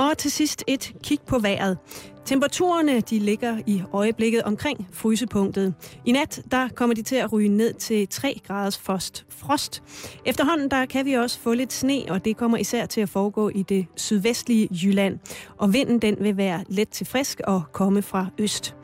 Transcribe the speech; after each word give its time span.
Og 0.00 0.18
til 0.18 0.30
sidst 0.30 0.64
et 0.66 0.94
kig 1.02 1.18
på 1.26 1.38
vejret. 1.38 1.78
Temperaturerne 2.24 3.00
de 3.00 3.18
ligger 3.18 3.58
i 3.66 3.82
øjeblikket 3.92 4.42
omkring 4.42 4.88
frysepunktet. 4.92 5.74
I 6.04 6.12
nat 6.12 6.42
der 6.50 6.68
kommer 6.68 6.94
de 6.94 7.02
til 7.02 7.16
at 7.16 7.32
ryge 7.32 7.48
ned 7.48 7.74
til 7.74 8.08
3 8.08 8.40
graders 8.46 8.78
frost. 8.78 9.26
frost. 9.28 9.82
Efterhånden 10.26 10.70
der 10.70 10.86
kan 10.86 11.06
vi 11.06 11.12
også 11.12 11.38
få 11.38 11.54
lidt 11.54 11.72
sne, 11.72 12.02
og 12.08 12.24
det 12.24 12.36
kommer 12.36 12.58
især 12.58 12.86
til 12.86 13.00
at 13.00 13.08
foregå 13.08 13.48
i 13.48 13.62
det 13.62 13.86
sydvestlige 13.96 14.68
Jylland. 14.84 15.18
Og 15.58 15.72
vinden 15.72 15.98
den 15.98 16.16
vil 16.20 16.36
være 16.36 16.64
let 16.68 16.88
til 16.88 17.06
frisk 17.06 17.40
og 17.44 17.62
komme 17.72 18.02
fra 18.02 18.26
øst. 18.38 18.74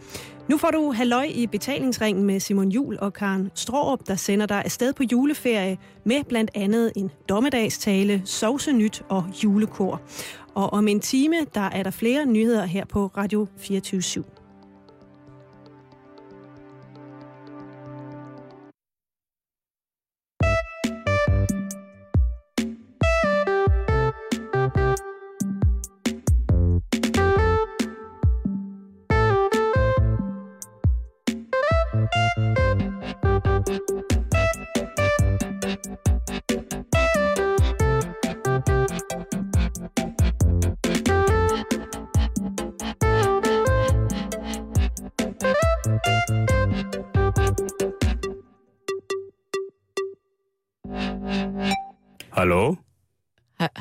Nu 0.48 0.58
får 0.58 0.70
du 0.70 0.92
halløj 0.92 1.26
i 1.34 1.46
betalingsringen 1.46 2.24
med 2.24 2.40
Simon 2.40 2.68
Jul 2.68 2.96
og 3.00 3.12
Karen 3.12 3.50
Stråup, 3.54 4.00
der 4.06 4.14
sender 4.14 4.46
dig 4.46 4.64
afsted 4.64 4.92
på 4.92 5.02
juleferie 5.12 5.78
med 6.04 6.24
blandt 6.28 6.50
andet 6.54 6.92
en 6.96 7.10
dommedagstale, 7.28 8.22
sovsenyt 8.24 9.04
og 9.08 9.24
julekor. 9.44 10.00
Og 10.54 10.72
om 10.72 10.88
en 10.88 11.00
time, 11.00 11.36
der 11.54 11.60
er 11.60 11.82
der 11.82 11.90
flere 11.90 12.26
nyheder 12.26 12.64
her 12.64 12.84
på 12.84 13.10
Radio 13.16 13.48
24 13.56 14.00
/7. 14.00 14.35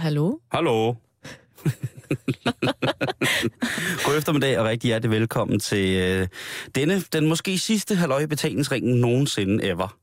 Hallo? 0.05 0.37
Hallo? 0.51 0.87
God 4.05 4.17
eftermiddag 4.17 4.59
og 4.59 4.65
rigtig 4.65 4.87
hjertelig 4.87 5.11
velkommen 5.11 5.59
til 5.59 5.95
øh, 5.95 6.27
denne, 6.75 7.01
den 7.13 7.27
måske 7.27 7.57
sidste 7.57 7.95
halløj 7.95 8.19
i 8.19 8.27
betalingsringen 8.27 9.01
nogensinde 9.01 9.63
ever. 9.63 9.97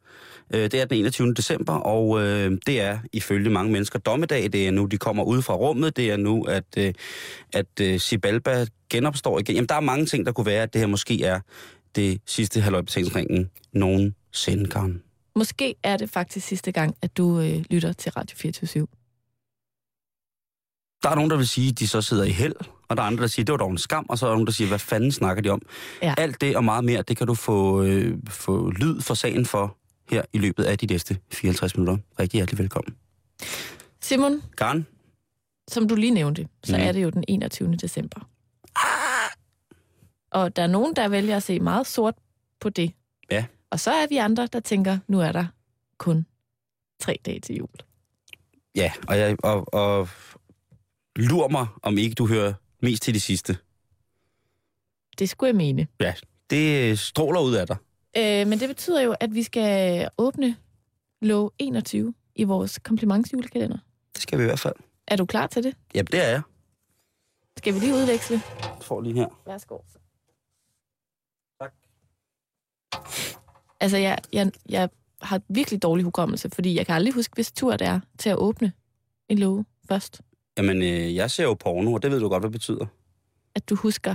Øh, 0.54 0.60
det 0.60 0.74
er 0.74 0.84
den 0.84 0.98
21. 0.98 1.34
december, 1.34 1.72
og 1.72 2.22
øh, 2.22 2.58
det 2.66 2.80
er 2.80 2.98
ifølge 3.12 3.50
mange 3.50 3.72
mennesker 3.72 3.98
dommedag. 3.98 4.52
Det 4.52 4.66
er 4.66 4.70
nu, 4.70 4.84
de 4.84 4.98
kommer 4.98 5.24
ud 5.24 5.42
fra 5.42 5.54
rummet. 5.54 5.96
Det 5.96 6.10
er 6.10 6.16
nu, 6.16 6.42
at, 6.44 6.64
øh, 6.76 6.94
at 7.52 7.80
øh, 7.80 8.00
Sibalba 8.00 8.66
genopstår 8.90 9.38
igen. 9.38 9.54
Jamen, 9.54 9.68
der 9.68 9.74
er 9.74 9.80
mange 9.80 10.06
ting, 10.06 10.26
der 10.26 10.32
kunne 10.32 10.46
være, 10.46 10.62
at 10.62 10.72
det 10.72 10.80
her 10.80 10.86
måske 10.86 11.24
er 11.24 11.40
det 11.96 12.20
sidste 12.26 12.60
halløj 12.60 12.80
i 12.80 12.84
betalingsringen 12.84 13.50
nogensinde, 13.72 14.70
Karen. 14.70 15.02
Måske 15.36 15.74
er 15.82 15.96
det 15.96 16.10
faktisk 16.10 16.46
sidste 16.46 16.72
gang, 16.72 16.94
at 17.02 17.16
du 17.16 17.40
øh, 17.40 17.64
lytter 17.70 17.92
til 17.92 18.12
Radio 18.12 18.36
24 18.36 18.86
Der 21.02 21.08
er 21.10 21.14
nogen, 21.14 21.30
der 21.30 21.36
vil 21.36 21.48
sige, 21.48 21.68
at 21.68 21.78
de 21.78 21.88
så 21.88 22.00
sidder 22.02 22.24
i 22.24 22.30
held, 22.30 22.54
og 22.88 22.96
der 22.96 23.02
er 23.02 23.06
andre, 23.06 23.22
der 23.22 23.28
siger, 23.28 23.42
at 23.42 23.46
det 23.46 23.52
var 23.52 23.56
dog 23.58 23.70
en 23.70 23.78
skam, 23.78 24.06
og 24.08 24.18
så 24.18 24.26
er 24.26 24.30
der 24.30 24.34
nogen, 24.34 24.46
der 24.46 24.52
siger, 24.52 24.68
hvad 24.68 24.78
fanden 24.78 25.12
snakker 25.12 25.42
de 25.42 25.48
om? 25.48 25.62
Ja. 26.02 26.14
Alt 26.18 26.40
det 26.40 26.56
og 26.56 26.64
meget 26.64 26.84
mere, 26.84 27.02
det 27.02 27.16
kan 27.16 27.26
du 27.26 27.34
få, 27.34 27.82
øh, 27.82 28.18
få 28.28 28.70
lyd 28.70 29.00
for 29.00 29.14
sagen 29.14 29.46
for 29.46 29.76
her 30.10 30.22
i 30.32 30.38
løbet 30.38 30.64
af 30.64 30.78
de 30.78 30.86
næste 30.86 31.18
54 31.32 31.76
minutter. 31.76 32.02
Rigtig 32.18 32.38
hjertelig 32.38 32.58
velkommen. 32.58 32.96
Simon, 34.00 34.42
Karen? 34.58 34.86
som 35.68 35.88
du 35.88 35.94
lige 35.94 36.10
nævnte, 36.10 36.48
så 36.64 36.76
Mhm. 36.76 36.86
er 36.86 36.92
det 36.92 37.02
jo 37.02 37.10
den 37.10 37.24
21. 37.28 37.76
december. 37.76 38.20
Og 40.30 40.56
der 40.56 40.62
er 40.62 40.66
nogen, 40.66 40.96
der 40.96 41.08
vælger 41.08 41.36
at 41.36 41.42
se 41.42 41.60
meget 41.60 41.86
sort 41.86 42.14
på 42.60 42.68
det. 42.68 42.92
Ja. 43.30 43.44
Og 43.70 43.80
så 43.80 43.90
er 43.90 44.06
vi 44.08 44.16
andre, 44.16 44.46
der 44.52 44.60
tænker, 44.60 44.98
nu 45.08 45.20
er 45.20 45.32
der 45.32 45.46
kun 45.98 46.26
tre 47.00 47.18
dage 47.26 47.40
til 47.40 47.56
jul. 47.56 47.68
Ja, 48.76 48.92
og, 49.08 49.18
jeg, 49.18 49.36
og, 49.44 49.74
og 49.74 50.08
lur 51.16 51.48
mig, 51.48 51.66
om 51.82 51.98
ikke 51.98 52.14
du 52.14 52.26
hører 52.26 52.52
mest 52.80 53.02
til 53.02 53.14
de 53.14 53.20
sidste. 53.20 53.56
Det 55.18 55.30
skulle 55.30 55.48
jeg 55.48 55.56
mene. 55.56 55.86
Ja, 56.00 56.14
det 56.50 56.98
stråler 56.98 57.40
ud 57.40 57.54
af 57.54 57.66
dig. 57.66 57.76
Øh, 58.16 58.46
men 58.46 58.60
det 58.60 58.68
betyder 58.68 59.00
jo, 59.00 59.14
at 59.20 59.34
vi 59.34 59.42
skal 59.42 60.08
åbne 60.18 60.56
lov 61.20 61.52
21 61.58 62.14
i 62.34 62.44
vores 62.44 62.78
komplimentsjulekalender. 62.78 63.78
Det 64.14 64.22
skal 64.22 64.38
vi 64.38 64.42
i 64.42 64.46
hvert 64.46 64.58
fald. 64.60 64.74
Er 65.08 65.16
du 65.16 65.26
klar 65.26 65.46
til 65.46 65.62
det? 65.62 65.76
Ja, 65.94 66.02
det 66.02 66.24
er 66.24 66.28
jeg. 66.28 66.42
Skal 67.56 67.74
vi 67.74 67.78
lige 67.78 67.94
udveksle? 67.94 68.42
Jeg 68.62 68.76
får 68.82 69.00
lige 69.00 69.14
her. 69.14 69.42
Værsgo. 69.46 69.78
Tak. 71.60 71.72
Altså, 73.80 73.96
jeg, 73.96 74.18
jeg, 74.32 74.52
jeg 74.68 74.88
har 75.22 75.40
virkelig 75.48 75.82
dårlig 75.82 76.04
hukommelse, 76.04 76.50
fordi 76.50 76.74
jeg 76.74 76.86
kan 76.86 76.94
aldrig 76.94 77.14
huske, 77.14 77.34
hvis 77.34 77.52
tur 77.52 77.76
det 77.76 77.86
er 77.86 78.00
til 78.18 78.30
at 78.30 78.36
åbne 78.36 78.72
en 79.28 79.38
låge 79.38 79.64
først. 79.88 80.20
Jamen, 80.58 80.82
øh, 80.82 81.14
jeg 81.14 81.30
ser 81.30 81.44
jo 81.44 81.54
porno, 81.54 81.92
og 81.92 82.02
det 82.02 82.10
ved 82.10 82.20
du 82.20 82.28
godt, 82.28 82.42
hvad 82.42 82.50
det 82.50 82.52
betyder. 82.52 82.86
At 83.54 83.68
du 83.68 83.74
husker 83.74 84.14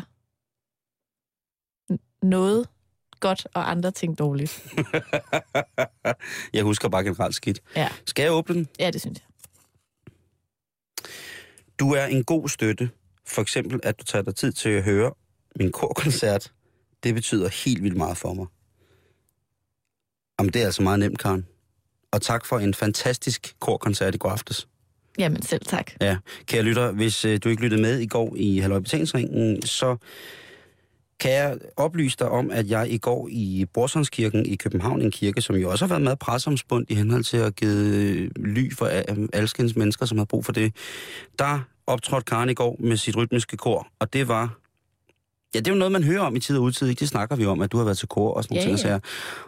noget 2.26 2.68
godt 3.20 3.48
og 3.54 3.72
andre 3.72 3.92
ting 3.92 4.20
dårligt. 4.20 4.74
jeg 6.54 6.64
husker 6.64 6.90
bare 6.90 7.04
generelt 7.04 7.36
skidt. 7.36 7.62
Ja. 7.76 7.90
Skal 8.06 8.24
jeg 8.24 8.32
åbne 8.32 8.56
den? 8.56 8.68
Ja, 8.80 8.92
det 8.92 9.02
synes 9.02 9.20
jeg. 9.20 9.28
Du 11.80 11.92
er 11.92 12.06
en 12.06 12.24
god 12.24 12.50
støtte. 12.50 12.90
For 13.26 13.42
eksempel, 13.42 13.80
at 13.84 14.00
du 14.00 14.04
tager 14.04 14.22
dig 14.22 14.36
tid 14.36 14.52
til 14.52 14.70
at 14.70 14.84
høre 14.84 15.14
min 15.56 15.72
korkoncert. 15.72 16.54
Det 17.04 17.16
betyder 17.16 17.50
helt 17.66 17.84
vildt 17.84 17.98
meget 17.98 18.18
for 18.18 18.34
mig. 18.34 18.46
Jamen, 20.40 20.54
det 20.54 20.62
er 20.62 20.66
altså 20.66 20.82
meget 20.82 21.00
nemt, 21.00 21.20
Karen. 21.20 21.48
Og 22.12 22.22
tak 22.22 22.46
for 22.46 22.60
en 22.60 22.74
fantastisk 22.74 23.56
korkoncert 23.60 24.16
i 24.16 24.18
går 24.18 24.30
aftes. 24.30 24.68
Jamen, 25.18 25.42
selv 25.42 25.66
tak. 25.66 25.92
Ja, 26.02 26.18
kære 26.46 26.64
lytter, 26.64 26.92
hvis 26.92 27.26
øh, 27.26 27.40
du 27.44 27.50
ikke 27.50 27.62
lyttede 27.62 27.82
med 27.82 28.00
i 28.00 28.08
går 28.08 28.34
i 28.36 28.60
Halløj 28.60 28.80
Betalingsringen, 28.80 29.62
så 29.62 29.98
kan 31.20 31.32
jeg 31.32 31.58
oplyse 31.78 32.18
dig 32.20 32.30
om, 32.30 32.52
at 32.52 32.70
jeg 32.70 32.92
i 32.92 32.98
går 32.98 33.28
i 33.32 33.66
Borsundskirken 33.74 34.46
i 34.46 34.56
København, 34.56 35.02
en 35.02 35.12
kirke, 35.12 35.42
som 35.42 35.56
jo 35.56 35.70
også 35.72 35.86
har 35.86 35.90
været 35.90 36.02
meget 36.02 36.20
presseomspundt 36.20 36.92
i 36.92 36.96
henhold 36.96 37.24
til 37.24 37.38
at 37.38 37.56
give 37.56 38.30
ly 38.36 38.74
for 38.74 38.86
øh, 38.86 39.28
alskens 39.34 39.76
mennesker, 39.76 40.06
som 40.06 40.18
har 40.18 40.26
brug 40.26 40.46
for 40.46 40.52
det, 40.52 40.74
der 41.40 41.60
optrådte 41.88 42.26
Karen 42.26 42.50
i 42.50 42.54
går 42.54 42.76
med 42.80 42.98
sit 42.98 43.18
rytmiske 43.18 43.58
kor, 43.58 43.88
og 44.00 44.14
det 44.14 44.28
var... 44.28 44.60
Ja, 45.56 45.60
det 45.60 45.68
er 45.68 45.72
jo 45.72 45.78
noget, 45.78 45.92
man 45.92 46.04
hører 46.04 46.22
om 46.22 46.36
i 46.36 46.40
tid 46.40 46.58
og 46.58 46.64
udtid, 46.64 46.88
ikke? 46.88 47.00
Det 47.00 47.08
snakker 47.08 47.36
vi 47.36 47.46
om, 47.46 47.62
at 47.62 47.72
du 47.72 47.78
har 47.78 47.84
været 47.84 47.98
til 47.98 48.08
kor 48.08 48.34
og 48.34 48.44
sådan 48.44 48.58
Ja, 48.58 48.64
og 48.64 48.70
ja. 48.70 48.78
sager. 48.78 49.00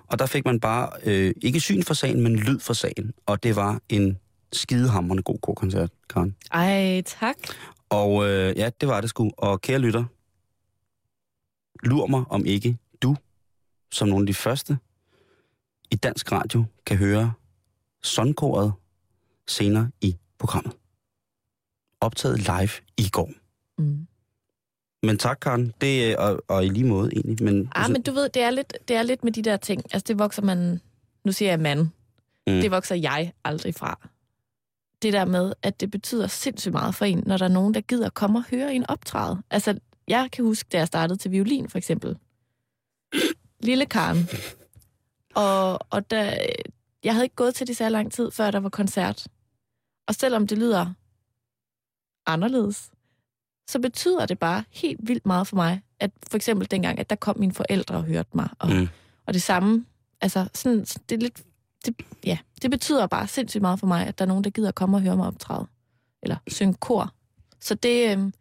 Og 0.08 0.20
der 0.20 0.26
fik 0.26 0.46
man 0.46 0.60
bare, 0.60 0.90
øh, 1.06 1.34
ikke 1.42 1.60
syn 1.60 1.84
for 1.84 1.94
sagen, 1.94 2.22
men 2.22 2.36
lyd 2.36 2.60
for 2.60 2.74
sagen. 2.74 3.14
Og 3.26 3.44
det 3.44 3.56
var 3.56 3.80
en 3.90 4.18
skidehammerende 4.54 5.24
god 5.24 5.38
korkoncert, 5.42 5.92
Karen. 6.10 6.36
Ej, 6.52 7.02
tak. 7.02 7.36
Og 7.90 8.30
øh, 8.30 8.58
ja, 8.58 8.70
det 8.82 8.90
var 8.90 9.02
det 9.02 9.10
sgu. 9.10 9.32
Og 9.38 9.62
kære 9.62 9.80
lytter, 9.80 10.04
lur 11.88 12.08
mig 12.08 12.24
om 12.30 12.46
ikke 12.46 12.78
du, 13.02 13.16
som 13.92 14.08
nogle 14.08 14.24
af 14.24 14.28
de 14.28 14.34
første 14.34 14.78
i 15.92 15.96
dansk 15.96 16.32
radio, 16.32 16.66
kan 16.86 16.98
høre 16.98 17.34
sondkoret 18.04 18.74
senere 19.48 19.92
i 20.02 20.16
programmet. 20.40 20.74
Optaget 22.02 22.40
live 22.40 22.70
i 22.98 23.10
går. 23.12 23.32
Mm. 23.78 24.08
Men 25.04 25.18
tak, 25.18 25.38
Karen. 25.42 25.74
Det 25.82 26.12
er, 26.12 26.18
og, 26.18 26.44
og 26.48 26.66
i 26.66 26.70
lige 26.70 26.86
måde 26.86 27.12
egentlig. 27.12 27.44
Men, 27.44 27.72
Ah, 27.76 27.92
men 27.92 28.02
du 28.02 28.12
ved, 28.12 28.30
det 28.30 28.42
er, 28.42 28.50
lidt, 28.50 28.78
det 28.88 28.96
er 28.96 29.04
lidt 29.04 29.24
med 29.24 29.32
de 29.32 29.42
der 29.42 29.58
ting. 29.58 29.82
Altså, 29.94 30.06
det 30.08 30.20
vokser 30.20 30.42
man... 30.42 30.82
Nu 31.24 31.32
siger 31.32 31.52
jeg 31.52 31.60
mand. 31.60 31.80
Mm. 32.48 32.62
Det 32.62 32.72
vokser 32.72 32.96
jeg 32.96 33.34
aldrig 33.44 33.76
fra. 33.76 34.10
Det 35.02 35.14
der 35.14 35.26
med, 35.26 35.54
at 35.62 35.80
det 35.80 35.92
betyder 35.92 36.28
sindssygt 36.28 36.74
meget 36.74 36.96
for 36.96 37.06
en, 37.06 37.24
når 37.26 37.38
der 37.38 37.46
er 37.46 37.50
nogen, 37.50 37.74
der 37.74 37.82
gider 37.82 38.10
komme 38.10 38.40
og 38.40 38.44
høre 38.52 38.74
en 38.74 38.90
optræde. 38.90 39.42
Altså, 39.50 39.80
jeg 40.08 40.30
kan 40.32 40.46
huske, 40.46 40.70
da 40.72 40.78
jeg 40.78 40.88
startede 40.88 41.20
til 41.20 41.32
violin, 41.32 41.70
for 41.70 41.78
eksempel. 41.78 42.18
Lille 43.60 43.86
Karen. 43.86 44.28
Og, 45.36 45.80
og 45.90 46.12
da, 46.12 46.38
jeg 47.04 47.14
havde 47.14 47.26
ikke 47.26 47.36
gået 47.36 47.56
til 47.56 47.68
det 47.68 47.78
så 47.78 47.90
lang 47.90 48.12
tid, 48.12 48.32
før 48.32 48.52
der 48.52 48.60
var 48.60 48.70
koncert. 48.70 49.28
Og 50.08 50.16
selvom 50.16 50.48
det 50.48 50.58
lyder 50.58 50.94
anderledes, 52.26 52.92
så 53.70 53.80
betyder 53.80 54.26
det 54.26 54.40
bare 54.40 54.64
helt 54.70 55.00
vildt 55.08 55.26
meget 55.26 55.48
for 55.48 55.56
mig, 55.56 55.82
at 56.00 56.12
for 56.30 56.36
eksempel 56.38 56.72
dengang, 56.72 57.00
at 57.00 57.10
der 57.10 57.16
kom 57.16 57.40
mine 57.40 57.54
forældre 57.54 57.96
og 57.96 58.04
hørte 58.04 58.30
mig. 58.34 58.50
Og, 58.60 58.70
Mm. 58.70 58.88
og 59.26 59.34
det 59.34 59.42
samme, 59.42 59.86
altså 60.22 60.48
sådan, 60.54 60.80
det 60.80 61.12
er 61.12 61.18
lidt, 61.20 61.42
det, 61.86 61.96
ja, 62.26 62.38
det 62.62 62.72
betyder 62.72 63.08
bare 63.08 63.28
sindssygt 63.28 63.62
meget 63.62 63.80
for 63.80 63.88
mig, 63.88 64.08
at 64.08 64.20
der 64.20 64.26
er 64.26 64.28
nogen, 64.28 64.44
der 64.44 64.50
gider 64.50 64.72
komme 64.72 64.98
og 64.98 65.02
høre 65.02 65.16
mig 65.18 65.28
optræde. 65.28 65.68
Eller 66.24 66.38
synge 66.48 66.74
kor. 66.74 67.14
Så 67.60 67.76
det, 67.76 68.12
øhm, 68.12 68.34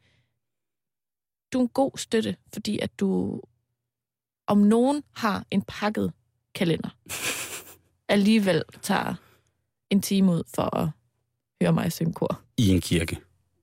du 1.52 1.58
er 1.58 1.62
en 1.62 1.68
god 1.68 1.90
støtte, 1.96 2.36
fordi 2.52 2.78
at 2.78 3.00
du 3.00 3.40
om 4.46 4.58
nogen 4.58 5.02
har 5.12 5.44
en 5.50 5.62
pakket 5.62 6.12
kalender, 6.54 6.88
alligevel 8.14 8.62
tager 8.82 9.14
en 9.90 10.02
time 10.02 10.32
ud 10.32 10.42
for 10.54 10.76
at 10.76 10.88
høre 11.62 11.72
mig 11.72 11.92
synge 11.92 12.12
kor. 12.12 12.40
I 12.56 12.68
en 12.68 12.80
kirke. 12.80 13.18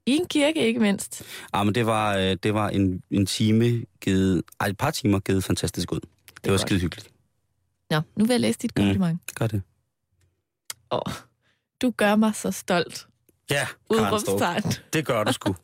I 0.06 0.12
en 0.12 0.28
kirke, 0.28 0.68
ikke 0.68 0.80
mindst. 0.80 1.24
Ja, 1.54 1.64
men 1.64 1.76
det 1.76 1.86
var, 1.86 2.16
øh, 2.16 2.38
det 2.44 2.54
var 2.54 2.70
en, 2.70 3.04
en 3.12 3.26
time 3.26 3.86
givet, 4.02 4.44
ej, 4.60 4.68
et 4.68 4.78
par 4.78 4.92
timer 4.92 5.20
givet 5.20 5.44
fantastisk 5.44 5.92
ud. 5.92 6.00
Det, 6.00 6.44
det 6.44 6.52
var 6.52 6.58
skide 6.58 6.80
hyggeligt. 6.80 7.15
Nå, 7.90 8.02
nu 8.16 8.26
vil 8.26 8.34
jeg 8.34 8.40
læse 8.40 8.60
dit 8.60 8.72
Mm. 8.78 8.84
kompliment. 8.84 9.36
Gør 9.36 9.48
det. 9.48 9.62
Åh, 10.92 11.14
du 11.82 11.92
gør 11.98 12.16
mig 12.16 12.36
så 12.36 12.52
stolt. 12.52 13.08
Ja, 13.52 13.68
Karen. 14.40 14.72
Det 14.94 15.06
gør 15.06 15.24
du 15.24 15.34
sgu. 15.34 15.56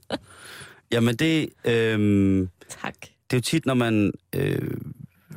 Jamen 0.92 1.16
det, 1.16 1.50
øhm, 1.66 2.50
Tak. 2.70 2.96
det 3.02 3.34
er 3.34 3.38
jo 3.38 3.42
tit, 3.42 3.66
når 3.66 3.74
man 3.74 4.12
øh, 4.36 4.72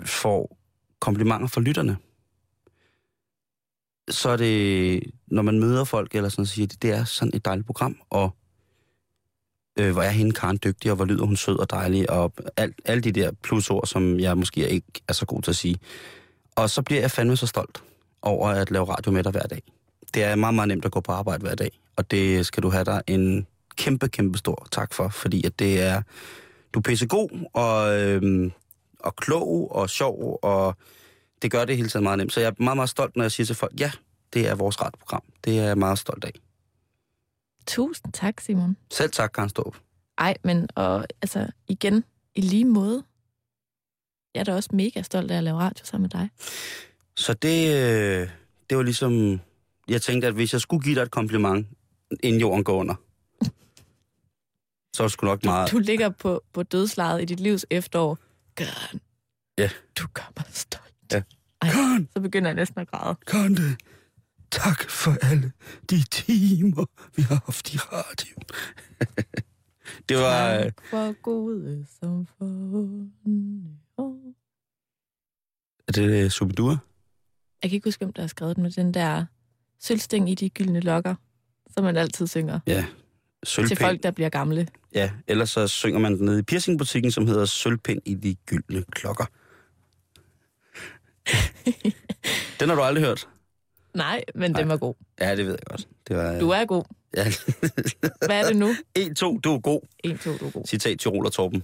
får 0.05 0.59
komplimenter 1.01 1.47
fra 1.49 1.61
lytterne, 1.61 1.97
så 4.11 4.29
er 4.29 4.37
det, 4.37 5.03
når 5.27 5.43
man 5.43 5.61
møder 5.61 5.85
folk, 5.85 6.15
eller 6.15 6.29
sådan, 6.29 6.47
så 6.47 6.55
siger 6.55 6.67
de, 6.67 6.77
det 6.83 6.91
er 6.91 7.05
sådan 7.05 7.31
et 7.35 7.45
dejligt 7.45 7.67
program, 7.67 8.01
og 8.11 8.37
øh, 9.79 9.93
hvor 9.93 10.03
er 10.03 10.11
hende 10.11 10.33
Karen 10.33 10.59
dygtig, 10.65 10.91
og 10.91 10.97
hvor 10.97 11.05
lyder 11.05 11.25
hun 11.25 11.37
sød 11.37 11.59
og 11.59 11.71
dejlig, 11.71 12.11
og 12.11 12.33
alt, 12.57 12.81
alle 12.85 13.01
de 13.03 13.13
der 13.13 13.33
plusord, 13.43 13.87
som 13.87 14.21
jeg 14.21 14.39
måske 14.39 14.69
ikke 14.69 14.87
er 15.09 15.13
så 15.13 15.27
god 15.27 15.43
til 15.43 15.51
at 15.51 15.57
sige. 15.57 15.77
Og 16.55 16.71
så 16.71 16.83
bliver 16.83 17.01
jeg 17.01 17.11
fandme 17.11 17.37
så 17.37 17.47
stolt 17.47 17.83
over 18.23 18.49
at 18.49 18.71
lave 18.71 18.85
radio 18.85 19.13
med 19.13 19.25
dig 19.25 19.33
hver 19.33 19.43
dag. 19.43 19.63
Det 20.15 20.25
er 20.25 20.35
meget, 20.35 20.55
meget 20.55 20.69
nemt 20.69 20.85
at 20.85 20.93
gå 20.93 21.01
på 21.01 21.13
arbejde 21.13 21.43
hver 21.43 21.55
dag, 21.55 21.81
og 21.97 22.11
det 22.11 22.47
skal 22.47 22.63
du 22.63 22.71
have 22.71 22.85
dig 22.85 23.03
en 23.07 23.47
kæmpe, 23.77 24.09
kæmpe 24.09 24.39
stor 24.39 24.67
tak 24.71 24.95
for, 24.95 25.09
fordi 25.09 25.47
at 25.47 25.59
det 25.59 25.83
er, 25.83 26.03
du 26.75 26.79
er 26.79 26.83
pissegod, 26.83 27.47
og, 27.53 28.01
øhm, 28.01 28.53
og 28.99 29.17
klog, 29.17 29.77
og 29.77 29.91
sjov, 29.91 30.39
og 30.43 30.77
det 31.43 31.51
gør 31.51 31.65
det 31.65 31.77
hele 31.77 31.89
tiden 31.89 32.05
meget 32.05 32.19
nemt. 32.19 32.33
Så 32.33 32.41
jeg 32.41 32.49
er 32.49 32.63
meget, 32.63 32.77
meget 32.77 32.91
stolt, 32.91 33.17
når 33.17 33.25
jeg 33.25 33.33
siger 33.33 33.47
til 33.47 33.57
folk, 33.57 33.81
ja, 33.81 33.91
det 34.33 34.49
er 34.49 34.55
vores 34.55 34.81
radioprogram. 34.81 35.23
Det 35.45 35.59
er 35.59 35.65
jeg 35.65 35.79
meget 35.79 35.99
stolt 35.99 36.25
af. 36.25 36.33
Tusind 37.67 38.13
tak, 38.13 38.41
Simon. 38.41 38.77
Selv 38.91 39.11
tak, 39.11 39.31
Karen 39.35 39.49
Storp. 39.49 39.77
Ej, 40.19 40.37
men 40.45 40.69
og, 40.75 41.07
altså, 41.23 41.47
igen, 41.69 42.05
i 42.35 42.41
lige 42.41 42.65
måde. 42.65 43.03
Jeg 44.35 44.41
er 44.41 44.45
da 44.45 44.55
også 44.55 44.71
mega 44.73 45.03
stolt 45.03 45.31
af 45.31 45.37
at 45.37 45.45
lave 45.45 45.59
radio 45.59 45.85
sammen 45.85 46.03
med 46.03 46.11
dig. 46.21 46.29
Så 47.17 47.35
det, 47.35 47.69
øh, 47.69 48.29
det 48.71 48.77
var 48.77 48.83
ligesom... 48.83 49.41
Jeg 49.89 50.03
tænkte, 50.03 50.29
at 50.29 50.35
hvis 50.35 50.53
jeg 50.53 50.61
skulle 50.61 50.85
give 50.85 50.95
dig 50.95 51.03
et 51.03 51.11
kompliment, 51.11 51.67
inden 52.23 52.41
jorden 52.41 52.65
går 52.65 52.75
under, 52.77 52.95
så 54.97 55.03
var 55.03 55.07
det 55.07 55.13
sgu 55.13 55.27
nok 55.27 55.45
meget... 55.45 55.71
Du 55.71 55.79
ligger 55.79 56.09
på, 56.09 56.43
på 56.53 56.63
dødslejet 56.63 57.23
i 57.23 57.25
dit 57.25 57.41
livs 57.41 57.67
efterår. 57.71 58.19
Karen. 58.57 59.01
Ja. 59.59 59.71
Du 59.99 60.07
gør 60.15 60.33
mig 60.37 60.45
stolt. 60.51 60.95
Ja. 61.13 61.23
Ej, 61.63 61.71
Karen, 61.71 62.09
så 62.13 62.21
begynder 62.21 62.49
jeg 62.49 62.55
næsten 62.55 62.81
at 62.81 62.91
græde. 62.91 63.17
Karen, 63.27 63.55
det- 63.57 63.77
tak 64.51 64.91
for 64.91 65.17
alle 65.23 65.53
de 65.91 66.03
timer, 66.03 66.87
vi 67.17 67.23
har 67.23 67.43
haft 67.47 67.75
i 67.75 67.77
radio. 67.79 68.37
det 70.09 70.17
var... 70.17 70.55
øh, 70.55 70.63
Tak 70.65 70.75
for 70.91 71.23
gode 71.23 71.87
som 72.01 72.27
for... 72.39 72.45
Er 75.89 75.93
det 75.93 76.33
Subidua? 76.33 76.77
Jeg 77.63 77.71
kan 77.71 77.75
ikke 77.77 77.87
huske, 77.87 77.99
hvem 78.05 78.13
der 78.13 78.23
har 78.23 78.27
skrevet 78.29 78.57
den, 78.57 78.63
med 78.63 78.71
den 78.71 78.95
der 78.95 79.25
sølvstæng 79.81 80.31
i 80.31 80.35
de 80.35 80.49
gyldne 80.51 80.81
lokker, 80.81 81.15
som 81.71 81.85
man 81.85 81.97
altid 81.97 82.27
synger 82.27 82.61
Ja. 82.67 82.75
til 82.75 82.87
Sølvpind. 83.49 83.79
folk, 83.79 84.03
der 84.03 84.11
bliver 84.11 84.29
gamle. 84.29 84.69
Ja, 84.95 85.11
ellers 85.27 85.51
så 85.51 85.69
synger 85.69 85.99
man 86.01 86.17
den 86.19 86.25
nede 86.27 86.39
i 86.39 86.43
piercingbutikken, 86.43 87.11
som 87.11 87.27
hedder 87.27 87.45
Sølvpind 87.45 88.03
i 88.05 88.15
de 88.15 88.35
gyldne 88.35 88.85
klokker. 88.91 89.25
den 92.61 92.69
har 92.69 92.77
du 92.77 92.83
aldrig 92.83 93.05
hørt? 93.05 93.29
Nej, 93.95 94.25
men 94.35 94.51
Nej. 94.51 94.61
den 94.61 94.69
var 94.69 94.77
god. 94.77 94.95
Ja, 95.21 95.37
det 95.37 95.47
ved 95.47 95.53
jeg 95.53 95.67
godt. 95.67 95.89
Det 96.09 96.17
var, 96.17 96.39
Du 96.41 96.49
er 96.51 96.65
god. 96.65 96.85
Ja. 97.17 97.25
Hvad 98.27 98.41
er 98.41 98.47
det 98.49 98.57
nu? 98.57 98.69
1, 98.95 99.17
2, 99.17 99.39
du 99.39 99.55
er 99.55 99.59
god. 99.61 99.81
1, 100.05 100.21
2, 100.21 100.37
du 100.37 100.47
er 100.47 100.51
god. 100.51 100.65
Citat 100.67 101.01
til 101.01 101.11
Roland 101.11 101.33
Torben. 101.33 101.63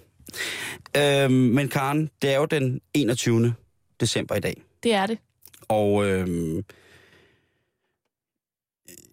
Øhm, 0.96 1.32
men 1.32 1.68
Karen, 1.68 2.10
det 2.22 2.30
er 2.30 2.36
jo 2.36 2.44
den 2.44 2.80
21. 2.94 3.54
december 4.00 4.34
i 4.34 4.40
dag. 4.40 4.62
Det 4.82 4.94
er 4.94 5.06
det. 5.06 5.18
Og 5.68 6.06
øhm, 6.06 6.64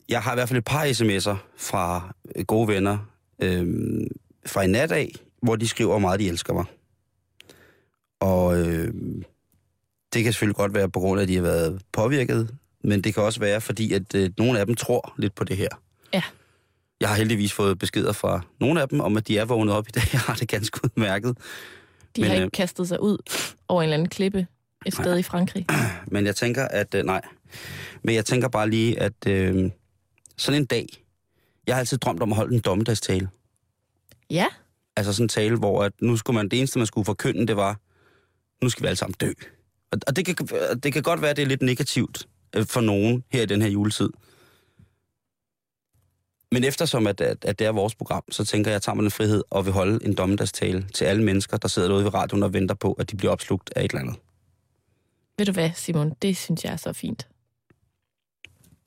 jeg 0.09 0.21
har 0.21 0.31
i 0.31 0.35
hvert 0.35 0.49
fald 0.49 0.57
et 0.57 0.65
par 0.65 0.85
sms'er 0.85 1.35
fra 1.57 2.15
øh, 2.35 2.45
gode 2.45 2.67
venner 2.67 2.97
øhm, 3.41 4.07
fra 4.45 4.61
i 4.61 4.67
nat 4.67 4.91
af, 4.91 5.11
hvor 5.41 5.55
de 5.55 5.67
skriver, 5.67 5.89
hvor 5.89 5.99
meget 5.99 6.19
de 6.19 6.27
elsker 6.27 6.53
mig. 6.53 6.65
Og 8.19 8.59
øhm, 8.59 9.23
det 10.13 10.23
kan 10.23 10.33
selvfølgelig 10.33 10.55
godt 10.55 10.73
være 10.73 10.89
på 10.89 10.99
grund 10.99 11.19
af, 11.19 11.23
at 11.23 11.29
de 11.29 11.35
har 11.35 11.41
været 11.41 11.81
påvirket, 11.91 12.55
men 12.83 13.01
det 13.01 13.13
kan 13.13 13.23
også 13.23 13.39
være, 13.39 13.61
fordi 13.61 13.93
at 13.93 14.15
øh, 14.15 14.29
nogle 14.37 14.59
af 14.59 14.65
dem 14.65 14.75
tror 14.75 15.13
lidt 15.17 15.35
på 15.35 15.43
det 15.43 15.57
her. 15.57 15.69
Ja. 16.13 16.21
Jeg 17.01 17.09
har 17.09 17.15
heldigvis 17.15 17.53
fået 17.53 17.79
beskeder 17.79 18.13
fra 18.13 18.41
nogle 18.59 18.81
af 18.81 18.89
dem, 18.89 18.99
om 18.99 19.17
at 19.17 19.27
de 19.27 19.37
er 19.37 19.45
vågnet 19.45 19.75
op 19.75 19.87
i 19.87 19.91
dag. 19.91 20.03
Jeg 20.13 20.21
har 20.21 20.35
det 20.35 20.47
ganske 20.47 20.79
udmærket. 20.83 21.37
De 22.15 22.21
Men, 22.21 22.29
har 22.29 22.37
øh, 22.37 22.43
ikke 22.43 22.55
kastet 22.55 22.87
sig 22.87 23.01
ud 23.01 23.17
over 23.67 23.81
en 23.81 23.85
eller 23.85 23.93
anden 23.93 24.09
klippe 24.09 24.47
et 24.85 24.93
sted 24.93 25.17
i 25.17 25.23
Frankrig. 25.23 25.65
Men 26.11 26.25
jeg 26.25 26.35
tænker, 26.35 26.65
at... 26.65 26.95
Øh, 26.95 27.03
nej. 27.03 27.21
Men 28.03 28.15
jeg 28.15 28.25
tænker 28.25 28.47
bare 28.47 28.69
lige, 28.69 28.99
at 28.99 29.27
øh, 29.27 29.71
sådan 30.37 30.61
en 30.61 30.65
dag... 30.65 30.87
Jeg 31.67 31.75
har 31.75 31.79
altid 31.79 31.97
drømt 31.97 32.21
om 32.21 32.31
at 32.31 32.35
holde 32.35 32.55
en 32.55 32.61
dommedagstale. 32.61 33.29
Ja, 34.29 34.45
Altså 34.97 35.13
sådan 35.13 35.23
en 35.23 35.29
tale, 35.29 35.57
hvor 35.57 35.83
at 35.83 35.91
nu 36.01 36.17
skulle 36.17 36.35
man, 36.35 36.49
det 36.49 36.59
eneste, 36.59 36.79
man 36.79 36.85
skulle 36.85 37.05
forkynde, 37.05 37.47
det 37.47 37.55
var, 37.55 37.79
nu 38.63 38.69
skal 38.69 38.83
vi 38.83 38.87
alle 38.87 38.95
sammen 38.95 39.15
dø. 39.21 39.31
Og, 39.91 39.99
og 40.07 40.15
det, 40.15 40.25
kan, 40.25 40.35
det 40.83 40.93
kan 40.93 41.03
godt 41.03 41.21
være, 41.21 41.29
at 41.29 41.37
det 41.37 41.43
er 41.43 41.47
lidt 41.47 41.61
negativt 41.61 42.27
øh, 42.55 42.65
for 42.65 42.81
nogen 42.81 43.23
her 43.31 43.41
i 43.41 43.45
den 43.45 43.61
her 43.61 43.69
juletid. 43.69 44.09
Men 46.51 46.63
eftersom 46.63 47.07
at, 47.07 47.21
at, 47.21 47.45
at 47.45 47.59
det 47.59 47.67
er 47.67 47.71
vores 47.71 47.95
program, 47.95 48.23
så 48.31 48.45
tænker 48.45 48.69
jeg, 48.71 48.73
at 48.73 48.73
jeg 48.73 48.81
tager 48.81 48.95
mig 48.95 49.01
den 49.03 49.11
frihed 49.11 49.43
og 49.49 49.65
vil 49.65 49.73
holde 49.73 50.05
en 50.05 50.13
dommedagstale 50.13 50.87
til 50.93 51.05
alle 51.05 51.23
mennesker, 51.23 51.57
der 51.57 51.67
sidder 51.67 51.87
derude 51.87 52.03
ved 52.03 52.13
radioen 52.13 52.43
og 52.43 52.53
venter 52.53 52.75
på, 52.75 52.93
at 52.93 53.11
de 53.11 53.15
bliver 53.17 53.31
opslugt 53.31 53.69
af 53.75 53.83
et 53.83 53.91
eller 53.91 54.01
andet. 54.01 54.15
ved 55.37 55.45
du 55.45 55.51
hvad, 55.51 55.69
Simon? 55.75 56.13
Det 56.21 56.37
synes 56.37 56.63
jeg 56.63 56.73
er 56.73 56.77
så 56.77 56.93
fint. 56.93 57.27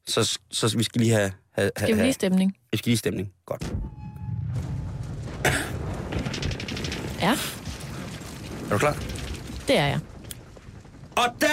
Så, 0.06 0.38
så 0.50 0.76
vi 0.78 0.82
skal 0.82 1.00
lige 1.00 1.12
have... 1.14 1.32
have, 1.52 1.70
Skal 1.76 1.88
vi 1.88 1.92
have 1.92 2.02
lige 2.04 2.12
stemning? 2.12 2.56
vi 2.72 2.78
skal 2.78 2.90
lige 2.90 2.98
stemning. 2.98 3.32
Godt. 3.46 3.74
Ja, 7.20 7.30
Er 8.66 8.70
du 8.70 8.78
klar? 8.78 8.92
det 9.68 9.78
er 9.78 9.86
jeg. 9.86 10.00
Og 11.16 11.26
da 11.40 11.46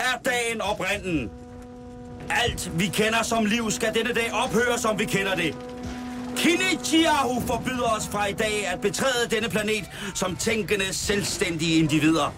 er 0.00 0.18
dagen 0.24 0.60
oprinden. 0.60 1.30
Alt 2.30 2.70
vi 2.80 2.86
kender 2.86 3.22
som 3.22 3.44
liv 3.44 3.70
skal 3.70 3.94
denne 3.94 4.12
dag 4.12 4.32
ophøre, 4.32 4.78
som 4.78 4.98
vi 4.98 5.04
kender 5.04 5.34
det. 5.34 5.54
Kinichiahu 6.36 7.40
forbyder 7.46 7.96
os 7.96 8.08
fra 8.12 8.26
i 8.26 8.32
dag 8.32 8.66
at 8.66 8.80
betræde 8.80 9.28
denne 9.30 9.48
planet 9.48 9.84
som 10.14 10.36
tænkende, 10.36 10.94
selvstændige 10.94 11.78
individer. 11.78 12.34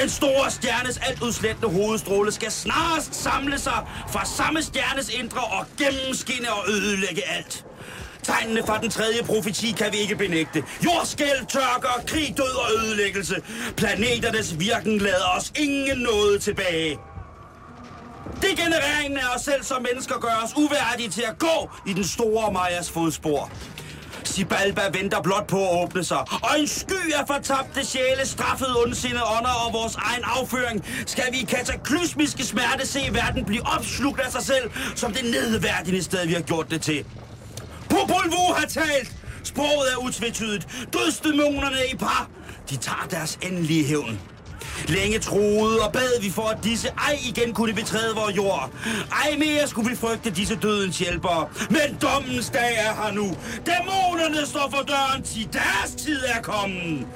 Den 0.00 0.08
store 0.08 0.50
stjernes 0.50 0.96
altudslættende 0.96 1.68
hovedstråle 1.68 2.32
skal 2.32 2.50
snarest 2.50 3.14
samle 3.14 3.58
sig 3.58 3.86
fra 4.12 4.24
samme 4.24 4.62
stjernes 4.62 5.08
indre 5.08 5.40
og 5.40 5.66
gennemskinne 5.78 6.52
og 6.52 6.64
ødelægge 6.68 7.22
alt. 7.28 7.64
Tegnene 8.22 8.62
fra 8.66 8.78
den 8.78 8.90
tredje 8.90 9.22
profeti 9.22 9.72
kan 9.72 9.92
vi 9.92 9.98
ikke 9.98 10.16
benægte. 10.16 10.64
Jordskælv, 10.84 11.46
tørker, 11.48 12.02
krig, 12.06 12.34
død 12.36 12.54
og 12.56 12.86
ødelæggelse. 12.86 13.34
Planeternes 13.76 14.60
virken 14.60 14.98
lader 14.98 15.28
os 15.36 15.52
ingen 15.56 15.98
noget 15.98 16.42
tilbage. 16.42 16.98
Degenereringen 18.42 19.18
af 19.18 19.34
os 19.36 19.42
selv 19.42 19.64
som 19.64 19.82
mennesker 19.82 20.18
gør 20.18 20.40
os 20.44 20.56
uværdige 20.56 21.10
til 21.10 21.22
at 21.22 21.38
gå 21.38 21.70
i 21.86 21.92
den 21.92 22.04
store 22.04 22.52
Majas 22.52 22.90
fodspor. 22.90 23.50
Sibalba 24.24 24.82
venter 24.92 25.22
blot 25.22 25.46
på 25.46 25.70
at 25.70 25.82
åbne 25.82 26.04
sig, 26.04 26.18
og 26.18 26.60
en 26.60 26.68
sky 26.68 27.12
af 27.14 27.26
fortabte 27.26 27.86
sjæle, 27.86 28.26
straffet 28.26 28.68
ondsinde 28.84 29.20
ånder 29.38 29.50
og 29.66 29.72
vores 29.72 29.94
egen 29.94 30.24
afføring, 30.24 30.84
skal 31.06 31.24
vi 31.32 31.38
i 31.38 31.44
kataklysmiske 31.44 32.44
smerte 32.44 32.86
se 32.86 33.00
verden 33.12 33.44
blive 33.44 33.66
opslugt 33.66 34.20
af 34.20 34.32
sig 34.32 34.42
selv, 34.42 34.70
som 34.96 35.12
det 35.12 35.24
nedværdigende 35.24 36.02
sted, 36.02 36.26
vi 36.26 36.32
har 36.32 36.40
gjort 36.40 36.70
det 36.70 36.82
til. 36.82 37.04
Popol 37.90 38.24
Vuh 38.24 38.56
har 38.56 38.66
talt! 38.66 39.12
Sproget 39.44 39.92
er 39.92 39.96
utvetydigt. 39.96 40.68
Dødsdæmonerne 40.92 41.76
i 41.92 41.96
par. 41.96 42.30
De 42.70 42.76
tager 42.76 43.06
deres 43.10 43.38
endelige 43.42 43.84
hævn. 43.84 44.20
Længe 44.86 45.18
troede 45.18 45.80
og 45.80 45.92
bad 45.92 46.20
vi 46.22 46.30
for, 46.30 46.42
at 46.48 46.64
disse 46.64 46.88
ej 46.88 47.18
igen 47.24 47.54
kunne 47.54 47.74
betræde 47.74 48.14
vores 48.14 48.36
jord. 48.36 48.70
Ej 49.12 49.36
mere 49.38 49.68
skulle 49.68 49.90
vi 49.90 49.96
frygte 49.96 50.30
disse 50.30 50.56
dødens 50.56 50.98
hjælpere. 50.98 51.48
Men 51.70 51.98
dommens 52.02 52.50
dag 52.50 52.76
er 52.78 52.94
her 53.04 53.12
nu. 53.12 53.36
Dæmonerne 53.66 54.46
står 54.46 54.68
for 54.76 54.82
døren, 54.82 55.22
til 55.22 55.48
deres 55.52 55.94
tid 56.04 56.20
er 56.26 56.42
kommet. 56.42 57.06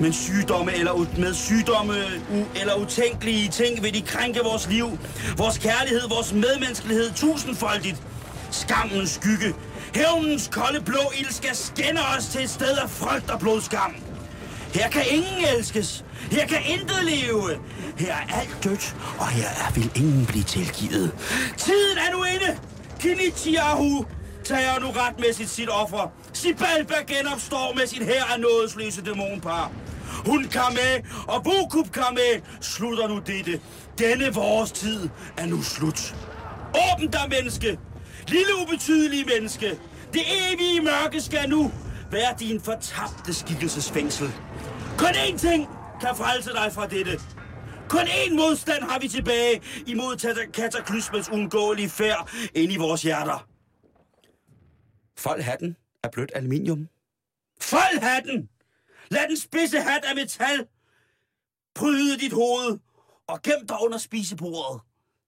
Men 0.00 0.12
sygdomme 0.12 0.74
eller 0.74 0.92
u- 0.92 1.20
med 1.20 1.34
sygdomme 1.34 1.94
u- 2.30 2.60
eller 2.60 2.74
utænkelige 2.74 3.48
ting 3.48 3.82
vil 3.82 3.94
de 3.94 4.02
krænke 4.02 4.40
vores 4.44 4.68
liv, 4.68 4.98
vores 5.36 5.58
kærlighed, 5.58 6.08
vores 6.08 6.32
medmenneskelighed 6.32 7.10
tusindfoldigt. 7.12 7.96
Skammens 8.50 9.10
skygge, 9.10 9.54
hævnens 9.94 10.48
kolde 10.52 10.80
blå 10.80 11.12
ild 11.18 11.32
skal 11.32 11.56
skænde 11.56 12.00
os 12.18 12.26
til 12.26 12.42
et 12.42 12.50
sted 12.50 12.76
af 12.82 12.90
frygt 12.90 13.30
og 13.30 13.40
blodskam. 13.40 13.94
Her 14.74 14.90
kan 14.90 15.02
ingen 15.10 15.44
elskes. 15.56 16.04
Her 16.30 16.46
kan 16.46 16.58
intet 16.66 17.04
leve. 17.04 17.58
Her 17.98 18.12
er 18.12 18.40
alt 18.40 18.64
dødt, 18.64 18.96
og 19.18 19.28
her 19.28 19.48
er 19.48 19.72
vil 19.74 19.90
ingen 19.94 20.26
blive 20.26 20.44
tilgivet. 20.44 21.12
Tiden 21.56 21.98
er 21.98 22.12
nu 22.12 22.24
inde. 22.24 22.58
Kinichiahu. 23.00 24.06
tager 24.44 24.80
nu 24.80 24.86
retmæssigt 24.90 25.50
sit 25.50 25.68
offer. 25.70 26.12
Sibalba 26.32 26.94
genopstår 27.06 27.74
med 27.76 27.86
sin 27.86 28.02
her 28.02 28.24
af 28.24 28.40
nådesløse 28.40 29.02
dæmonpar. 29.02 29.70
Hun 30.26 30.44
kan 30.44 30.62
med, 30.70 31.02
og 31.28 31.44
Bokub 31.44 31.92
kan 31.92 32.02
med. 32.10 32.42
Slutter 32.60 33.08
nu 33.08 33.18
dette. 33.26 33.60
Denne 33.98 34.34
vores 34.34 34.72
tid 34.72 35.08
er 35.36 35.46
nu 35.46 35.62
slut. 35.62 36.14
Åbn 36.92 37.10
dig, 37.10 37.26
menneske! 37.30 37.78
Lille 38.28 38.52
ubetydelige 38.62 39.24
menneske! 39.24 39.78
Det 40.12 40.22
evige 40.52 40.80
mørke 40.80 41.20
skal 41.20 41.48
nu 41.48 41.72
være 42.10 42.34
din 42.40 42.60
fortabte 42.60 43.34
skikkelsesfængsel. 43.34 44.32
Kun 44.98 45.08
én 45.08 45.38
ting 45.38 45.68
kan 46.00 46.16
frelse 46.16 46.52
dig 46.52 46.72
fra 46.72 46.86
dette. 46.86 47.20
Kun 47.88 48.00
én 48.00 48.34
modstand 48.34 48.82
har 48.82 48.98
vi 48.98 49.08
tilbage 49.08 49.62
imod 49.86 50.16
kataklysmens 50.52 51.28
undgåelige 51.28 51.88
færd 51.88 52.30
ind 52.54 52.72
i 52.72 52.76
vores 52.76 53.02
hjerter. 53.02 53.48
Fold 55.18 55.40
hatten 55.42 55.76
af 56.02 56.10
blødt 56.10 56.32
aluminium. 56.34 56.88
Fold 57.60 58.00
hatten! 58.00 58.48
Lad 59.10 59.28
den 59.28 59.36
spidse 59.36 59.80
hat 59.80 60.04
af 60.04 60.14
metal 60.14 60.66
bryde 61.74 62.18
dit 62.18 62.32
hoved 62.32 62.78
og 63.26 63.42
gem 63.42 63.66
dig 63.68 63.76
under 63.80 63.98
spisebordet. 63.98 64.80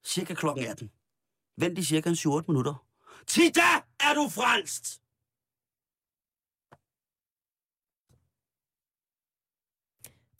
Cirka 0.04 0.34
klokken 0.34 0.66
18. 0.66 0.90
Vent 1.56 1.78
i 1.78 1.84
cirka 1.84 2.08
en 2.08 2.16
7 2.16 2.30
minutter. 2.48 2.84
Til 3.26 3.54
da 3.54 3.70
er 4.00 4.14
du 4.14 4.28
frelst! 4.28 5.00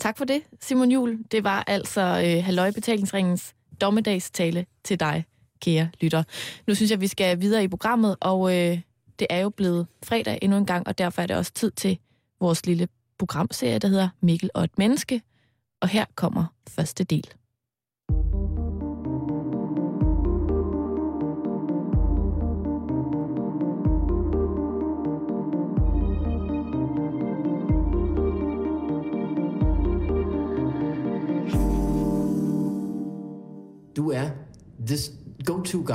Tak 0.01 0.19
for 0.19 0.25
det, 0.25 0.43
Simon 0.61 0.91
Jul. 0.91 1.19
Det 1.33 1.45
var 1.45 1.65
altså 1.67 2.01
øh, 2.01 2.45
Halløj-betalingsringens 2.45 3.55
dommedagstale 3.81 4.67
til 4.85 5.01
dig, 5.01 5.25
kære 5.61 5.89
lytter. 6.01 6.23
Nu 6.67 6.75
synes 6.75 6.91
jeg, 6.91 7.01
vi 7.01 7.07
skal 7.07 7.41
videre 7.41 7.65
i 7.65 7.69
programmet, 7.69 8.17
og 8.21 8.57
øh, 8.57 8.81
det 9.19 9.27
er 9.31 9.39
jo 9.39 9.51
blevet 9.51 9.87
fredag 10.05 10.39
endnu 10.43 10.59
en 10.59 10.67
gang, 10.67 10.87
og 10.87 10.99
derfor 10.99 11.23
er 11.23 11.27
det 11.27 11.37
også 11.37 11.53
tid 11.53 11.71
til 11.71 11.99
vores 12.41 12.67
lille 12.67 12.89
programserie, 13.19 13.79
der 13.79 13.89
hedder 13.89 14.09
Mikkel 14.21 14.51
og 14.55 14.65
et 14.65 14.79
menneske. 14.79 15.23
Og 15.81 15.89
her 15.89 16.05
kommer 16.15 16.45
første 16.69 17.05
del. 17.05 17.25
Du 34.09 34.13
er 34.13 34.29
this 34.87 35.13
go-to 35.45 35.79
guy. 35.87 35.93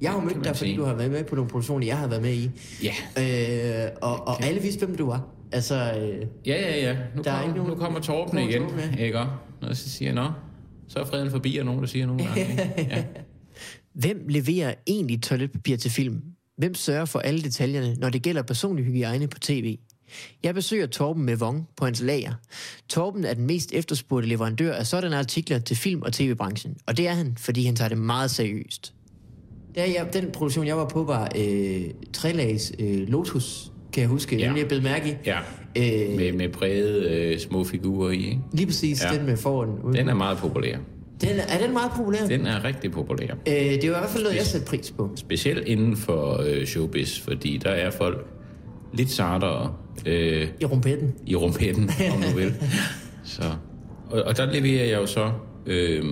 Jeg 0.00 0.10
har 0.10 0.14
jo 0.20 0.24
mødt 0.24 0.44
dig, 0.44 0.56
fordi 0.56 0.76
du 0.76 0.84
har 0.84 0.94
været 0.94 1.10
med 1.10 1.24
på 1.24 1.34
nogle 1.34 1.50
produktioner, 1.50 1.86
jeg 1.86 1.98
har 1.98 2.06
været 2.06 2.22
med 2.22 2.32
i. 2.34 2.50
Ja. 2.82 3.84
Øh, 3.86 3.90
og, 4.02 4.28
og 4.28 4.44
alle 4.44 4.60
vidste, 4.62 4.86
hvem 4.86 4.96
du 4.96 5.06
var. 5.06 5.26
Altså, 5.52 5.74
øh, 5.74 6.26
Ja, 6.46 6.60
ja, 6.60 6.76
ja. 6.90 6.96
Nu, 7.16 7.22
Der 7.22 7.30
er 7.32 7.40
kom, 7.40 7.48
ikke 7.48 7.58
nogen- 7.58 7.72
nu 7.78 7.78
kommer 7.84 8.00
Torben 8.00 8.30
kommer 8.34 8.48
igen, 8.48 8.62
Torben, 8.62 8.80
ja. 8.98 9.04
ikke? 9.04 9.18
Og 9.62 9.76
så 9.76 9.90
siger 9.90 10.12
nå, 10.12 10.26
så 10.88 10.98
er 10.98 11.04
freden 11.04 11.30
forbi, 11.30 11.56
og 11.56 11.64
nogen, 11.66 11.80
der 11.80 11.86
siger 11.86 12.06
nogle 12.06 12.24
gange. 12.24 12.40
ikke? 12.50 12.70
Ja. 12.90 13.04
hvem 13.94 14.24
leverer 14.28 14.74
egentlig 14.86 15.22
toiletpapir 15.22 15.76
til 15.76 15.90
film? 15.90 16.22
Hvem 16.56 16.74
sørger 16.74 17.04
for 17.04 17.18
alle 17.18 17.42
detaljerne, 17.42 17.94
når 17.94 18.08
det 18.10 18.22
gælder 18.22 18.42
personlig 18.42 18.84
hygiejne 18.84 19.26
på 19.28 19.38
tv? 19.38 19.78
Jeg 20.42 20.54
besøger 20.54 20.86
Torben 20.86 21.24
med 21.24 21.36
Vong 21.36 21.68
på 21.76 21.84
hans 21.84 22.00
lager. 22.02 22.32
Torben 22.88 23.24
er 23.24 23.34
den 23.34 23.46
mest 23.46 23.72
efterspurgte 23.72 24.28
leverandør 24.28 24.72
af 24.72 24.86
sådanne 24.86 25.16
artikler 25.16 25.58
til 25.58 25.76
film- 25.76 26.02
og 26.02 26.12
tv-branchen. 26.12 26.76
Og 26.86 26.96
det 26.96 27.08
er 27.08 27.12
han, 27.12 27.34
fordi 27.38 27.64
han 27.64 27.76
tager 27.76 27.88
det 27.88 27.98
meget 27.98 28.30
seriøst. 28.30 28.94
Der, 29.74 29.84
jeg, 29.84 30.08
den 30.12 30.30
produktion, 30.32 30.66
jeg 30.66 30.76
var 30.76 30.88
på, 30.88 31.04
var 31.04 31.28
øh, 31.38 31.80
Trelags 32.12 32.72
øh, 32.78 33.08
Lotus, 33.08 33.72
kan 33.92 34.00
jeg 34.00 34.08
huske. 34.08 34.36
Ja. 34.38 34.46
Ja. 34.52 34.58
Jeg 34.58 34.68
blev 34.68 34.82
mærke 34.82 35.10
i. 35.10 35.14
ja. 35.26 35.38
Øh, 35.76 36.16
Med, 36.16 36.32
med 36.32 36.48
brede 36.48 37.08
øh, 37.10 37.38
små 37.38 37.64
figurer 37.64 38.10
i, 38.10 38.16
ikke? 38.16 38.38
Lige 38.52 38.66
præcis, 38.66 39.02
Ja. 39.04 39.16
den 39.18 39.26
med 39.26 39.36
foran. 39.36 39.94
Den 39.94 40.08
er 40.08 40.14
meget 40.14 40.38
populær. 40.38 40.76
den, 41.20 41.30
er 41.48 41.58
den 41.66 41.72
meget 41.72 41.90
populær? 41.96 42.26
Den. 42.26 42.46
Er 42.46 42.64
rigtig 42.64 42.92
populær. 42.92 43.34
Øh, 43.48 43.54
det 43.54 43.90
var 43.90 43.96
i 43.96 44.00
hvert 44.00 44.10
fald 44.10 44.22
noget, 44.22 44.36
jeg 44.36 44.46
satte 44.46 44.66
pris 44.66 44.90
på. 44.90 45.10
Specielt 45.16 45.68
inden 45.68 45.96
for 45.96 46.40
øh, 46.46 46.66
showbiz, 46.66 47.20
fordi 47.20 47.56
der 47.64 47.70
er 47.70 47.90
folk 47.90 48.26
lidt 48.92 49.10
sartere 49.10 49.74
øh, 50.06 50.48
I 50.60 50.64
rumpetten. 50.64 51.14
i 51.26 51.36
rumpetten, 51.36 51.90
om 52.14 52.22
du 52.22 52.36
vil. 52.36 52.54
Så, 53.24 53.42
og, 54.10 54.22
og 54.22 54.36
der 54.36 54.52
leverer 54.52 54.84
jeg 54.84 55.00
jo 55.00 55.06
så 55.06 55.30
øh, 55.66 56.04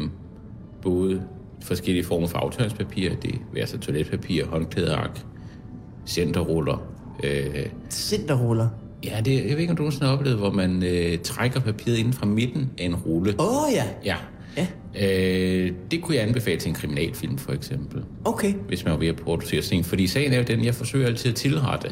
både 0.83 1.23
forskellige 1.63 2.05
former 2.05 2.27
for 2.27 2.39
aftørspapir, 2.39 3.11
det 3.23 3.35
er 3.57 3.61
altså 3.61 3.79
toiletpapir, 3.79 4.47
håndklædeark, 4.47 5.21
centerruller. 6.07 6.83
Øh, 7.25 7.67
Centerruller. 7.91 8.69
ja, 9.05 9.21
det, 9.25 9.35
jeg 9.35 9.51
ved 9.51 9.59
ikke, 9.59 9.71
om 9.71 9.77
du 9.77 9.83
nogensinde 9.83 10.07
har 10.07 10.17
oplevet, 10.17 10.39
hvor 10.39 10.51
man 10.53 10.83
øh, 10.83 11.19
trækker 11.19 11.61
papiret 11.61 11.97
inden 11.97 12.13
fra 12.13 12.27
midten 12.27 12.71
af 12.79 12.85
en 12.85 12.95
rulle. 12.97 13.35
Åh 13.39 13.47
oh, 13.65 13.73
ja. 13.75 13.85
Ja. 14.05 14.17
Ja. 14.57 14.67
Øh, 15.01 15.73
det 15.91 16.03
kunne 16.03 16.17
jeg 16.17 16.25
anbefale 16.29 16.61
til 16.61 16.69
en 16.69 16.75
kriminalfilm, 16.75 17.39
for 17.39 17.53
eksempel 17.53 18.03
Okay. 18.25 18.55
hvis 18.69 18.85
man 18.85 18.93
var 18.93 18.99
ved 18.99 19.09
at 19.09 19.17
producere 19.17 19.63
sådan 19.63 19.79
en. 19.79 19.85
Fordi 19.85 20.07
sagen 20.07 20.33
er 20.33 20.37
jo 20.39 20.45
den, 20.45 20.65
jeg 20.65 20.75
forsøger 20.75 21.07
altid 21.07 21.31
at 21.31 21.37
tilrette 21.37 21.89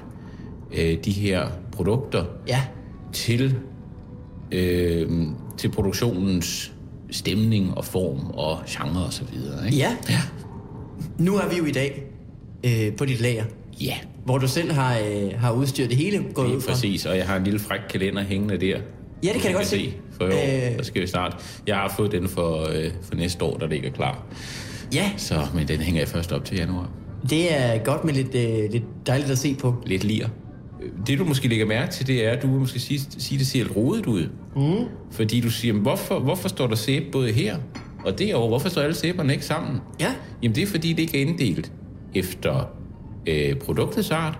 øh, 0.75 0.96
de 1.04 1.11
her 1.12 1.46
produkter 1.73 2.25
Ja. 2.49 2.62
til, 3.12 3.56
øh, 4.52 5.11
til 5.58 5.68
produktionens 5.70 6.73
stemning 7.11 7.76
og 7.76 7.85
form 7.85 8.30
og 8.30 8.58
genre 8.68 9.04
og 9.04 9.12
så 9.12 9.25
videre. 9.32 9.66
Ikke? 9.66 9.78
Ja. 9.78 9.96
Ja. 10.11 10.20
Nu 11.18 11.37
er 11.37 11.49
vi 11.49 11.56
jo 11.56 11.64
i 11.64 11.73
dag 11.73 12.02
øh, 12.64 12.96
på 12.96 13.04
dit 13.04 13.20
lager, 13.20 13.44
Ja, 13.80 13.94
hvor 14.25 14.38
du 14.38 14.49
selv 14.49 14.73
har, 14.73 14.99
øh, 14.99 15.32
har 15.40 15.52
udstyret 15.52 15.90
det 15.90 15.99
hele 15.99 16.25
gået 16.35 16.49
det 16.50 16.56
er 16.56 16.73
præcis. 16.73 17.06
Og 17.06 17.16
jeg 17.16 17.26
har 17.26 17.37
en 17.37 17.44
lille 17.44 17.58
fræk 17.58 17.80
kalender 17.90 18.23
hængende 18.23 18.56
der. 18.56 18.78
Ja, 19.25 19.32
det 19.32 19.40
kan 19.40 19.44
jeg 19.50 19.54
godt 19.54 19.66
se. 19.66 19.94
For 20.12 20.25
i 20.25 20.32
år, 20.32 20.70
Øh. 20.70 20.76
der 20.76 20.82
skal 20.82 21.02
vi 21.02 21.06
starte. 21.06 21.37
Jeg 21.66 21.76
har 21.76 21.94
fået 21.96 22.12
den 22.12 22.28
for, 22.28 22.68
øh, 22.75 22.90
for 23.02 23.14
næste 23.14 23.44
år, 23.44 23.56
der 23.56 23.66
ligger 23.66 23.90
klar. 23.90 24.25
Ja, 24.94 25.11
Så, 25.16 25.46
men 25.54 25.68
den 25.68 25.80
hænger 25.80 26.00
jeg 26.00 26.08
først 26.08 26.32
op 26.32 26.44
til 26.44 26.56
januar. 26.56 26.90
det 27.30 27.54
er 27.61 27.78
godt 27.78 28.04
med 28.04 28.14
lidt, 28.14 28.35
øh, 28.35 28.73
lidt 28.73 28.85
dejligt 29.06 29.30
at 29.30 29.38
se 29.38 29.54
på. 29.54 29.75
lidt 29.87 30.04
lir. 30.04 30.26
Det 31.07 31.19
du 31.19 31.25
måske 31.25 31.49
lægger 31.49 31.66
mærke 31.66 31.93
til, 31.93 32.07
det 32.07 32.26
er, 32.26 32.31
at 32.31 32.43
du 32.43 32.47
måske 32.47 32.78
sige, 32.81 33.00
sige 33.19 33.38
det 33.38 33.47
ser 33.47 33.59
lidt 33.62 33.76
rodet 33.76 34.07
ud. 34.07 34.28
Mm. 34.57 34.85
Fordi 35.11 35.40
du 35.40 35.50
siger, 35.50 35.75
"Men 35.75 35.83
hvorfor, 35.83 36.19
hvorfor 36.19 36.49
står 36.49 36.66
der 36.66 36.75
sæbe 36.75 37.05
både 37.12 37.33
her 37.33 37.57
og 38.05 38.19
derovre? 38.19 38.49
Hvorfor 38.49 38.69
står 38.69 38.83
alle 38.83 38.95
sæberne 38.95 39.33
ikke 39.33 39.45
sammen? 39.45 39.81
Ja. 40.00 40.12
Jamen 40.43 40.55
det 40.55 40.62
er 40.62 40.66
fordi, 40.66 40.93
det 40.93 40.99
ikke 41.02 41.23
er 41.23 41.26
inddelt 41.26 41.73
efter 42.14 42.69
øh, 43.26 43.55
produktets 43.57 44.11
art. 44.11 44.38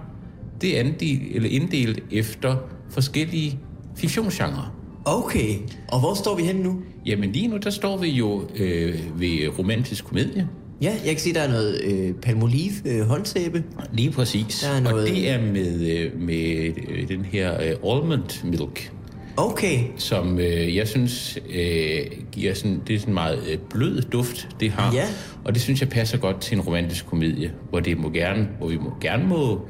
Det 0.61 0.76
er 0.76 0.81
inddelt, 0.83 1.23
eller 1.37 1.49
inddelt 1.49 2.03
efter 2.12 2.57
forskellige 2.91 3.59
fiktionsgenre. 3.97 4.69
Okay. 5.05 5.55
Og 5.88 6.00
hvor 6.00 6.15
står 6.15 6.37
vi 6.37 6.43
henne 6.43 6.62
nu? 6.62 6.76
Jamen 7.07 7.33
lige 7.33 7.49
nu, 7.49 7.57
der 7.57 7.71
står 7.71 7.97
vi 7.97 8.09
jo 8.09 8.43
øh, 8.57 9.21
ved 9.21 9.59
romantisk 9.59 10.05
komedie. 10.05 10.49
Ja, 10.83 10.90
jeg 11.04 11.11
kan 11.14 11.18
se, 11.18 11.35
der 11.35 11.40
er 11.40 11.49
noget 11.49 11.80
øh, 11.85 12.14
palmolive 12.14 12.73
øh, 12.85 13.00
håndsæbe. 13.06 13.64
Lige 13.92 14.11
præcis. 14.11 14.61
Der 14.61 14.76
er 14.76 14.80
noget- 14.80 15.02
Og 15.02 15.09
det 15.16 15.30
er 15.30 15.42
med, 15.42 15.80
øh, 15.90 16.21
med 16.21 16.73
øh, 16.88 17.09
den 17.09 17.25
her 17.25 17.54
øh, 17.54 17.68
almond 17.95 18.45
milk. 18.45 18.92
Okay. 19.38 19.78
som 19.97 20.38
øh, 20.38 20.76
jeg 20.76 20.88
synes 20.88 21.38
øh, 21.54 22.00
giver 22.33 22.54
sådan, 22.54 22.80
det 22.88 22.95
er 22.97 22.99
sådan 23.00 23.14
meget 23.14 23.38
øh, 23.50 23.59
blød 23.71 24.02
duft, 24.02 24.49
det 24.61 24.71
har. 24.71 24.95
Ja. 24.95 25.04
Og 25.45 25.54
det 25.54 25.62
synes 25.62 25.80
jeg 25.80 25.88
passer 25.88 26.18
godt 26.18 26.40
til 26.40 26.54
en 26.56 26.61
romantisk 26.61 27.06
komedie, 27.06 27.52
hvor, 27.71 27.80
det 27.80 27.99
må 27.99 28.11
gerne, 28.11 28.49
hvor 28.59 28.68
vi 28.68 28.76
må, 28.76 28.92
gerne 29.00 29.26
må 29.26 29.68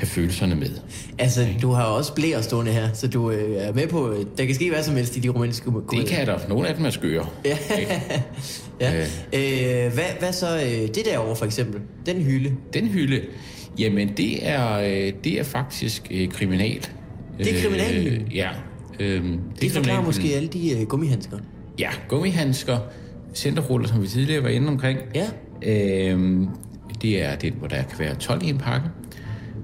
have 0.00 0.06
følelserne 0.06 0.54
med. 0.54 0.70
Altså, 1.18 1.46
du 1.62 1.70
har 1.70 1.84
også 1.84 2.14
blæer 2.14 2.40
stående 2.40 2.72
her, 2.72 2.92
så 2.92 3.08
du 3.08 3.30
øh, 3.30 3.62
er 3.62 3.72
med 3.72 3.86
på, 3.86 4.12
øh, 4.12 4.24
der 4.38 4.44
kan 4.44 4.54
ske 4.54 4.70
hvad 4.70 4.82
som 4.82 4.96
helst 4.96 5.16
i 5.16 5.20
de 5.20 5.28
romantiske 5.28 5.64
komedier. 5.64 6.00
Det 6.00 6.08
kan 6.08 6.26
der. 6.26 6.38
Nogle 6.48 6.68
af 6.68 6.74
dem 6.74 6.84
er 6.84 6.90
skøre. 6.90 7.26
Ja. 7.44 7.58
ja. 8.80 9.00
Øh, 9.32 9.92
hvad, 9.92 10.04
hvad 10.18 10.32
så 10.32 10.56
øh, 10.56 10.70
det 10.70 11.02
derovre 11.04 11.36
for 11.36 11.44
eksempel? 11.44 11.80
Den 12.06 12.22
hylde. 12.22 12.52
Den 12.74 12.88
hylde, 12.88 13.20
jamen 13.78 14.08
det 14.16 14.48
er, 14.48 14.78
øh, 14.78 15.12
det 15.24 15.40
er 15.40 15.42
faktisk 15.44 16.08
øh, 16.10 16.28
kriminal. 16.28 16.86
Det 17.38 17.56
er 17.56 17.62
kriminalhylden? 17.62 18.26
Øh, 18.26 18.36
ja. 18.36 18.48
Øh, 19.00 19.24
det, 19.24 19.40
Det 19.60 19.72
forklarer 19.72 20.02
måske 20.02 20.34
alle 20.34 20.48
de 20.48 20.80
øh, 20.80 20.86
gummihandsker. 20.86 21.38
Ja, 21.78 21.90
gummihandsker, 22.08 22.78
centerruller, 23.34 23.88
som 23.88 24.02
vi 24.02 24.06
tidligere 24.06 24.42
var 24.42 24.48
inde 24.48 24.68
omkring. 24.68 24.98
Ja. 25.14 25.26
Øhm, 25.62 26.48
det 27.02 27.24
er 27.24 27.36
det, 27.36 27.52
hvor 27.52 27.68
der 27.68 27.82
kan 27.82 27.98
være 27.98 28.14
12 28.14 28.42
i 28.44 28.48
en 28.48 28.58
pakke. 28.58 28.88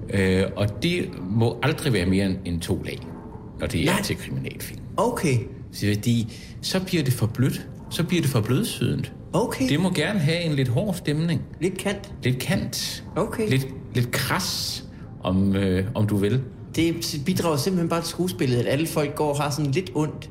Øh, 0.09 0.43
og 0.55 0.83
det 0.83 1.09
må 1.29 1.57
aldrig 1.63 1.93
være 1.93 2.05
mere 2.05 2.35
end- 2.45 2.61
to 2.61 2.83
lag, 2.85 2.99
når 3.59 3.67
det 3.67 3.81
er 3.81 3.85
Nej. 3.85 4.01
til 4.01 4.17
kriminalfilm. 4.17 4.81
Okay. 4.97 5.37
Så 5.71 5.85
Fordi 5.95 6.33
så 6.61 6.79
bliver 6.83 7.03
det 7.03 7.13
for 7.13 7.27
blødt. 7.27 7.67
Så 7.89 8.03
bliver 8.03 8.21
det 8.21 8.31
for 8.31 8.41
blødsydent. 8.41 9.13
Okay. 9.33 9.69
Det 9.69 9.79
må 9.79 9.89
gerne 9.93 10.19
have 10.19 10.41
en 10.41 10.53
lidt 10.53 10.67
hård 10.67 10.93
stemning. 10.95 11.41
Lidt 11.61 11.77
kant. 11.77 12.13
Lidt 12.23 12.39
kant. 12.39 13.03
Okay. 13.15 13.49
Lidt, 13.49 13.67
lidt 13.95 14.11
kras, 14.11 14.83
om, 15.23 15.55
øh, 15.55 15.85
om 15.95 16.07
du 16.07 16.17
vil. 16.17 16.41
Det 16.75 16.95
bidrager 17.25 17.57
simpelthen 17.57 17.89
bare 17.89 18.01
til 18.01 18.09
skuespillet, 18.09 18.57
at 18.57 18.65
alle 18.67 18.87
folk 18.87 19.15
går 19.15 19.29
og 19.33 19.41
har 19.41 19.49
sådan 19.49 19.71
lidt 19.71 19.91
ondt 19.95 20.29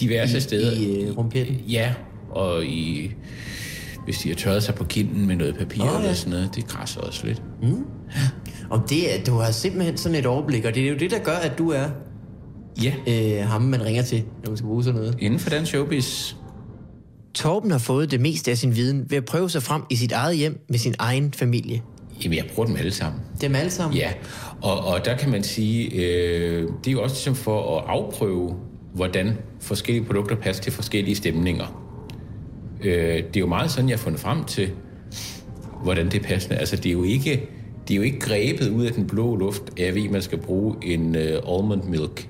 Diverse 0.00 0.36
i, 0.36 0.40
steder. 0.40 0.72
i 0.72 1.02
øh, 1.02 1.16
rumpetten. 1.18 1.54
Ja, 1.68 1.94
og 2.30 2.64
i 2.64 3.10
hvis 4.04 4.18
de 4.18 4.28
har 4.28 4.36
tørret 4.36 4.62
sig 4.62 4.74
på 4.74 4.84
kinden 4.84 5.26
med 5.26 5.36
noget 5.36 5.56
papir 5.56 5.82
oh, 5.82 5.88
ja. 5.92 5.98
eller 5.98 6.12
sådan 6.14 6.30
noget, 6.30 6.50
det 6.54 6.66
græsser 6.66 7.00
også 7.00 7.26
lidt. 7.26 7.42
Om 8.70 8.80
det 8.88 9.14
er, 9.14 9.24
du 9.24 9.32
har 9.32 9.50
simpelthen 9.50 9.96
sådan 9.96 10.18
et 10.18 10.26
overblik, 10.26 10.64
og 10.64 10.74
det 10.74 10.84
er 10.84 10.88
jo 10.88 10.96
det, 10.96 11.10
der 11.10 11.18
gør, 11.18 11.32
at 11.36 11.58
du 11.58 11.70
er 11.70 11.84
Ja, 12.82 12.94
øh, 13.08 13.48
ham, 13.48 13.62
man 13.62 13.84
ringer 13.84 14.02
til, 14.02 14.22
når 14.44 14.50
man 14.50 14.56
skal 14.56 14.66
bruge 14.66 14.84
sådan 14.84 15.00
noget. 15.00 15.16
inden 15.20 15.38
for 15.40 15.50
den 15.50 15.66
showbiz, 15.66 16.34
Torben 17.34 17.70
har 17.70 17.78
fået 17.78 18.10
det 18.10 18.20
meste 18.20 18.50
af 18.50 18.58
sin 18.58 18.76
viden 18.76 19.04
ved 19.10 19.16
at 19.18 19.24
prøve 19.24 19.50
sig 19.50 19.62
frem 19.62 19.82
i 19.90 19.96
sit 19.96 20.12
eget 20.12 20.36
hjem 20.36 20.64
med 20.68 20.78
sin 20.78 20.94
egen 20.98 21.32
familie. 21.32 21.82
jamen 22.24 22.36
jeg 22.38 22.44
bruger 22.54 22.66
dem 22.66 22.76
alle 22.76 22.90
sammen. 22.92 23.20
Dem 23.40 23.54
alle 23.54 23.70
sammen? 23.70 23.96
Ja, 23.98 24.12
og, 24.62 24.84
og 24.84 25.04
der 25.04 25.16
kan 25.16 25.30
man 25.30 25.42
sige, 25.44 25.90
øh, 25.94 26.68
det 26.84 26.88
er 26.88 26.92
jo 26.92 27.02
også 27.02 27.14
ligesom 27.14 27.34
for 27.34 27.78
at 27.78 27.84
afprøve, 27.88 28.56
hvordan 28.94 29.38
forskellige 29.60 30.04
produkter 30.04 30.36
passer 30.36 30.62
til 30.62 30.72
forskellige 30.72 31.14
stemninger. 31.16 31.82
Øh, 32.84 32.92
det 33.16 33.36
er 33.36 33.40
jo 33.40 33.46
meget 33.46 33.70
sådan, 33.70 33.88
jeg 33.88 33.96
har 33.98 34.02
fundet 34.02 34.20
frem 34.20 34.44
til, 34.44 34.70
hvordan 35.82 36.06
det 36.06 36.14
er 36.14 36.28
passende. 36.28 36.56
Altså, 36.56 36.76
det 36.76 36.86
er 36.86 36.92
jo 36.92 37.02
ikke, 37.04 37.48
det 37.88 37.94
er 37.94 37.96
jo 37.96 38.02
ikke 38.02 38.18
grebet 38.18 38.68
ud 38.70 38.84
af 38.84 38.92
den 38.92 39.06
blå 39.06 39.36
luft, 39.36 39.62
at 39.76 39.86
jeg 39.86 39.94
ved, 39.94 40.04
at 40.04 40.10
man 40.10 40.22
skal 40.22 40.38
bruge 40.38 40.74
en 40.82 41.14
øh, 41.16 41.32
almond 41.48 41.82
milk 41.84 42.28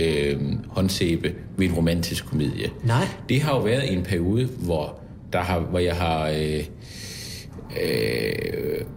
øh, 0.00 0.36
håndsæbe 0.68 1.34
ved 1.56 1.66
en 1.68 1.74
romantisk 1.74 2.26
komedie. 2.26 2.70
Nej. 2.84 3.08
Det 3.28 3.40
har 3.40 3.54
jo 3.56 3.62
været 3.62 3.92
en 3.92 4.02
periode, 4.02 4.48
hvor, 4.58 4.98
der 5.32 5.38
har, 5.38 5.60
hvor 5.60 5.78
jeg 5.78 5.96
har... 5.96 6.28
Øh, 6.28 6.64
øh, 7.82 8.32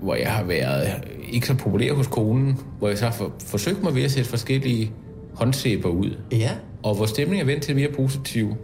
hvor 0.01 0.15
jeg 0.15 0.31
har 0.31 0.43
været 0.43 0.89
ikke 1.31 1.47
så 1.47 1.55
populær 1.55 1.93
hos 1.93 2.07
konen, 2.07 2.57
hvor 2.79 2.87
jeg 2.87 2.97
så 2.97 3.05
har 3.05 3.11
for, 3.11 3.33
forsøgt 3.45 3.83
mig 3.83 3.95
ved 3.95 4.03
at 4.03 4.11
sætte 4.11 4.29
forskellige 4.29 4.91
håndsæber 5.33 5.89
ud, 5.89 6.09
Ja. 6.31 6.51
og 6.83 6.95
hvor 6.95 7.05
stemningen 7.05 7.41
er 7.41 7.51
vendt 7.51 7.63
til 7.63 7.75
mere 7.75 7.89
positiv, 7.91 8.55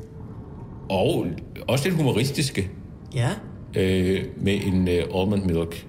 og 0.89 1.27
også 1.67 1.85
lidt 1.85 1.95
humoristiske, 1.95 2.69
Ja. 3.15 3.29
øh, 3.77 4.23
med 4.37 4.53
en 4.65 4.87
øh, 4.87 5.03
almond 5.15 5.43
milk 5.45 5.85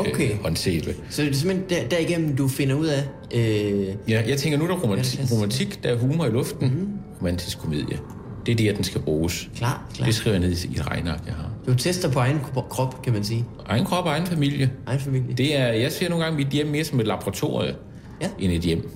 Okay. 0.00 0.30
øh, 0.32 0.42
håndsæbe. 0.42 0.94
Så 1.10 1.22
det 1.22 1.30
er 1.30 1.34
simpelthen 1.34 1.68
der, 1.70 1.88
derigennem, 1.88 2.36
du 2.36 2.48
finder 2.48 2.74
ud 2.74 2.86
af... 2.86 3.04
Øh, 3.34 3.86
Ja, 4.08 4.22
jeg 4.28 4.38
tænker 4.38 4.58
nu 4.58 4.64
er 4.64 4.68
der 4.68 4.76
romantik, 4.76 5.20
er- 5.20 5.34
romantik 5.34 5.82
der 5.82 5.88
er 5.88 5.96
humor 5.98 6.24
i 6.26 6.30
luften, 6.30 6.68
mm-hmm. 6.68 6.88
romantisk 7.20 7.58
komedie. 7.58 7.98
Det 8.46 8.52
er 8.52 8.56
det, 8.56 8.68
at 8.68 8.76
den 8.76 8.84
skal 8.84 9.00
bruges. 9.00 9.50
klar, 9.56 9.88
klar. 9.94 10.06
Det 10.06 10.14
skriver 10.14 10.36
jeg 10.36 10.48
ned 10.48 10.56
i 10.64 10.74
et 10.76 10.86
regnark, 10.90 11.20
jeg 11.26 11.34
har. 11.34 11.50
Du 11.66 11.74
tester 11.74 12.10
på 12.10 12.18
egen 12.18 12.36
kro- 12.38 12.68
krop, 12.68 13.02
kan 13.02 13.12
man 13.12 13.24
sige. 13.24 13.44
Egen 13.66 13.84
krop 13.84 14.04
og 14.04 14.10
egen 14.10 14.26
familie. 14.26 14.70
Egen 14.86 15.00
familie. 15.00 15.34
Det 15.36 15.56
er, 15.58 15.66
jeg 15.66 15.92
ser 15.92 16.08
nogle 16.08 16.24
gange 16.24 16.36
mit 16.38 16.48
hjem 16.48 16.66
mere 16.66 16.84
som 16.84 17.00
et 17.00 17.06
laboratorie, 17.06 17.74
Ja. 18.22 18.28
end 18.38 18.52
et 18.52 18.60
hjem. 18.62 18.90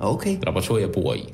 Okay. 0.00 0.36
Laboratorie, 0.46 0.82
jeg 0.82 0.90
bor 0.92 1.14
i. 1.14 1.24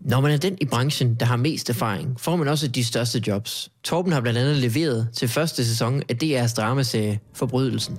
Når 0.00 0.20
man 0.20 0.30
er 0.30 0.36
den 0.36 0.56
i 0.60 0.64
branchen, 0.64 1.14
der 1.20 1.26
har 1.26 1.36
mest 1.36 1.70
erfaring, 1.70 2.20
får 2.20 2.36
man 2.36 2.48
også 2.48 2.68
de 2.68 2.84
største 2.84 3.22
jobs. 3.26 3.70
Torben 3.84 4.12
har 4.12 4.20
blandt 4.20 4.38
andet 4.38 4.56
leveret 4.56 5.08
til 5.16 5.28
første 5.28 5.64
sæson 5.64 6.02
af 6.08 6.14
DR's 6.24 6.54
dramaserie 6.54 7.18
Forbrydelsen. 7.34 7.98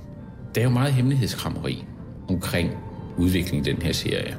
Der 0.55 0.61
er 0.61 0.65
jo 0.65 0.69
meget 0.71 0.93
hemmelighedskrammeri 0.93 1.83
omkring 2.29 2.71
udviklingen 3.17 3.67
i 3.67 3.71
den 3.73 3.81
her 3.81 3.93
serie. 3.93 4.35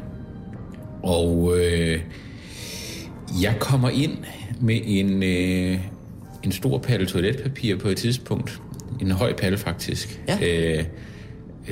Og 1.02 1.54
øh, 1.58 2.00
jeg 3.42 3.54
kommer 3.60 3.90
ind 3.90 4.16
med 4.60 4.80
en, 4.84 5.22
øh, 5.22 5.78
en 6.44 6.52
stor 6.52 6.78
palle 6.78 7.06
toiletpapir 7.06 7.76
på 7.76 7.88
et 7.88 7.96
tidspunkt. 7.96 8.60
En 9.00 9.10
høj 9.10 9.36
palle 9.36 9.58
faktisk. 9.58 10.20
Ja. 10.28 10.38
Øh, 10.78 10.84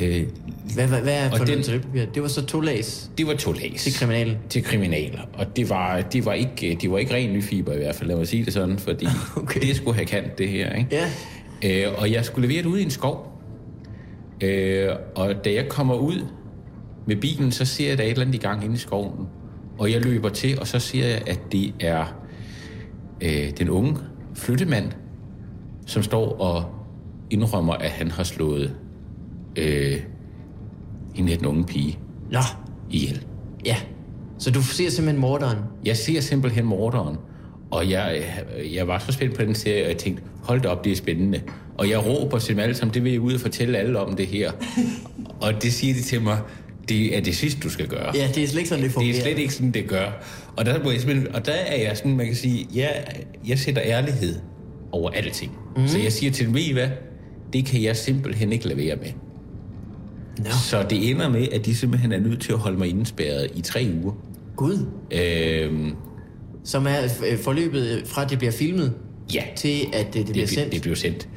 øh, 0.02 0.22
Hvad, 0.74 0.86
hvad, 0.88 1.00
hvad 1.00 1.14
er 1.14 1.30
for 1.36 1.44
den- 1.44 1.62
toiletpapir? 1.62 2.04
Det 2.14 2.22
var 2.22 2.28
så 2.28 2.46
to 2.46 2.60
lags 2.60 3.10
det 3.18 3.26
var 3.26 3.34
to 3.34 3.52
lags. 3.52 3.82
til 3.84 3.94
kriminalen. 3.94 4.36
til 4.50 4.62
kriminaler. 4.64 5.20
Og 5.34 5.56
det 5.56 5.68
var, 5.70 6.00
det 6.00 6.24
var, 6.24 6.32
ikke, 6.32 6.78
det 6.82 6.90
var 6.90 6.98
ikke 6.98 7.14
ren 7.14 7.32
nyfiber 7.32 7.72
i 7.72 7.76
hvert 7.76 7.94
fald, 7.94 8.08
lad 8.08 8.16
mig 8.16 8.28
sige 8.28 8.44
det 8.44 8.52
sådan, 8.52 8.78
fordi 8.78 9.06
okay. 9.36 9.60
det 9.60 9.76
skulle 9.76 9.94
have 9.94 10.06
kant, 10.06 10.38
det 10.38 10.48
her. 10.48 10.72
Ikke? 10.74 11.06
Ja. 11.62 11.86
Øh, 11.88 11.92
og 12.00 12.12
jeg 12.12 12.24
skulle 12.24 12.48
levere 12.48 12.62
det 12.62 12.68
ud 12.68 12.78
i 12.78 12.82
en 12.82 12.90
skov. 12.90 13.31
Øh, 14.42 14.88
og 15.14 15.44
da 15.44 15.52
jeg 15.52 15.68
kommer 15.68 15.94
ud 15.94 16.26
med 17.06 17.16
bilen, 17.16 17.52
så 17.52 17.64
ser 17.64 17.84
jeg, 17.84 17.92
at 17.92 17.98
der 17.98 18.04
er 18.04 18.08
et 18.08 18.12
eller 18.12 18.26
andet 18.26 18.34
i 18.34 18.38
gang 18.42 18.64
inde 18.64 18.74
i 18.74 18.78
skoven. 18.78 19.26
Og 19.78 19.92
jeg 19.92 20.04
løber 20.04 20.28
til, 20.28 20.60
og 20.60 20.66
så 20.66 20.78
ser 20.78 21.06
jeg, 21.06 21.22
at 21.26 21.40
det 21.52 21.74
er 21.80 22.04
øh, 23.20 23.50
den 23.58 23.70
unge 23.70 23.96
flyttemand, 24.34 24.92
som 25.86 26.02
står 26.02 26.40
og 26.40 26.64
indrømmer, 27.30 27.74
at 27.74 27.90
han 27.90 28.10
har 28.10 28.22
slået 28.22 28.76
øh, 29.58 30.00
en 31.14 31.28
af 31.28 31.38
den 31.38 31.46
unge 31.46 31.64
pige 31.64 31.98
Nå, 32.30 32.38
ihjel. 32.90 33.26
ja. 33.66 33.76
Så 34.38 34.50
du 34.50 34.62
ser 34.62 34.90
simpelthen 34.90 35.20
morderen. 35.20 35.58
Jeg 35.84 35.96
ser 35.96 36.20
simpelthen 36.20 36.64
morderen, 36.64 37.16
og 37.72 37.90
jeg, 37.90 38.22
jeg 38.74 38.88
var 38.88 38.98
så 38.98 39.12
spændt 39.12 39.34
på 39.36 39.42
den 39.42 39.54
serie, 39.54 39.82
og 39.82 39.88
jeg 39.88 39.96
tænkte, 39.96 40.22
hold 40.42 40.60
da 40.60 40.68
op, 40.68 40.84
det 40.84 40.92
er 40.92 40.96
spændende. 40.96 41.40
Og 41.78 41.88
jeg 41.90 42.06
råber 42.06 42.38
til 42.38 42.50
dem 42.54 42.58
alle 42.58 42.74
sammen, 42.74 42.94
det 42.94 43.04
vil 43.04 43.12
jeg 43.12 43.20
ud 43.20 43.34
og 43.34 43.40
fortælle 43.40 43.78
alle 43.78 44.00
om 44.00 44.16
det 44.16 44.26
her. 44.26 44.52
og 45.42 45.62
det 45.62 45.72
siger 45.72 45.94
de 45.94 46.02
til 46.02 46.22
mig, 46.22 46.38
det 46.88 47.16
er 47.16 47.20
det 47.20 47.36
sidste, 47.36 47.60
du 47.60 47.70
skal 47.70 47.86
gøre. 47.86 48.16
Ja, 48.16 48.28
det 48.34 48.42
er 48.42 48.46
slet 48.46 48.58
ikke 48.58 48.68
sådan, 48.68 48.82
det 48.84 48.88
Det 48.88 48.94
fungerer. 48.94 49.16
er 49.16 49.20
slet 49.22 49.38
ikke 49.38 49.54
sådan, 49.54 49.70
det 49.70 49.88
gør. 49.88 50.10
Og 50.56 50.66
der, 50.66 50.84
må 50.84 50.90
jeg 50.90 51.00
og 51.34 51.46
der 51.46 51.52
er 51.52 51.82
jeg 51.82 51.96
sådan, 51.96 52.16
man 52.16 52.26
kan 52.26 52.34
sige, 52.34 52.68
ja, 52.74 52.88
jeg 53.48 53.58
sætter 53.58 53.82
ærlighed 53.84 54.34
over 54.92 55.10
alting. 55.10 55.52
Mm. 55.76 55.88
Så 55.88 55.98
jeg 55.98 56.12
siger 56.12 56.32
til 56.32 56.46
dem, 56.46 56.54
ved 56.54 56.62
I 56.62 56.72
hvad, 56.72 56.88
det 57.52 57.64
kan 57.66 57.82
jeg 57.82 57.96
simpelthen 57.96 58.52
ikke 58.52 58.68
lade 58.68 58.78
være 58.78 58.96
med. 58.96 59.10
Nå, 60.38 60.50
Så 60.50 60.86
det 60.90 61.10
ender 61.10 61.28
med, 61.28 61.48
at 61.52 61.66
de 61.66 61.74
simpelthen 61.76 62.12
er 62.12 62.20
nødt 62.20 62.40
til 62.40 62.52
at 62.52 62.58
holde 62.58 62.78
mig 62.78 62.88
indespærret 62.88 63.48
i 63.54 63.60
tre 63.60 63.90
uger. 64.02 64.12
Gud. 64.56 64.86
Øhm, 65.10 65.92
Som 66.64 66.86
er 66.86 66.98
øh, 67.30 67.38
forløbet 67.38 67.96
øh, 67.96 68.06
fra, 68.06 68.24
at 68.24 68.30
det 68.30 68.38
bliver 68.38 68.52
filmet, 68.52 68.92
ja, 69.34 69.42
til 69.56 69.80
at 69.92 70.06
øh, 70.06 70.12
det, 70.12 70.14
det 70.14 70.26
bliver 70.26 70.46
det, 70.46 70.54
sendt. 70.54 70.72
Det 70.72 70.82
blev 70.82 70.96
sendt. 70.96 71.28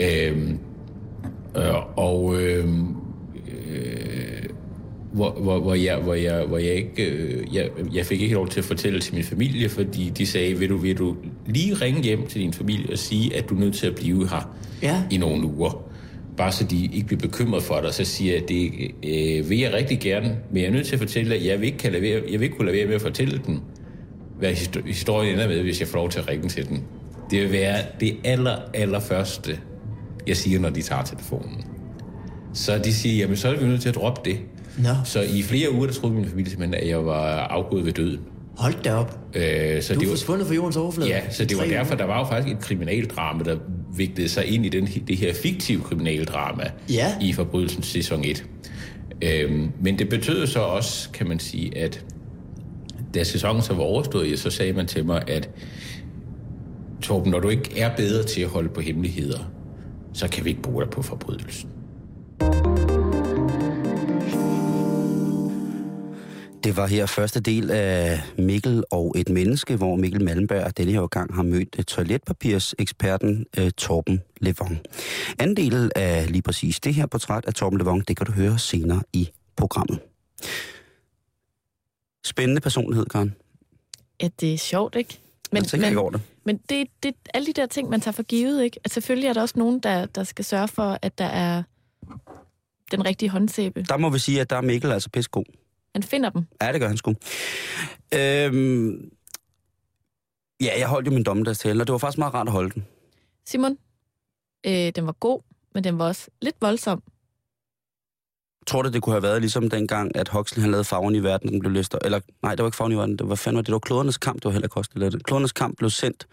Øhm, 0.00 0.58
øh, 1.56 1.98
og 1.98 2.42
øhm, 2.42 2.86
øh, 3.68 4.42
hvor, 5.12 5.30
hvor, 5.30 5.58
hvor, 5.60 5.74
jeg, 5.74 5.96
hvor, 5.96 6.14
jeg, 6.14 6.44
hvor 6.44 6.58
jeg 6.58 6.74
ikke... 6.74 7.04
Øh, 7.10 7.54
jeg, 7.54 7.68
jeg 7.94 8.06
fik 8.06 8.20
ikke 8.22 8.34
lov 8.34 8.48
til 8.48 8.60
at 8.60 8.64
fortælle 8.64 9.00
til 9.00 9.14
min 9.14 9.24
familie, 9.24 9.68
fordi 9.68 10.12
de 10.18 10.26
sagde, 10.26 10.58
vil 10.58 10.68
du, 10.68 10.76
vil 10.76 10.98
du 10.98 11.16
lige 11.46 11.74
ringe 11.74 12.02
hjem 12.02 12.26
til 12.26 12.40
din 12.40 12.52
familie 12.52 12.92
og 12.92 12.98
sige, 12.98 13.36
at 13.36 13.48
du 13.48 13.54
er 13.54 13.60
nødt 13.60 13.74
til 13.74 13.86
at 13.86 13.94
blive 13.94 14.28
her 14.28 14.54
Ja. 14.82 15.02
i 15.10 15.16
nogle 15.16 15.46
uger. 15.46 15.84
Bare 16.36 16.52
så 16.52 16.64
de 16.64 16.84
ikke 16.92 17.06
bliver 17.06 17.20
bekymret 17.20 17.62
for 17.62 17.80
dig. 17.80 17.94
Så 17.94 18.04
siger 18.04 18.32
jeg, 18.32 18.48
det 18.48 18.70
øh, 19.04 19.50
vil 19.50 19.58
jeg 19.58 19.72
rigtig 19.72 20.00
gerne, 20.00 20.36
men 20.52 20.62
jeg 20.62 20.68
er 20.68 20.72
nødt 20.72 20.86
til 20.86 20.92
at 20.92 20.98
fortælle, 20.98 21.34
at 21.34 21.44
jeg 21.44 21.60
vil 21.60 21.66
ikke, 21.66 21.78
kan 21.78 21.92
lade 21.92 22.02
være, 22.02 22.22
jeg 22.30 22.40
vil 22.40 22.42
ikke 22.42 22.56
kunne 22.56 22.66
lade 22.66 22.76
være 22.76 22.86
med 22.86 22.94
at 22.94 23.00
fortælle 23.00 23.40
den, 23.46 23.60
hvad 24.38 24.52
histo- 24.52 24.86
historien 24.86 25.32
ender 25.34 25.48
med, 25.48 25.62
hvis 25.62 25.80
jeg 25.80 25.88
får 25.88 25.98
lov 25.98 26.10
til 26.10 26.18
at 26.18 26.28
ringe 26.28 26.48
til 26.48 26.68
den. 26.68 26.82
Det 27.30 27.42
vil 27.42 27.52
være 27.52 27.76
det 28.00 28.16
aller, 28.24 28.56
aller 28.74 29.00
første, 29.00 29.58
jeg 30.26 30.36
siger, 30.36 30.60
når 30.60 30.70
de 30.70 30.82
tager 30.82 31.02
telefonen. 31.02 31.64
Så 32.54 32.78
de 32.78 32.94
siger, 32.94 33.16
jamen 33.16 33.36
så 33.36 33.48
er 33.48 33.56
vi 33.58 33.66
nødt 33.66 33.80
til 33.82 33.88
at 33.88 33.94
droppe 33.94 34.20
det. 34.30 34.38
Nå, 34.78 34.88
Så 35.04 35.20
i 35.22 35.42
flere 35.42 35.72
uger, 35.72 35.86
der 35.86 35.92
troede 35.92 36.14
min 36.14 36.28
familie 36.28 36.50
simpelthen, 36.50 36.74
at 36.82 36.88
jeg 36.88 37.06
var 37.06 37.28
afgået 37.38 37.84
ved 37.84 37.92
døden. 37.92 38.20
hold 38.56 38.74
da 38.84 38.94
op. 38.94 39.18
Øh, 39.34 39.82
så 39.82 39.94
Du 39.94 40.00
det 40.00 40.06
er 40.06 40.10
var, 40.10 40.16
forsvundet 40.16 40.46
fra 40.46 40.54
jordens 40.54 40.76
overflade. 40.76 41.10
Ja, 41.10 41.20
så 41.30 41.44
det 41.44 41.56
var 41.58 41.64
derfor, 41.64 41.94
der 41.94 42.04
var 42.04 42.18
jo 42.18 42.24
faktisk 42.24 42.56
et 42.56 42.60
kriminaldrama, 42.62 43.44
der 43.44 43.56
vigtede 43.96 44.28
sig 44.28 44.46
ind 44.46 44.66
i 44.66 44.68
den, 44.68 44.86
det 45.08 45.16
her 45.16 45.34
fiktive 45.34 45.80
kriminaldrama 45.82 46.64
Ja. 46.90 47.14
i 47.20 47.32
Forbrydelsens 47.32 47.86
sæson 47.86 48.24
1. 48.24 48.44
Øhm, 49.22 49.70
men 49.82 49.98
det 49.98 50.08
betød 50.08 50.46
så 50.46 50.60
også, 50.60 51.10
kan 51.10 51.28
man 51.28 51.38
sige, 51.38 51.78
at 51.78 52.04
da 53.14 53.24
sæsonen 53.24 53.62
så 53.62 53.74
var 53.74 53.82
overstået, 53.82 54.38
så 54.38 54.50
sagde 54.50 54.72
man 54.72 54.86
til 54.86 55.06
mig, 55.06 55.28
at 55.28 55.50
Torben, 57.02 57.30
når 57.30 57.40
du 57.40 57.48
ikke 57.48 57.80
er 57.80 57.96
bedre 57.96 58.22
til 58.22 58.40
at 58.40 58.48
holde 58.48 58.68
på 58.68 58.80
hemmeligheder, 58.80 59.38
så 60.12 60.28
kan 60.28 60.44
vi 60.44 60.50
ikke 60.50 60.62
bruge 60.62 60.84
dig 60.84 60.90
på 60.90 61.02
forbrydelsen. 61.02 61.70
Det 66.64 66.76
var 66.76 66.86
her 66.86 67.06
første 67.06 67.40
del 67.40 67.70
af 67.70 68.20
Mikkel 68.38 68.84
og 68.90 69.14
et 69.16 69.28
menneske, 69.28 69.76
hvor 69.76 69.96
Mikkel 69.96 70.24
Malmberg 70.24 70.76
denne 70.76 70.92
her 70.92 71.06
gang 71.06 71.34
har 71.34 71.42
mødt 71.42 71.86
toiletpapirseksperten 71.86 73.46
øh, 73.58 73.70
Torben 73.70 74.22
Levon. 74.40 74.78
Anden 75.38 75.56
del 75.56 75.92
af 75.96 76.32
lige 76.32 76.42
præcis 76.42 76.80
det 76.80 76.94
her 76.94 77.06
portræt 77.06 77.44
af 77.46 77.54
Torben 77.54 77.78
Levon, 77.78 78.04
det 78.08 78.16
kan 78.16 78.26
du 78.26 78.32
høre 78.32 78.58
senere 78.58 79.02
i 79.12 79.28
programmet. 79.56 79.98
Spændende 82.28 82.60
personlighed, 82.60 83.06
Karen. 83.06 83.34
Ja, 84.22 84.28
det 84.40 84.54
er 84.54 84.58
sjovt, 84.58 84.96
ikke? 84.96 85.18
Men, 85.52 85.64
jeg 85.72 85.80
men, 85.80 85.88
ikke 85.88 86.00
over 86.00 86.10
det. 86.10 86.20
men 86.44 86.60
det, 86.68 86.88
det, 87.02 87.14
alle 87.34 87.46
de 87.46 87.52
der 87.52 87.66
ting, 87.66 87.90
man 87.90 88.00
tager 88.00 88.12
for 88.12 88.22
givet, 88.22 88.62
ikke? 88.62 88.80
At 88.84 88.90
selvfølgelig 88.92 89.28
er 89.28 89.32
der 89.32 89.40
også 89.40 89.58
nogen, 89.58 89.80
der, 89.80 90.06
der 90.06 90.24
skal 90.24 90.44
sørge 90.44 90.68
for, 90.68 90.98
at 91.02 91.18
der 91.18 91.24
er 91.24 91.62
den 92.90 93.04
rigtige 93.04 93.28
håndsæbe. 93.28 93.82
Der 93.88 93.96
må 93.96 94.10
vi 94.10 94.18
sige, 94.18 94.40
at 94.40 94.50
der 94.50 94.56
er 94.56 94.60
Mikkel 94.60 94.92
altså 94.92 95.10
pissegod. 95.10 95.44
Han 95.94 96.02
finder 96.02 96.30
dem. 96.30 96.46
Ja, 96.62 96.72
det 96.72 96.80
gør 96.80 96.88
han 96.88 96.96
sgu. 96.96 97.14
Øhm, 98.14 99.10
ja, 100.60 100.78
jeg 100.78 100.88
holdt 100.88 101.06
jo 101.06 101.12
min 101.12 101.22
dommedagstale, 101.22 101.82
og 101.82 101.86
det 101.86 101.92
var 101.92 101.98
faktisk 101.98 102.18
meget 102.18 102.34
rart 102.34 102.46
at 102.46 102.52
holde 102.52 102.70
den. 102.70 102.86
Simon, 103.46 103.78
øh, 104.66 104.72
den 104.72 105.06
var 105.06 105.12
god, 105.12 105.40
men 105.74 105.84
den 105.84 105.98
var 105.98 106.06
også 106.06 106.28
lidt 106.42 106.56
voldsom. 106.60 107.02
Tror 108.68 108.82
du, 108.82 108.88
det 108.88 109.02
kunne 109.02 109.12
have 109.12 109.22
været 109.22 109.40
ligesom 109.40 109.70
dengang, 109.70 110.16
at 110.16 110.28
Huxley 110.28 110.60
han 110.62 110.70
lavede 110.70 110.84
farven 110.84 111.14
i 111.14 111.22
verden, 111.22 111.52
den 111.52 111.60
blev 111.60 111.72
læst 111.72 111.96
Eller 112.04 112.20
nej, 112.42 112.54
det 112.54 112.62
var 112.62 112.68
ikke 112.68 112.76
farven 112.76 112.92
i 112.92 112.96
verden, 112.96 113.16
det 113.16 113.28
var 113.28 113.34
fandme, 113.34 113.62
det 113.62 113.72
var 113.72 113.78
klodernes 113.78 114.18
kamp, 114.18 114.36
det 114.36 114.44
var 114.44 114.50
heller 114.50 114.66
ikke 114.66 114.76
også, 114.76 114.90
det 114.92 115.00
lavede. 115.00 115.20
Klodernes 115.20 115.52
kamp 115.52 115.76
blev 115.78 115.90
sendt 115.90 116.26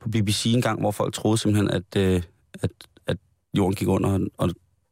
på 0.00 0.08
BBC 0.08 0.46
en 0.46 0.62
gang, 0.62 0.80
hvor 0.80 0.90
folk 0.90 1.14
troede 1.14 1.38
simpelthen, 1.38 1.70
at, 1.70 1.96
øh, 1.96 2.22
at, 2.62 2.70
at 3.06 3.16
jorden 3.56 3.74
gik 3.74 3.88
under, 3.88 4.28
og 4.38 4.50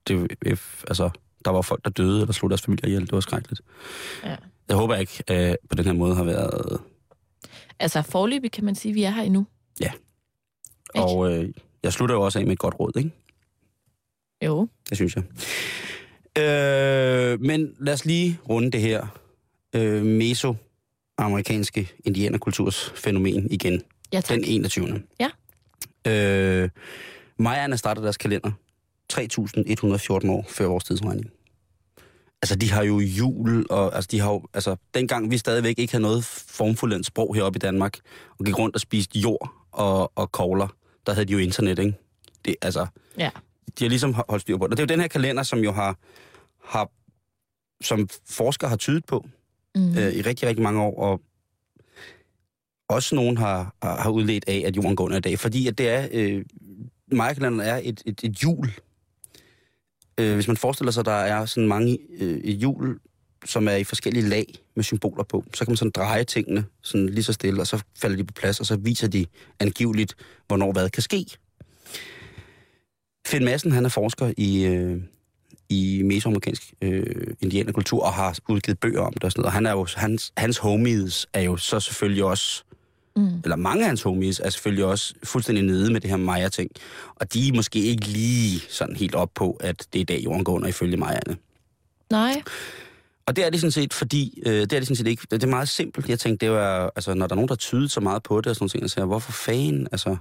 det, 0.09 0.37
øh, 0.47 0.57
altså, 0.89 1.11
der 1.45 1.51
var 1.51 1.63
folk, 1.63 1.85
der 1.85 1.91
døde, 1.91 2.21
eller 2.21 2.33
slog 2.33 2.51
deres 2.51 2.63
familie 2.63 2.89
ihjel. 2.89 3.03
Det 3.03 3.13
var 3.13 3.21
skrækkeligt. 3.21 3.61
Ja. 4.25 4.37
Jeg 4.69 4.77
håber 4.77 4.97
ikke, 4.97 5.25
øh, 5.31 5.55
på 5.71 5.75
den 5.75 5.85
her 5.85 5.93
måde 5.93 6.15
har 6.15 6.25
været... 6.25 6.81
Altså, 7.79 8.03
forløbig 8.03 8.53
kan 8.53 8.65
man 8.65 8.75
sige, 8.75 8.91
at 8.91 8.95
vi 8.95 9.03
er 9.03 9.11
her 9.11 9.23
endnu. 9.23 9.47
Ikke? 10.95 11.07
Og 11.07 11.33
øh, 11.33 11.49
jeg 11.83 11.93
slutter 11.93 12.15
jo 12.15 12.23
også 12.23 12.39
af 12.39 12.45
med 12.45 12.53
et 12.53 12.59
godt 12.59 12.81
råd, 12.81 12.93
ikke? 12.97 13.11
Jo. 14.45 14.69
Det 14.89 14.97
synes 14.97 15.17
jeg. 15.17 15.25
Øh, 16.39 17.41
men 17.41 17.75
lad 17.81 17.93
os 17.95 18.05
lige 18.05 18.39
runde 18.49 18.71
det 18.71 18.81
her 18.81 19.07
øh, 19.73 20.05
meso-amerikanske 20.05 21.89
indianerkulturs 22.05 22.93
fænomen 22.97 23.51
igen. 23.51 23.83
Ja, 24.13 24.21
tak. 24.21 24.35
Den 24.37 24.45
21. 24.45 25.03
Ja. 25.21 25.31
Øh, 26.13 26.69
Mayaerne 27.39 27.77
starter 27.77 28.03
deres 28.03 28.17
kalender 28.17 28.51
3.114 29.13 30.31
år 30.31 30.45
før 30.49 30.67
vores 30.67 30.85
tidsregning. 30.85 31.31
Altså, 32.43 32.57
de 32.57 32.71
har 32.71 32.83
jo 32.83 32.99
jul, 32.99 33.67
og 33.71 33.95
altså, 33.95 34.09
de 34.11 34.21
har 34.21 34.31
jo, 34.33 34.43
altså, 34.55 34.77
dengang 34.95 35.31
vi 35.31 35.39
stadigvæk 35.39 35.79
ikke 35.79 35.93
havde 35.93 36.03
noget 36.03 36.25
formfuldendt 36.25 37.07
sprog 37.07 37.35
heroppe 37.35 37.57
i 37.57 37.59
Danmark, 37.61 37.99
og 38.39 38.45
gik 38.45 38.59
rundt 38.59 38.75
og 38.75 38.81
spiste 38.81 39.19
jord 39.19 39.51
og, 39.73 40.13
og 40.15 40.33
kogler, 40.33 40.69
der 41.07 41.13
havde 41.13 41.25
de 41.25 41.33
jo 41.33 41.39
internet, 41.39 41.79
ikke? 41.79 41.95
Det, 42.45 42.57
altså, 42.63 42.87
Ja. 43.19 43.31
de 43.79 43.85
har 43.85 43.89
ligesom 43.89 44.15
holdt 44.29 44.43
styr 44.43 44.57
på 44.57 44.67
det. 44.67 44.71
Og 44.73 44.77
det 44.77 44.83
er 44.83 44.87
jo 44.87 44.95
den 44.97 45.01
her 45.01 45.09
kalender, 45.09 45.43
som 45.43 45.59
jo 45.59 45.73
har, 45.73 45.97
har 46.69 46.91
som 47.85 48.09
forskere 48.27 48.71
har 48.71 48.77
tydet 48.77 49.05
på 49.05 49.29
Mm. 49.75 49.99
øh, 49.99 50.13
i 50.13 50.23
rigtig, 50.23 50.49
rigtig 50.49 50.63
mange 50.63 50.83
år, 50.83 51.03
og 51.03 51.21
også 52.89 53.15
nogen 53.15 53.37
har, 53.37 53.75
har, 53.83 54.11
udledt 54.11 54.45
af, 54.49 54.63
at 54.67 54.77
jorden 54.77 54.97
går 54.97 55.05
under 55.05 55.17
i 55.17 55.21
dag, 55.21 55.39
fordi 55.39 55.67
at 55.67 55.79
det 55.79 55.89
er, 55.89 56.09
øh, 56.13 56.45
Mayakalenderen 57.13 57.69
er 57.69 57.81
et, 57.85 58.03
et, 58.07 58.21
et 58.25 58.43
jul. 58.43 58.73
Øh, 60.21 60.35
hvis 60.35 60.49
man 60.49 60.57
forestiller 60.57 60.93
sig, 60.93 61.01
at 61.01 61.07
der 61.07 61.13
er 61.13 61.47
sådan 61.47 61.69
mange 61.69 61.99
øh, 62.19 62.39
et 62.39 62.55
jul, 62.55 62.99
som 63.45 63.69
er 63.69 63.73
i 63.73 63.85
forskellige 63.85 64.29
lag 64.29 64.55
med 64.77 64.85
symboler 64.85 65.25
på, 65.25 65.45
så 65.55 65.65
kan 65.65 65.73
man 65.73 65.77
sådan 65.77 65.91
dreje 65.91 66.25
tingene 66.25 66.65
sådan 66.83 67.09
lige 67.09 67.25
så 67.25 67.33
stille, 67.33 67.61
og 67.61 67.67
så 67.67 67.83
falder 67.99 68.17
de 68.17 68.25
på 68.25 68.35
plads, 68.35 68.61
og 68.61 68.67
så 68.67 68.77
viser 68.77 69.09
de 69.09 69.27
angiveligt, 69.61 70.15
hvornår 70.47 70.73
hvad 70.73 70.91
kan 70.91 71.03
ske. 71.03 71.27
Finn 73.27 73.45
Madsen, 73.45 73.73
han 73.73 73.85
er 73.85 73.89
forsker 73.89 74.33
i, 74.37 74.65
øh, 74.65 75.03
i 75.69 76.03
mesoamerikansk 76.05 76.73
øh, 76.83 77.27
indianerkultur, 77.41 78.03
og 78.05 78.13
har 78.13 78.39
udgivet 78.49 78.79
bøger 78.79 79.01
om 79.01 79.13
det 79.13 79.25
og 79.25 79.33
sådan 79.33 79.41
noget. 79.41 79.47
Og 79.47 79.53
han 79.53 79.67
er 79.67 79.71
jo, 79.71 79.87
hans, 79.97 80.33
hans 80.37 80.59
homies 80.59 81.27
er 81.33 81.41
jo 81.41 81.57
så 81.57 81.81
selvfølgelig 81.81 82.25
også, 82.25 82.65
Mm. 83.17 83.41
eller 83.45 83.57
mange 83.57 83.83
af 83.83 83.89
hans 83.89 84.03
homies 84.03 84.41
er 84.45 84.51
selvfølgelig 84.51 84.85
også 84.85 85.15
fuldstændig 85.25 85.65
nede 85.65 85.93
med 85.93 86.01
det 86.01 86.11
her 86.11 86.17
Maya-ting. 86.17 86.71
Og 87.15 87.33
de 87.33 87.49
er 87.49 87.53
måske 87.53 87.79
ikke 87.79 88.07
lige 88.07 88.61
sådan 88.69 88.97
helt 88.97 89.15
op 89.15 89.31
på, 89.35 89.57
at 89.61 89.87
det 89.93 89.99
er 89.99 90.01
i 90.01 90.05
dag 90.05 90.21
jorden 90.25 90.45
går 90.45 90.53
under 90.53 90.69
ifølge 90.69 90.97
Mayaerne. 90.97 91.37
Nej. 92.11 92.43
Og 93.27 93.37
det 93.37 93.47
er 93.47 93.51
det 93.51 93.61
sådan 93.61 93.73
set, 93.73 93.95
fordi, 93.95 94.43
øh, 94.47 94.53
det 94.53 94.61
er 94.61 94.79
det 94.79 94.85
sådan 94.87 94.97
set 94.97 95.07
ikke, 95.07 95.27
det 95.31 95.43
er 95.43 95.47
meget 95.47 95.69
simpelt. 95.69 96.09
Jeg 96.09 96.19
tænkte, 96.19 96.47
det 96.47 96.55
var, 96.55 96.93
altså, 96.97 97.15
når 97.15 97.27
der 97.27 97.35
er 97.35 97.37
nogen, 97.37 97.49
der 97.49 97.55
tyder 97.55 97.89
så 97.89 98.01
meget 98.01 98.23
på 98.23 98.41
det, 98.41 98.47
og 98.47 98.57
sådan 98.57 98.69
ting, 98.69 98.85
og 98.85 98.91
siger, 98.91 99.05
hvorfor 99.05 99.33
fanden, 99.33 99.89
altså, 99.93 100.17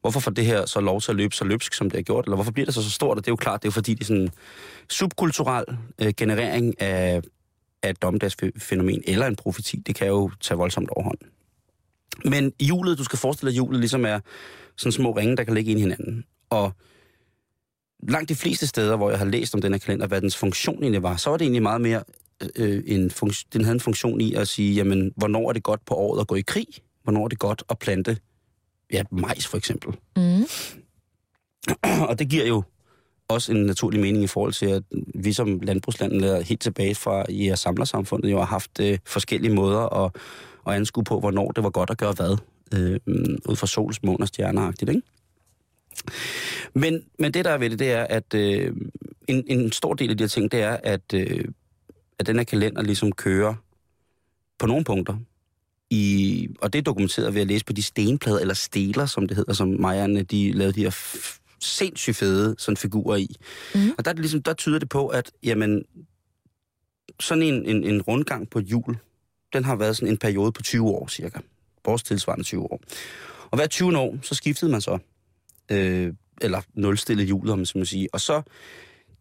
hvorfor 0.00 0.20
får 0.20 0.30
det 0.30 0.46
her 0.46 0.66
så 0.66 0.80
lov 0.80 1.00
til 1.00 1.12
at 1.12 1.16
løbe 1.16 1.34
så 1.34 1.44
løbsk, 1.44 1.74
som 1.74 1.90
det 1.90 1.96
har 1.96 2.02
gjort, 2.02 2.24
eller 2.24 2.36
hvorfor 2.36 2.52
bliver 2.52 2.66
det 2.66 2.74
så 2.74 2.82
så 2.82 2.90
stort? 2.90 3.18
Og 3.18 3.24
det 3.24 3.28
er 3.28 3.32
jo 3.32 3.36
klart, 3.36 3.62
det 3.62 3.68
er 3.68 3.70
jo 3.70 3.72
fordi, 3.72 3.94
det 3.94 4.00
er 4.00 4.04
sådan 4.04 4.22
en 4.22 4.30
subkulturel 4.88 5.64
øh, 5.98 6.12
generering 6.16 6.80
af, 6.82 7.22
af 7.82 7.90
et 7.90 8.02
dommedagsfænomen, 8.02 9.02
eller 9.06 9.26
en 9.26 9.36
profeti, 9.36 9.76
det 9.76 9.94
kan 9.94 10.08
jo 10.08 10.30
tage 10.40 10.58
voldsomt 10.58 10.90
overhånd. 10.90 11.18
Men 12.24 12.52
hjulet, 12.60 12.98
du 12.98 13.04
skal 13.04 13.18
forestille 13.18 13.50
dig, 13.50 13.52
at 13.52 13.54
hjulet 13.54 13.80
ligesom 13.80 14.04
er 14.04 14.20
sådan 14.76 14.92
små 14.92 15.10
ringe, 15.12 15.36
der 15.36 15.44
kan 15.44 15.54
ligge 15.54 15.70
ind 15.70 15.78
i 15.78 15.82
hinanden. 15.82 16.24
Og 16.50 16.72
langt 18.08 18.28
de 18.28 18.34
fleste 18.34 18.66
steder, 18.66 18.96
hvor 18.96 19.10
jeg 19.10 19.18
har 19.18 19.26
læst 19.26 19.54
om 19.54 19.60
den 19.60 19.72
her 19.72 19.78
kalender, 19.78 20.06
hvad 20.06 20.20
dens 20.20 20.36
funktion 20.36 20.82
egentlig 20.82 21.02
var, 21.02 21.16
så 21.16 21.30
var 21.30 21.36
det 21.36 21.44
egentlig 21.44 21.62
meget 21.62 21.80
mere 21.80 22.02
øh, 22.42 22.48
øh 22.56 22.82
en 22.86 23.10
funktion, 23.10 23.48
den 23.52 23.64
havde 23.64 23.74
en 23.74 23.80
funktion 23.80 24.20
i 24.20 24.34
at 24.34 24.48
sige, 24.48 24.74
jamen, 24.74 25.12
hvornår 25.16 25.48
er 25.48 25.52
det 25.52 25.62
godt 25.62 25.84
på 25.84 25.94
året 25.94 26.20
at 26.20 26.26
gå 26.26 26.34
i 26.34 26.40
krig? 26.40 26.66
Hvornår 27.02 27.24
er 27.24 27.28
det 27.28 27.38
godt 27.38 27.62
at 27.70 27.78
plante 27.78 28.18
ja, 28.92 29.02
majs 29.10 29.46
for 29.46 29.56
eksempel? 29.56 29.96
Mm. 30.16 30.44
Og 32.08 32.18
det 32.18 32.28
giver 32.28 32.46
jo 32.46 32.62
også 33.28 33.52
en 33.52 33.66
naturlig 33.66 34.00
mening 34.00 34.24
i 34.24 34.26
forhold 34.26 34.52
til, 34.52 34.66
at 34.66 34.82
vi 35.14 35.32
som 35.32 35.60
landbrugsland 35.60 36.12
er 36.24 36.40
helt 36.40 36.60
tilbage 36.60 36.94
fra 36.94 37.24
i 37.28 37.52
samlersamfundet 37.54 38.30
jo 38.30 38.38
har 38.38 38.46
haft 38.46 38.80
øh, 38.80 38.98
forskellige 39.06 39.54
måder 39.54 40.04
at, 40.04 40.16
at 40.66 40.74
anskue 40.74 41.04
på, 41.04 41.20
hvornår 41.20 41.50
det 41.50 41.64
var 41.64 41.70
godt 41.70 41.90
at 41.90 41.98
gøre 41.98 42.12
hvad, 42.12 42.36
øh, 42.74 43.00
ud 43.48 43.56
fra 43.56 43.66
sols, 43.66 44.02
måne 44.02 44.24
og 44.24 44.28
stjerneagtigt, 44.28 44.90
ikke? 44.90 45.02
Men, 46.74 47.04
men 47.18 47.34
det, 47.34 47.44
der 47.44 47.50
er 47.50 47.58
ved 47.58 47.70
det, 47.70 47.78
det 47.78 47.92
er, 47.92 48.04
at 48.04 48.34
øh, 48.34 48.76
en, 49.28 49.44
en 49.46 49.72
stor 49.72 49.94
del 49.94 50.10
af 50.10 50.16
de 50.16 50.24
her 50.24 50.28
ting, 50.28 50.52
det 50.52 50.62
er, 50.62 50.76
at, 50.82 51.14
øh, 51.14 51.44
at 52.18 52.26
den 52.26 52.36
her 52.36 52.44
kalender 52.44 52.82
ligesom 52.82 53.12
kører 53.12 53.54
på 54.58 54.66
nogle 54.66 54.84
punkter. 54.84 55.16
I, 55.90 56.48
og 56.60 56.72
det 56.72 56.78
er 56.78 56.82
dokumenteret 56.82 57.34
ved 57.34 57.40
at 57.40 57.46
læse 57.46 57.64
på 57.64 57.72
de 57.72 57.82
stenplader, 57.82 58.38
eller 58.38 58.54
steler, 58.54 59.06
som 59.06 59.28
det 59.28 59.36
hedder, 59.36 59.52
som 59.52 59.68
Majerne, 59.68 60.22
de 60.22 60.52
lavede 60.52 60.72
de 60.72 60.82
her 60.82 60.96
sindssygt 61.60 62.16
fede 62.16 62.54
sådan 62.58 62.76
figurer 62.76 63.16
i. 63.16 63.36
Mhm. 63.74 63.94
Og 63.98 64.04
der, 64.04 64.10
er 64.10 64.12
det 64.12 64.20
ligesom, 64.20 64.42
der 64.42 64.52
tyder 64.52 64.78
det 64.78 64.88
på, 64.88 65.08
at 65.08 65.32
jamen, 65.42 65.84
sådan 67.20 67.42
en, 67.42 67.66
en, 67.66 67.84
en 67.84 68.02
rundgang 68.02 68.50
på 68.50 68.58
et 68.58 68.64
hjul, 68.64 68.96
den 69.52 69.64
har 69.64 69.76
været 69.76 69.96
sådan 69.96 70.08
en 70.08 70.18
periode 70.18 70.52
på 70.52 70.62
20 70.62 70.88
år 70.88 71.08
cirka. 71.08 71.38
Vores 71.84 72.02
tilsvarende 72.02 72.44
20 72.44 72.62
år. 72.62 72.80
Og 73.50 73.58
hver 73.58 73.66
20 73.66 73.98
år, 73.98 74.18
så 74.22 74.34
skiftede 74.34 74.70
man 74.70 74.80
så 74.80 74.98
øh, 75.70 76.12
eller 76.40 76.60
nulstille 76.74 77.24
hjulet, 77.24 77.52
om 77.52 77.58
man 77.58 77.66
må 77.74 77.84
sige. 77.84 78.08
Og 78.12 78.20
så 78.20 78.42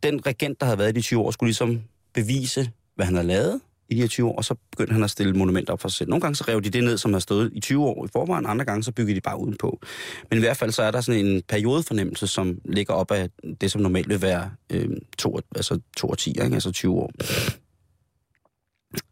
den 0.04 0.26
regent, 0.26 0.60
der 0.60 0.66
havde 0.66 0.80
været 0.80 0.90
i 0.90 0.94
de 0.94 1.02
20 1.02 1.20
år, 1.20 1.32
skulle 1.32 1.48
ligesom 1.48 1.82
bevise, 2.14 2.72
hvad 2.96 3.06
han 3.06 3.16
havde 3.16 3.28
lavet 3.28 3.62
i 3.90 3.96
de 3.96 4.02
her 4.02 4.08
20 4.08 4.28
år, 4.28 4.36
og 4.36 4.46
så 4.46 4.56
begyndte 4.72 4.94
han 4.94 5.04
at 5.04 5.10
stille 5.10 5.34
monumenter 5.34 5.74
op 5.74 5.82
for 5.82 5.90
sig 5.90 5.98
selv. 5.98 6.10
Nogle 6.10 6.22
gange 6.22 6.36
så 6.36 6.44
rev 6.48 6.62
de 6.62 6.70
det 6.70 6.84
ned, 6.84 6.98
som 6.98 7.14
har 7.14 7.20
stået 7.20 7.52
i 7.54 7.60
20 7.60 7.86
år 7.86 8.06
i 8.06 8.10
forvejen, 8.12 8.46
andre 8.46 8.66
gange 8.66 8.84
så 8.84 8.92
byggede 8.92 9.16
de 9.16 9.22
bare 9.22 9.40
udenpå. 9.40 9.82
Men 10.30 10.38
i 10.38 10.42
hvert 10.42 10.58
fald 10.58 10.72
så 10.72 10.84
er 10.84 10.92
der 10.92 11.02
sådan 11.02 11.26
en 11.26 11.42
periodefornemmelse, 11.42 12.28
som 12.28 12.62
ligger 12.66 12.94
op 12.94 13.12
af 13.12 13.30
det, 13.62 13.72
som 13.72 13.82
normalt 13.82 14.10
vil 14.10 14.22
være 14.22 14.52
øh, 14.70 14.90
to, 15.18 15.40
altså 15.56 15.80
2 15.98 16.10
og 16.10 16.18
10, 16.18 16.30
ikke? 16.30 16.44
altså 16.44 16.72
20 16.72 16.94
år. 16.94 17.12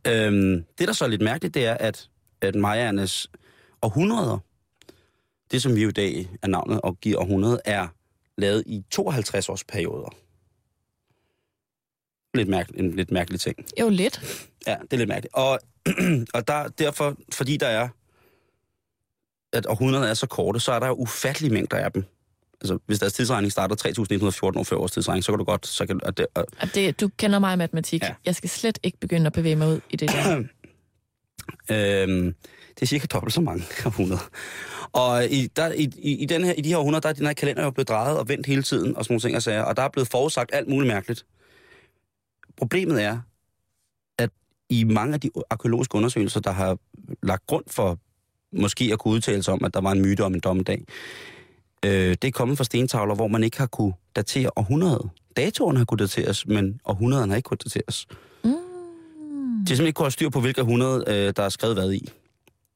Øhm, 0.08 0.64
det, 0.80 0.88
der 0.88 0.94
så 0.94 1.06
er 1.06 1.10
lidt 1.10 1.22
mærkeligt, 1.22 1.54
det 1.54 1.66
er, 1.66 1.74
at, 1.74 2.10
at 2.42 2.56
Majernes 2.56 3.32
århundreder, 3.82 4.38
det 5.52 5.62
som 5.62 5.76
vi 5.76 5.84
jo 5.84 5.90
i 5.90 5.92
dag 5.92 6.30
er 6.42 6.48
navnet 6.48 6.82
og 6.82 7.00
giver 7.00 7.20
århundrede, 7.20 7.60
er 7.66 7.88
lavet 8.38 8.64
i 8.66 8.84
52 8.92 9.50
års 9.50 9.64
perioder. 9.64 10.16
Lidt 12.34 12.50
mærke, 12.50 12.74
en 12.80 12.96
lidt 12.96 13.12
mærkelig 13.12 13.40
ting. 13.40 13.56
Jo, 13.80 13.90
lidt. 13.90 14.48
Ja, 14.68 14.76
det 14.82 14.94
er 14.94 14.98
lidt 14.98 15.10
mærkeligt. 15.10 15.36
Og, 15.36 15.60
og 16.36 16.48
der, 16.48 16.68
derfor, 16.68 17.16
fordi 17.34 17.58
der 17.58 17.68
er, 17.68 17.90
at 19.54 19.66
århundrederne 19.66 20.10
er 20.10 20.14
så 20.14 20.28
korte, 20.28 20.60
så 20.60 20.72
er 20.72 20.80
der 20.80 20.88
jo 20.88 20.94
ufattelige 20.94 21.54
mængder 21.54 21.78
af 21.78 21.92
dem. 21.92 22.04
Altså, 22.62 22.80
hvis 22.86 23.00
deres 23.00 23.14
tidsregning 23.14 23.52
starter 23.52 23.76
3.114 24.56 24.60
år 24.60 24.64
før 24.64 24.78
vores 24.78 24.92
tidsregning, 24.92 25.24
så 25.24 25.32
kan 25.32 25.40
du 25.40 25.44
godt... 25.44 25.68
Så 25.68 25.86
kan, 25.86 26.00
og 26.04 26.18
det, 26.18 26.26
og, 26.36 26.46
det, 26.76 27.02
du 27.02 27.10
kender 27.18 27.40
mig 27.40 27.54
i 27.54 27.58
matematik. 27.58 28.04
Ja. 28.04 28.14
Jeg 28.26 28.36
skal 28.36 28.50
slet 28.50 28.80
ikke 28.84 28.98
begynde 29.00 29.26
at 29.26 29.34
bevæge 29.34 29.56
mig 29.56 29.68
ud 29.68 29.80
i 29.90 29.96
det 29.96 30.10
der. 30.10 30.44
Øhm, 31.72 32.36
det 32.76 32.82
er 32.82 32.86
cirka 32.86 33.06
dobbelt 33.06 33.34
så 33.34 33.42
mange 33.42 33.64
århundreder. 33.86 34.30
Og 34.92 35.26
i, 35.26 35.48
der, 35.48 35.72
i, 35.72 35.90
i, 35.98 36.26
den 36.26 36.44
her, 36.44 36.54
i 36.54 36.62
de 36.62 36.70
her 36.70 36.78
århundreder, 36.78 37.02
der 37.02 37.10
er 37.10 37.14
den 37.14 37.26
her 37.26 37.34
kalender 37.34 37.64
jo 37.64 37.72
blevet 37.72 37.88
drejet 37.90 38.18
og 38.18 38.30
vendt 38.30 38.46
hele 38.46 38.64
tiden, 38.64 38.98
og 38.98 39.06
sådan 39.06 39.14
nogle 39.14 39.22
ting 39.22 39.36
og 39.36 39.44
sager, 39.44 39.62
og 39.62 39.78
der 39.78 39.84
er 39.84 39.90
blevet 39.90 40.08
forudsagt 40.08 40.50
alt 40.54 40.68
muligt 40.68 40.88
mærkeligt. 40.88 41.26
Problemet 42.58 43.04
er, 43.04 43.12
at 43.12 43.20
i 44.70 44.84
mange 44.84 45.14
af 45.14 45.20
de 45.20 45.30
arkeologiske 45.50 45.96
undersøgelser, 45.96 46.40
der 46.40 46.52
har 46.52 46.78
lagt 47.24 47.48
grund 47.48 47.64
for 47.68 47.98
måske 48.54 48.90
at 48.94 49.00
kunne 49.00 49.14
udtale 49.14 49.44
sig 49.44 49.54
om, 49.54 49.64
at 49.66 49.74
der 49.74 49.82
var 49.82 49.92
en 49.92 50.02
myte 50.02 50.24
om 50.24 50.34
en 50.34 50.40
dommedag, 50.40 50.86
øh, 51.86 51.92
det 51.92 52.24
er 52.24 52.32
kommet 52.32 52.58
fra 52.58 52.64
stentavler, 52.64 53.16
hvor 53.16 53.28
man 53.28 53.44
ikke 53.44 53.58
har 53.58 53.66
kunne 53.66 53.94
datere 54.16 54.50
århundredet. 54.56 55.10
Datoren 55.38 55.78
har 55.78 55.86
kunne 55.86 55.98
dateres, 55.98 56.48
men 56.48 56.80
århundrederne 56.86 57.32
har 57.32 57.38
ikke 57.38 57.48
kunne 57.48 57.58
dateres. 57.58 58.06
Mm. 58.44 58.50
De 58.50 58.54
har 58.54 59.66
simpelthen 59.66 59.88
ikke 59.88 59.98
kunne 59.98 60.06
have 60.06 60.12
styr 60.12 60.30
på, 60.30 60.42
hvilke 60.42 60.62
århundrede, 60.62 61.04
øh, 61.08 61.34
der 61.36 61.44
er 61.44 61.50
skrevet 61.50 61.76
hvad 61.76 61.94
i. 61.94 62.10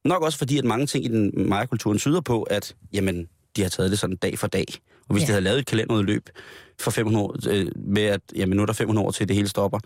Nok 0.04 0.22
også 0.22 0.38
fordi, 0.38 0.58
at 0.58 0.64
mange 0.64 0.86
ting 0.86 1.04
i 1.04 1.08
den 1.08 1.48
Maya-kulturen 1.48 1.98
tyder 1.98 2.20
på, 2.20 2.42
at 2.42 2.74
jamen, 2.92 3.28
de 3.56 3.62
har 3.62 3.68
taget 3.68 3.90
det 3.90 3.98
sådan 3.98 4.16
dag 4.16 4.38
for 4.38 4.46
dag. 4.46 4.66
Og 5.08 5.14
hvis. 5.14 5.22
Ja. 5.22 5.26
de 5.26 5.32
havde 5.32 5.44
lavet 5.44 5.58
et 5.58 5.66
kalenderudløb 5.66 6.28
for 6.80 6.90
500 6.90 7.24
år, 7.24 7.36
øh, 7.48 7.66
med 7.76 8.02
at 8.02 8.20
jamen, 8.36 8.56
nu 8.56 8.62
er 8.62 8.66
der 8.66 8.72
500 8.72 9.06
år 9.06 9.10
til, 9.10 9.28
det 9.28 9.36
hele 9.36 9.48
stopper, 9.48 9.78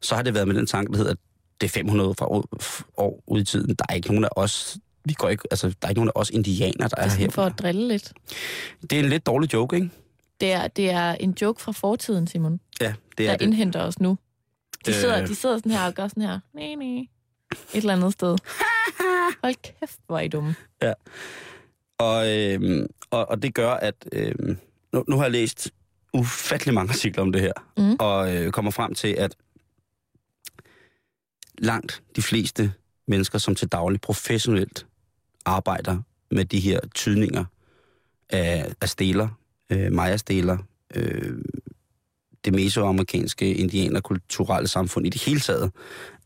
så 0.00 0.14
har 0.14 0.22
det 0.22 0.34
været 0.34 0.48
med 0.48 0.56
den 0.56 0.66
tanke, 0.66 0.92
der 0.92 0.98
hedder, 0.98 1.10
at 1.10 1.18
det 1.60 1.66
er 1.66 1.68
500 1.70 2.14
fra 2.18 2.26
år, 2.26 2.44
år 2.96 3.22
ud 3.26 3.40
i 3.40 3.44
tiden. 3.44 3.68
Der 3.74 3.84
er 3.88 3.94
ikke 3.94 4.08
nogen 4.08 4.24
af 4.24 4.28
os, 4.36 4.76
vi 5.04 5.12
går 5.12 5.28
ikke, 5.28 5.44
altså, 5.50 5.68
der 5.68 5.74
er 5.82 5.88
ikke 5.88 5.98
nogen 6.00 6.10
af 6.16 6.20
os 6.20 6.30
indianere, 6.30 6.72
der 6.78 6.88
Det 6.88 6.98
er, 6.98 7.02
er 7.02 7.08
her. 7.08 7.10
sådan 7.10 7.30
for 7.30 7.44
at 7.44 7.58
drille 7.58 7.88
lidt. 7.88 8.12
Det 8.80 8.92
er 8.92 8.98
en 9.02 9.08
lidt 9.08 9.26
dårlig 9.26 9.52
joke, 9.52 9.76
ikke? 9.76 9.90
Det 10.40 10.52
er, 10.52 10.68
det 10.68 10.90
er 10.90 11.12
en 11.12 11.36
joke 11.42 11.62
fra 11.62 11.72
fortiden, 11.72 12.26
Simon, 12.26 12.60
Ja, 12.80 12.94
det 13.18 13.26
er 13.26 13.30
der 13.30 13.36
det. 13.36 13.44
indhenter 13.46 13.80
os 13.80 14.00
nu. 14.00 14.18
De 14.86 14.94
sidder, 14.94 15.22
Øh. 15.22 15.28
de 15.28 15.34
sidder 15.34 15.56
sådan 15.58 15.72
her 15.72 15.86
og 15.86 15.94
gør 15.94 16.08
sådan 16.08 16.22
her. 16.22 16.38
Nej, 16.54 16.74
nej. 16.74 17.06
Et 17.74 17.76
eller 17.80 17.92
andet 17.92 18.12
sted. 18.12 18.36
Hold 19.42 19.54
kæft, 19.62 19.98
hvor 20.06 20.18
er 20.18 20.22
I 20.22 20.28
dumme. 20.28 20.54
Og, 21.98 22.28
øh, 22.38 22.86
og, 23.10 23.30
og 23.30 23.42
det 23.42 23.54
gør, 23.54 23.70
at 23.72 23.94
øh, 24.12 24.34
nu, 24.92 25.04
nu 25.08 25.16
har 25.16 25.22
jeg 25.22 25.32
læst 25.32 25.70
ufattelig 26.14 26.74
mange 26.74 26.90
artikler 26.92 27.22
om 27.22 27.32
det 27.32 27.40
her, 27.40 27.52
Mm. 27.78 27.96
og 28.00 28.36
øh, 28.36 28.52
kommer 28.52 28.70
frem 28.70 28.94
til, 28.94 29.08
at 29.08 29.36
langt 31.58 32.02
de 32.16 32.22
fleste 32.22 32.72
mennesker, 33.08 33.38
som 33.38 33.54
til 33.54 33.68
daglig 33.68 34.00
professionelt 34.00 34.86
arbejder 35.44 35.98
med 36.30 36.44
de 36.44 36.60
her 36.60 36.80
tydninger 36.94 37.44
af, 38.30 38.72
af 38.80 38.88
steler, 38.88 39.28
øh, 39.70 39.92
maya-steler, 39.92 40.58
øh, 40.94 41.38
det 42.44 42.54
mesoamerikanske 42.54 43.54
indianerkulturelle 43.54 44.68
samfund 44.68 45.06
i 45.06 45.10
det 45.10 45.22
hele 45.22 45.40
taget, 45.40 45.70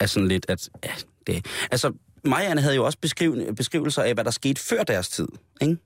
er 0.00 0.06
sådan 0.06 0.28
lidt, 0.28 0.46
at 0.48 0.70
ja, 0.84 0.92
det... 1.26 1.46
Altså, 1.70 1.92
Mayaerne 2.24 2.60
havde 2.60 2.74
jo 2.74 2.84
også 2.84 2.98
beskriv, 2.98 3.54
beskrivelser 3.54 4.02
af, 4.02 4.14
hvad 4.14 4.24
der 4.24 4.30
skete 4.30 4.60
før 4.60 4.82
deres 4.82 5.08
tid, 5.08 5.28
ikke? 5.60 5.76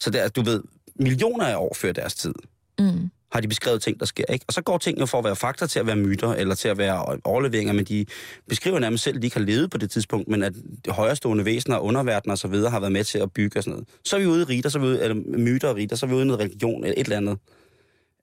Så 0.00 0.10
der, 0.10 0.28
du 0.28 0.42
ved, 0.42 0.62
millioner 0.94 1.46
af 1.46 1.56
år 1.56 1.74
før 1.74 1.92
deres 1.92 2.14
tid, 2.14 2.34
Mm 2.78 3.10
har 3.36 3.40
de 3.40 3.48
beskrevet 3.48 3.82
ting, 3.82 4.00
der 4.00 4.06
sker, 4.06 4.24
ikke? 4.32 4.44
Og 4.48 4.52
så 4.54 4.62
går 4.62 4.78
ting 4.78 5.00
jo 5.00 5.06
for 5.06 5.18
at 5.18 5.24
være 5.24 5.36
fakta 5.36 5.66
til 5.66 5.78
at 5.78 5.86
være 5.86 5.96
myter, 5.96 6.28
eller 6.34 6.54
til 6.54 6.68
at 6.68 6.78
være 6.78 7.18
overleveringer, 7.24 7.72
men 7.72 7.84
de 7.84 8.06
beskriver 8.48 8.78
nærmest 8.78 9.04
selv, 9.04 9.16
at 9.16 9.22
de 9.22 9.26
ikke 9.26 9.36
har 9.36 9.44
levet 9.44 9.70
på 9.70 9.78
det 9.78 9.90
tidspunkt, 9.90 10.28
men 10.28 10.42
at 10.42 10.54
de 10.84 10.90
højrestående 10.90 11.44
væsener, 11.44 11.78
underverdener 11.78 12.32
og 12.32 12.38
så 12.38 12.48
videre 12.48 12.70
har 12.70 12.80
været 12.80 12.92
med 12.92 13.04
til 13.04 13.18
at 13.18 13.32
bygge 13.32 13.58
og 13.58 13.64
sådan 13.64 13.72
noget. 13.72 13.88
Så 14.04 14.16
er 14.16 14.20
vi 14.20 14.26
ude 14.26 14.40
i 14.42 14.44
riter, 14.44 14.70
så 14.70 14.78
er 14.78 14.82
vi 14.82 14.86
ude, 14.88 15.02
eller 15.02 15.14
myter 15.38 15.68
og 15.68 15.76
riter, 15.76 15.96
så 15.96 16.06
er 16.06 16.08
vi 16.10 16.14
ude 16.14 16.22
i 16.22 16.26
noget 16.26 16.40
religion 16.40 16.84
eller 16.84 16.94
et 17.00 17.04
eller 17.04 17.16
andet, 17.16 17.38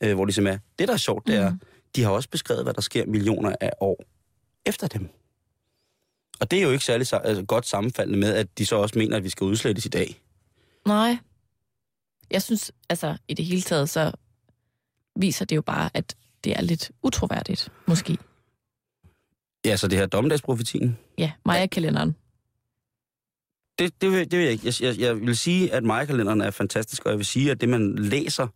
øh, 0.03 0.13
hvor 0.15 0.25
de 0.25 0.31
simpelthen 0.33 0.59
er. 0.59 0.73
Det, 0.79 0.87
der 0.87 0.93
er 0.93 0.97
sjovt, 0.97 1.27
det 1.27 1.35
er, 1.35 1.49
Mhm. 1.49 1.59
de 1.95 2.03
har 2.03 2.09
også 2.11 2.29
beskrevet, 2.29 2.63
hvad 2.63 2.73
der 2.73 2.81
sker 2.81 3.05
millioner 3.05 3.55
af 3.61 3.71
år 3.81 4.03
efter 4.65 4.87
dem. 4.87 5.09
Og 6.39 6.51
det 6.51 6.59
er 6.59 6.63
jo 6.63 6.71
ikke 6.71 6.85
særlig 6.85 7.07
altså, 7.23 7.43
godt 7.47 7.67
sammenfaldende 7.67 8.19
med, 8.19 8.33
at 8.33 8.57
de 8.57 8.65
så 8.65 8.75
også 8.75 8.99
mener, 8.99 9.17
at 9.17 9.23
vi 9.23 9.29
skal 9.29 9.45
udslettes 9.45 9.85
i 9.85 9.89
dag. 9.89 10.21
Nej. 10.87 11.17
Jeg 12.31 12.41
synes, 12.41 12.71
altså, 12.89 13.17
i 13.27 13.33
det 13.33 13.45
hele 13.45 13.61
taget, 13.61 13.89
så 13.89 14.11
viser 15.15 15.45
det 15.45 15.55
jo 15.55 15.61
bare, 15.61 15.89
at 15.93 16.15
det 16.43 16.53
er 16.57 16.61
lidt 16.61 16.91
utroværdigt, 17.03 17.69
måske. 17.87 18.17
Ja, 19.65 19.77
så 19.77 19.87
det 19.87 19.99
her 19.99 20.05
dommedagsprofetien, 20.05 20.97
Ja, 21.17 21.31
Maja-kalenderen. 21.45 22.15
det, 23.79 24.01
det, 24.01 24.11
vil, 24.11 24.31
det 24.31 24.39
vil 24.39 24.43
jeg 24.43 24.51
ikke. 24.51 24.65
Jeg, 24.65 24.73
jeg, 24.81 24.99
jeg 24.99 25.19
vil 25.21 25.37
sige, 25.37 25.73
at 25.73 25.83
Maja-kalenderen 25.83 26.41
er 26.41 26.51
fantastisk, 26.51 27.05
og 27.05 27.11
jeg 27.11 27.17
vil 27.17 27.25
sige, 27.25 27.51
at 27.51 27.61
det, 27.61 27.69
man 27.69 27.95
læser, 27.95 28.47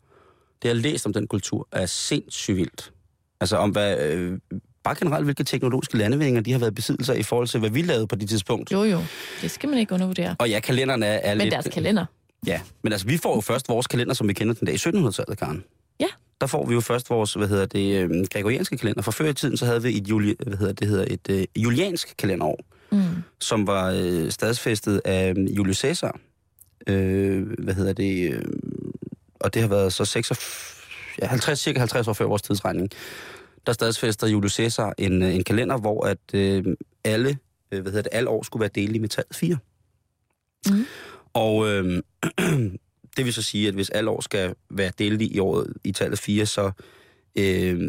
det 0.61 0.63
jeg 0.63 0.69
har 0.69 0.81
læst 0.81 1.05
om 1.05 1.13
den 1.13 1.27
kultur, 1.27 1.67
er 1.71 1.85
sindssygt 1.85 2.57
vildt. 2.57 2.93
Altså 3.41 3.57
om 3.57 3.69
hvad, 3.71 4.07
øh, 4.07 4.39
bare 4.83 4.95
generelt, 4.95 5.25
hvilke 5.25 5.43
teknologiske 5.43 5.97
landevindinger 5.97 6.41
de 6.41 6.51
har 6.51 6.59
været 6.59 6.71
i 6.71 6.73
besiddelse 6.73 7.13
af 7.13 7.19
i 7.19 7.23
forhold 7.23 7.47
til, 7.47 7.59
hvad 7.59 7.69
vi 7.69 7.81
lavede 7.81 8.07
på 8.07 8.15
det 8.15 8.29
tidspunkt. 8.29 8.71
Jo, 8.71 8.83
jo. 8.83 9.01
Det 9.41 9.51
skal 9.51 9.69
man 9.69 9.79
ikke 9.79 9.93
undervurdere. 9.93 10.35
Og 10.39 10.49
ja, 10.49 10.59
kalenderen 10.59 11.03
er, 11.03 11.07
er 11.07 11.35
Men 11.35 11.41
lidt... 11.41 11.51
deres 11.51 11.67
kalender. 11.73 12.05
Ja, 12.45 12.61
men 12.83 12.91
altså, 12.93 13.07
vi 13.07 13.17
får 13.17 13.35
jo 13.35 13.41
først 13.41 13.69
vores 13.69 13.87
kalender, 13.87 14.13
som 14.13 14.27
vi 14.27 14.33
kender 14.33 14.53
den 14.53 14.65
dag 14.65 14.73
i 14.75 14.77
1700-tallet, 14.77 15.37
Karen. 15.39 15.63
Ja. 15.99 16.07
Der 16.41 16.47
får 16.47 16.65
vi 16.65 16.73
jo 16.73 16.81
først 16.81 17.09
vores, 17.09 17.33
hvad 17.33 17.47
hedder 17.47 17.65
det, 17.65 18.01
øh, 18.03 18.09
gregorianske 18.31 18.77
kalender. 18.77 19.01
For 19.01 19.11
før 19.11 19.25
i 19.25 19.33
tiden, 19.33 19.57
så 19.57 19.65
havde 19.65 19.83
vi 19.83 19.97
et, 19.97 20.07
juli, 20.09 20.35
hvad 20.47 20.57
hedder 20.57 20.73
det, 20.73 20.87
hedder 20.87 21.05
et 21.07 21.29
øh, 21.29 21.45
juliansk 21.63 22.17
kalenderår, 22.17 22.59
Mm. 22.91 22.99
som 23.39 23.67
var 23.67 23.91
øh, 23.95 24.31
stadsfæstet 24.31 25.01
af 25.05 25.33
øh, 25.37 25.57
Julius 25.57 25.77
Caesar. 25.77 26.19
Øh, 26.87 27.47
hvad 27.63 27.73
hedder 27.73 27.93
det? 27.93 28.33
Øh, 28.33 28.41
og 29.39 29.53
det 29.53 29.61
har 29.61 29.69
været 29.69 29.93
så 29.93 30.05
46, 30.05 30.37
ja, 31.21 31.27
50, 31.27 31.59
cirka 31.59 31.79
50 31.79 32.07
år 32.07 32.13
før 32.13 32.25
vores 32.25 32.41
tidsregning. 32.41 32.89
Der 33.65 33.73
stadsfæster 33.73 34.27
Julius 34.27 34.53
Caesar 34.53 34.93
en, 34.97 35.21
øh, 35.23 35.35
en 35.35 35.43
kalender, 35.43 35.77
hvor 35.77 36.05
at 36.05 36.17
øh, 36.33 36.65
alle, 37.03 37.37
øh, 37.71 37.81
hvad 37.81 37.91
hedder 37.91 38.01
det, 38.03 38.09
alle 38.11 38.29
år 38.29 38.43
skulle 38.43 38.61
være 38.61 38.69
delt 38.75 38.95
i 38.95 38.99
metal 38.99 39.23
4. 39.31 39.57
Mhm. 40.69 40.85
Og 41.33 41.67
øh, 41.67 42.03
det 43.17 43.25
vil 43.25 43.33
så 43.33 43.41
sige, 43.41 43.67
at 43.67 43.73
hvis 43.73 43.89
alle 43.89 44.09
år 44.09 44.21
skal 44.21 44.55
være 44.69 44.91
delt 44.99 45.21
i 45.21 45.39
året 45.39 45.73
i 45.83 45.91
tallet 45.91 46.19
4, 46.19 46.45
så 46.45 46.71
øh, 47.35 47.79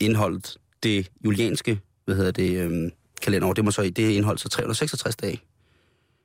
indholdet 0.00 0.56
det 0.82 1.10
julianske, 1.24 1.80
hvad 2.04 2.16
hedder 2.16 2.30
det, 2.30 2.56
øh, 2.56 2.90
kalenderår, 3.22 3.52
det 3.52 3.64
må 3.64 3.70
så 3.70 3.82
det 3.82 3.98
indholdt 3.98 4.40
så 4.40 4.48
366 4.48 5.16
dage. 5.16 5.40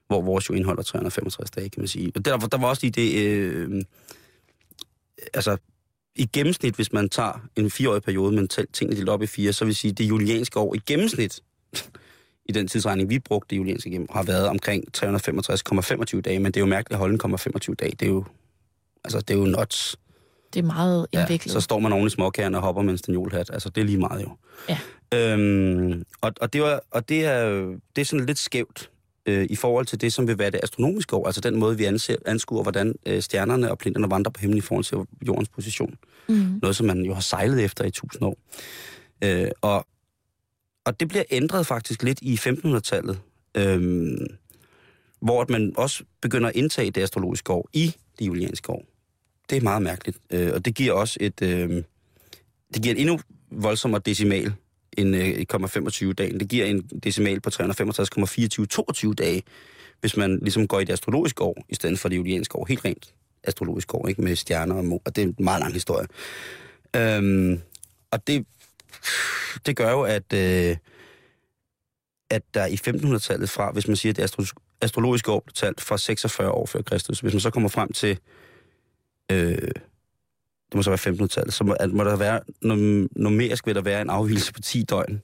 Hvor 0.07 0.21
vores 0.21 0.49
jo 0.49 0.53
indeholder 0.53 0.83
365 0.83 1.51
dage, 1.51 1.69
kan 1.69 1.81
man 1.81 1.87
sige. 1.87 2.11
Og 2.15 2.25
der, 2.25 2.37
der 2.37 2.57
var 2.57 2.67
også 2.67 2.85
lige 2.85 2.91
det, 2.91 3.25
øh, 3.25 3.83
altså 5.33 5.57
i 6.15 6.29
gennemsnit, 6.33 6.75
hvis 6.75 6.93
man 6.93 7.09
tager 7.09 7.47
en 7.55 7.71
fireårig 7.71 8.03
periode, 8.03 8.35
men 8.35 8.47
tæller 8.47 8.71
tingene 8.73 8.97
delt 8.97 9.09
op 9.09 9.21
i 9.21 9.27
fire, 9.27 9.53
så 9.53 9.65
vil 9.65 9.75
sige, 9.75 9.93
det 9.93 10.03
julianske 10.03 10.59
år 10.59 10.75
i 10.75 10.81
gennemsnit, 10.85 11.39
i 12.49 12.51
den 12.51 12.67
tidsregning, 12.67 13.09
vi 13.09 13.19
brugte 13.19 13.49
det 13.49 13.57
julianske 13.57 13.89
gennem, 13.89 14.07
har 14.11 14.23
været 14.23 14.47
omkring 14.47 14.83
365,25 14.97 16.21
dage, 16.21 16.39
men 16.39 16.45
det 16.45 16.57
er 16.57 16.61
jo 16.61 16.65
mærkeligt 16.65 16.93
at 16.93 16.99
holde 16.99 17.13
en 17.13 17.33
0,25 17.33 17.73
dage. 17.73 17.91
Det 17.91 18.05
er 18.05 18.09
jo, 18.09 18.25
altså, 19.03 19.19
det 19.21 19.29
er 19.33 19.37
jo 19.37 19.45
nuts. 19.45 19.97
Det 20.53 20.59
er 20.59 20.63
meget 20.63 21.07
Ja, 21.13 21.19
indviklet. 21.19 21.53
så 21.53 21.59
står 21.61 21.79
man 21.79 21.93
oven 21.93 22.07
i 22.07 22.09
småkærne 22.09 22.57
og 22.57 22.61
hopper 22.63 22.81
med 22.81 22.91
en 22.91 22.97
stanjolhat. 22.97 23.49
Altså, 23.53 23.69
det 23.69 23.81
er 23.81 23.85
lige 23.85 23.97
meget 23.97 24.21
jo. 24.23 24.29
Ja. 24.69 24.77
Øhm, 25.13 26.03
og, 26.21 26.31
og, 26.41 26.53
det, 26.53 26.61
var, 26.61 26.81
og 26.91 27.09
det, 27.09 27.25
er, 27.25 27.49
det 27.95 28.01
er 28.01 28.05
sådan 28.05 28.25
lidt 28.25 28.39
skævt 28.39 28.89
øh, 29.25 29.47
i 29.49 29.55
forhold 29.55 29.85
til 29.85 30.01
det, 30.01 30.13
som 30.13 30.27
vil 30.27 30.37
være 30.39 30.49
det 30.51 30.59
astronomiske 30.63 31.15
år. 31.15 31.25
Altså 31.25 31.41
den 31.41 31.55
måde, 31.55 31.77
vi 31.77 31.85
anser, 31.85 32.15
anskuer, 32.25 32.61
hvordan 32.63 32.95
øh, 33.05 33.21
stjernerne 33.21 33.71
og 33.71 33.77
plinterne 33.77 34.11
vandrer 34.11 34.31
på 34.31 34.39
himlen 34.41 34.57
i 34.57 34.61
forhold 34.61 34.83
til 34.83 34.97
jordens 35.27 35.49
position. 35.49 35.95
Mm. 36.29 36.59
Noget, 36.61 36.75
som 36.75 36.85
man 36.87 37.01
jo 37.01 37.13
har 37.13 37.21
sejlet 37.21 37.63
efter 37.63 37.83
i 37.85 37.91
tusind 37.91 38.23
år. 38.23 38.37
Øh, 39.23 39.47
og, 39.61 39.85
og 40.85 40.99
det 40.99 41.07
bliver 41.07 41.23
ændret 41.31 41.67
faktisk 41.67 42.03
lidt 42.03 42.19
i 42.21 42.35
1500-tallet, 42.35 43.19
øh, 43.57 44.11
hvor 45.21 45.41
at 45.41 45.49
man 45.49 45.73
også 45.77 46.03
begynder 46.21 46.49
at 46.49 46.55
indtage 46.55 46.91
det 46.91 47.01
astrologiske 47.01 47.53
år 47.53 47.69
i 47.73 47.95
det 48.19 48.27
julianske 48.27 48.69
år. 48.69 48.85
Det 49.51 49.57
er 49.57 49.61
meget 49.61 49.81
mærkeligt, 49.81 50.17
øh, 50.29 50.51
og 50.53 50.65
det 50.65 50.75
giver 50.75 50.93
også 50.93 51.17
et, 51.21 51.41
øh, 51.41 51.83
det 52.73 52.83
giver 52.83 52.95
en 52.95 53.01
endnu 53.01 53.19
voldsommere 53.51 54.01
decimal 54.05 54.53
end 54.97 55.15
øh, 55.15 55.45
1,25 56.07 56.13
dagen. 56.13 56.39
Det 56.39 56.47
giver 56.47 56.65
en 56.65 56.81
decimal 57.03 57.41
på 57.41 57.49
365,2422 57.49 59.13
dage, 59.13 59.43
hvis 59.99 60.17
man 60.17 60.39
ligesom 60.41 60.67
går 60.67 60.79
i 60.79 60.83
det 60.83 60.93
astrologiske 60.93 61.43
år, 61.43 61.65
i 61.69 61.75
stedet 61.75 61.99
for 61.99 62.09
det 62.09 62.15
julianske 62.15 62.55
år. 62.55 62.65
Helt 62.65 62.85
rent 62.85 63.13
astrologisk 63.43 63.93
år, 63.93 64.07
ikke? 64.07 64.21
Med 64.21 64.35
stjerner 64.35 64.75
og 64.75 64.85
mål. 64.85 65.01
Og 65.05 65.15
det 65.15 65.21
er 65.21 65.27
en 65.27 65.35
meget 65.39 65.59
lang 65.59 65.73
historie. 65.73 66.07
Øhm, 66.95 67.61
og 68.11 68.27
det, 68.27 68.45
det 69.65 69.75
gør 69.75 69.91
jo, 69.91 70.01
at, 70.01 70.33
øh, 70.33 70.77
at 72.29 72.41
der 72.53 72.65
i 72.65 72.75
1500-tallet 72.87 73.49
fra, 73.49 73.71
hvis 73.71 73.87
man 73.87 73.95
siger, 73.95 74.11
at 74.11 74.17
det 74.17 74.23
astro, 74.23 74.43
astrologiske 74.81 75.31
år 75.31 75.39
blev 75.39 75.53
talt 75.53 75.81
fra 75.81 75.97
46 75.97 76.51
år 76.51 76.65
før 76.65 76.81
Kristus, 76.81 77.19
hvis 77.19 77.33
man 77.33 77.41
så 77.41 77.49
kommer 77.49 77.69
frem 77.69 77.91
til, 77.93 78.19
øh, 79.31 79.57
det 80.71 80.75
må 80.75 80.81
så 80.83 80.89
være 80.89 81.13
1500-tallet, 81.13 81.53
så 81.53 81.63
må, 81.63 81.73
at, 81.73 81.91
må 81.91 82.03
der 82.03 82.15
være, 82.15 82.39
numerisk 83.15 83.67
vil 83.67 83.75
der 83.75 83.81
være 83.81 84.01
en 84.01 84.09
afvielse 84.09 84.53
på 84.53 84.61
10 84.61 84.83
døgn, 84.83 85.21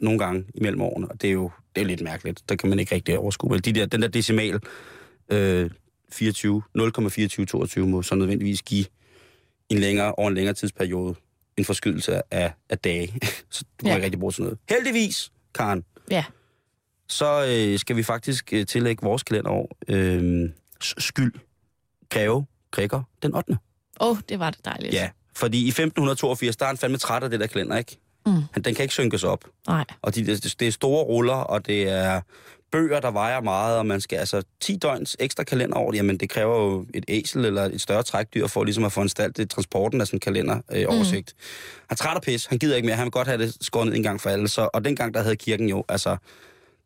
nogle 0.00 0.18
gange 0.18 0.44
imellem 0.54 0.80
årene, 0.82 1.08
og 1.08 1.20
det 1.22 1.28
er 1.28 1.32
jo 1.32 1.50
det 1.74 1.80
er 1.80 1.84
lidt 1.86 2.00
mærkeligt. 2.00 2.42
Der 2.48 2.56
kan 2.56 2.68
man 2.68 2.78
ikke 2.78 2.94
rigtig 2.94 3.18
overskue. 3.18 3.50
Vel, 3.50 3.64
De 3.64 3.72
der, 3.72 3.86
den 3.86 4.02
der 4.02 4.08
decimal, 4.08 4.60
øh, 5.32 5.70
24, 6.12 6.62
0,2422 6.78 7.80
må 7.80 8.02
så 8.02 8.14
nødvendigvis 8.14 8.62
give 8.62 8.84
en 9.68 9.78
længere, 9.78 10.12
over 10.14 10.28
en 10.28 10.34
længere 10.34 10.54
tidsperiode 10.54 11.14
en 11.56 11.64
forskydelse 11.64 12.34
af, 12.34 12.52
af 12.70 12.78
dage. 12.78 13.14
så 13.50 13.64
du 13.80 13.88
Ja. 13.88 13.94
ikke 13.94 14.04
rigtig 14.04 14.20
bruge 14.20 14.32
sådan 14.32 14.44
noget. 14.44 14.58
Heldigvis, 14.68 15.32
Karen, 15.54 15.84
Ja. 16.10 16.24
så 17.08 17.46
øh, 17.48 17.78
skal 17.78 17.96
vi 17.96 18.02
faktisk 18.02 18.52
øh, 18.52 18.66
tillægge 18.66 19.02
vores 19.02 19.22
kalenderår 19.22 19.76
øh, 19.88 20.50
skyld, 20.80 21.32
greve, 22.10 22.46
Grækker, 22.74 23.02
den 23.22 23.34
8. 23.34 23.58
Åh, 24.00 24.10
oh, 24.10 24.16
det 24.28 24.38
var 24.38 24.50
det 24.50 24.64
dejligt. 24.64 24.94
Ja, 24.94 25.10
fordi 25.36 25.64
i 25.64 25.68
1582, 25.68 26.56
der 26.56 26.64
er 26.64 26.66
han 26.66 26.76
fandme 26.76 26.98
træt 26.98 27.22
af 27.22 27.30
det 27.30 27.40
der 27.40 27.46
kalender, 27.46 27.76
ikke? 27.76 27.98
Mm. 28.26 28.32
Han, 28.52 28.62
den 28.62 28.74
kan 28.74 28.82
ikke 28.82 28.94
synkes 28.94 29.24
op. 29.24 29.44
Nej. 29.68 29.84
Og 30.02 30.14
de, 30.14 30.26
det, 30.26 30.54
det 30.60 30.68
er 30.68 30.72
store 30.72 31.04
ruller, 31.04 31.34
og 31.34 31.66
det 31.66 31.88
er 31.88 32.20
bøger, 32.72 33.00
der 33.00 33.10
vejer 33.10 33.40
meget, 33.40 33.78
og 33.78 33.86
man 33.86 34.00
skal 34.00 34.16
altså 34.16 34.42
10 34.60 34.76
døgns 34.76 35.16
ekstra 35.20 35.44
kalenderår, 35.44 35.94
jamen 35.94 36.16
det 36.16 36.30
kræver 36.30 36.62
jo 36.62 36.86
et 36.94 37.04
æsel 37.08 37.44
eller 37.44 37.62
et 37.62 37.80
større 37.80 38.02
trækdyr 38.02 38.46
for 38.46 38.64
ligesom 38.64 38.84
at 38.84 38.92
foranstalte 38.92 39.44
transporten 39.44 40.00
af 40.00 40.06
sådan 40.06 40.16
en 40.16 40.20
kalenderoversigt. 40.20 40.82
Øh, 40.82 40.96
oversigt. 40.96 41.34
Han 41.88 41.94
er 41.94 41.94
træt 41.94 42.16
af 42.16 42.22
pis, 42.22 42.46
han 42.46 42.58
gider 42.58 42.76
ikke 42.76 42.86
mere, 42.86 42.96
han 42.96 43.04
vil 43.04 43.12
godt 43.12 43.28
have 43.28 43.42
det 43.42 43.56
skåret 43.60 43.86
ned 43.86 43.96
en 43.96 44.02
gang 44.02 44.20
for 44.20 44.30
alle. 44.30 44.48
Så, 44.48 44.68
og 44.72 44.84
dengang 44.84 45.14
der 45.14 45.22
havde 45.22 45.36
kirken 45.36 45.68
jo, 45.68 45.84
altså, 45.88 46.16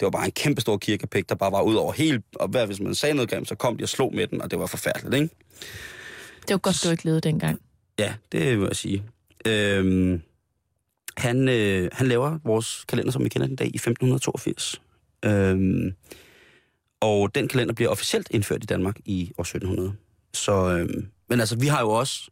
det 0.00 0.06
var 0.06 0.10
bare 0.10 0.24
en 0.24 0.32
kæmpe 0.32 0.60
stor 0.60 0.76
kirkepæk, 0.76 1.28
der 1.28 1.34
bare 1.34 1.52
var 1.52 1.62
ud 1.62 1.74
over 1.74 1.92
hele, 1.92 2.22
og 2.34 2.48
hvad, 2.48 2.66
hvis 2.66 2.80
man 2.80 2.94
sagde 2.94 3.14
noget 3.14 3.30
grimt, 3.30 3.48
så 3.48 3.54
kom 3.54 3.76
de 3.76 3.84
og 3.84 3.88
slog 3.88 4.14
med 4.14 4.26
den, 4.26 4.42
og 4.42 4.50
det 4.50 4.58
var 4.58 4.66
forfærdeligt, 4.66 5.14
ikke? 5.14 5.34
Det 6.42 6.50
var 6.54 6.58
godt, 6.58 6.84
du 6.84 6.90
ikke 6.90 7.04
levede 7.04 7.20
dengang. 7.20 7.60
Ja, 7.98 8.14
det 8.32 8.60
vil 8.60 8.66
jeg 8.66 8.76
sige. 8.76 9.02
Øhm, 9.46 10.22
han, 11.16 11.48
øh, 11.48 11.90
han 11.92 12.08
laver 12.08 12.38
vores 12.44 12.84
kalender, 12.88 13.12
som 13.12 13.24
vi 13.24 13.28
kender 13.28 13.46
den 13.46 13.56
dag, 13.56 13.66
i 13.66 13.76
1582. 13.76 14.80
Øhm, 15.24 15.92
og 17.00 17.34
den 17.34 17.48
kalender 17.48 17.74
bliver 17.74 17.90
officielt 17.90 18.28
indført 18.30 18.62
i 18.62 18.66
Danmark 18.66 18.96
i 19.04 19.32
år 19.38 19.42
1700. 19.42 19.92
Så, 20.34 20.52
øhm, 20.52 21.08
men 21.28 21.40
altså, 21.40 21.56
vi 21.56 21.66
har 21.66 21.80
jo 21.80 21.90
også... 21.90 22.30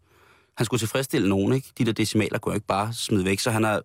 Han 0.57 0.67
skulle 0.67 0.81
tilfredsstille 0.81 1.29
nogen, 1.29 1.53
ikke? 1.53 1.69
De 1.79 1.85
der 1.85 1.93
decimaler 1.93 2.39
kunne 2.39 2.53
jeg 2.53 2.57
ikke 2.57 2.67
bare 2.67 2.93
smide 2.95 3.25
væk, 3.25 3.39
så 3.39 3.51
han 3.51 3.65
har 3.65 3.83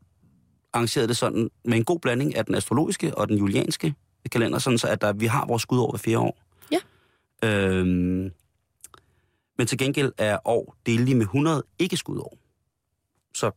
arrangeret 0.74 1.10
det 1.10 1.18
sådan 1.18 1.50
med 1.66 1.78
en 1.78 1.84
god 1.84 2.00
blanding 2.00 2.36
af 2.36 2.46
den 2.46 2.56
astrologiske 2.56 3.18
og 3.18 3.28
den 3.28 3.38
julianske 3.38 3.94
kalender, 4.32 4.60
sådan 4.60 4.78
så 4.78 4.88
at 4.88 5.02
der, 5.02 5.14
vi 5.14 5.26
har 5.26 5.46
vores 5.46 5.62
skud 5.62 5.80
over 5.80 5.92
hver 5.92 5.98
fire 5.98 6.20
år. 6.20 6.38
Ja. 6.72 6.80
Øhm, 7.44 8.32
men 9.58 9.68
til 9.68 9.78
gengæld 9.78 10.12
er 10.18 10.38
år 10.46 10.76
delig 10.86 11.18
med 11.18 11.26
100 11.26 11.64
ikke 11.80 11.98
skudår. 11.98 12.38
Så 13.36 13.52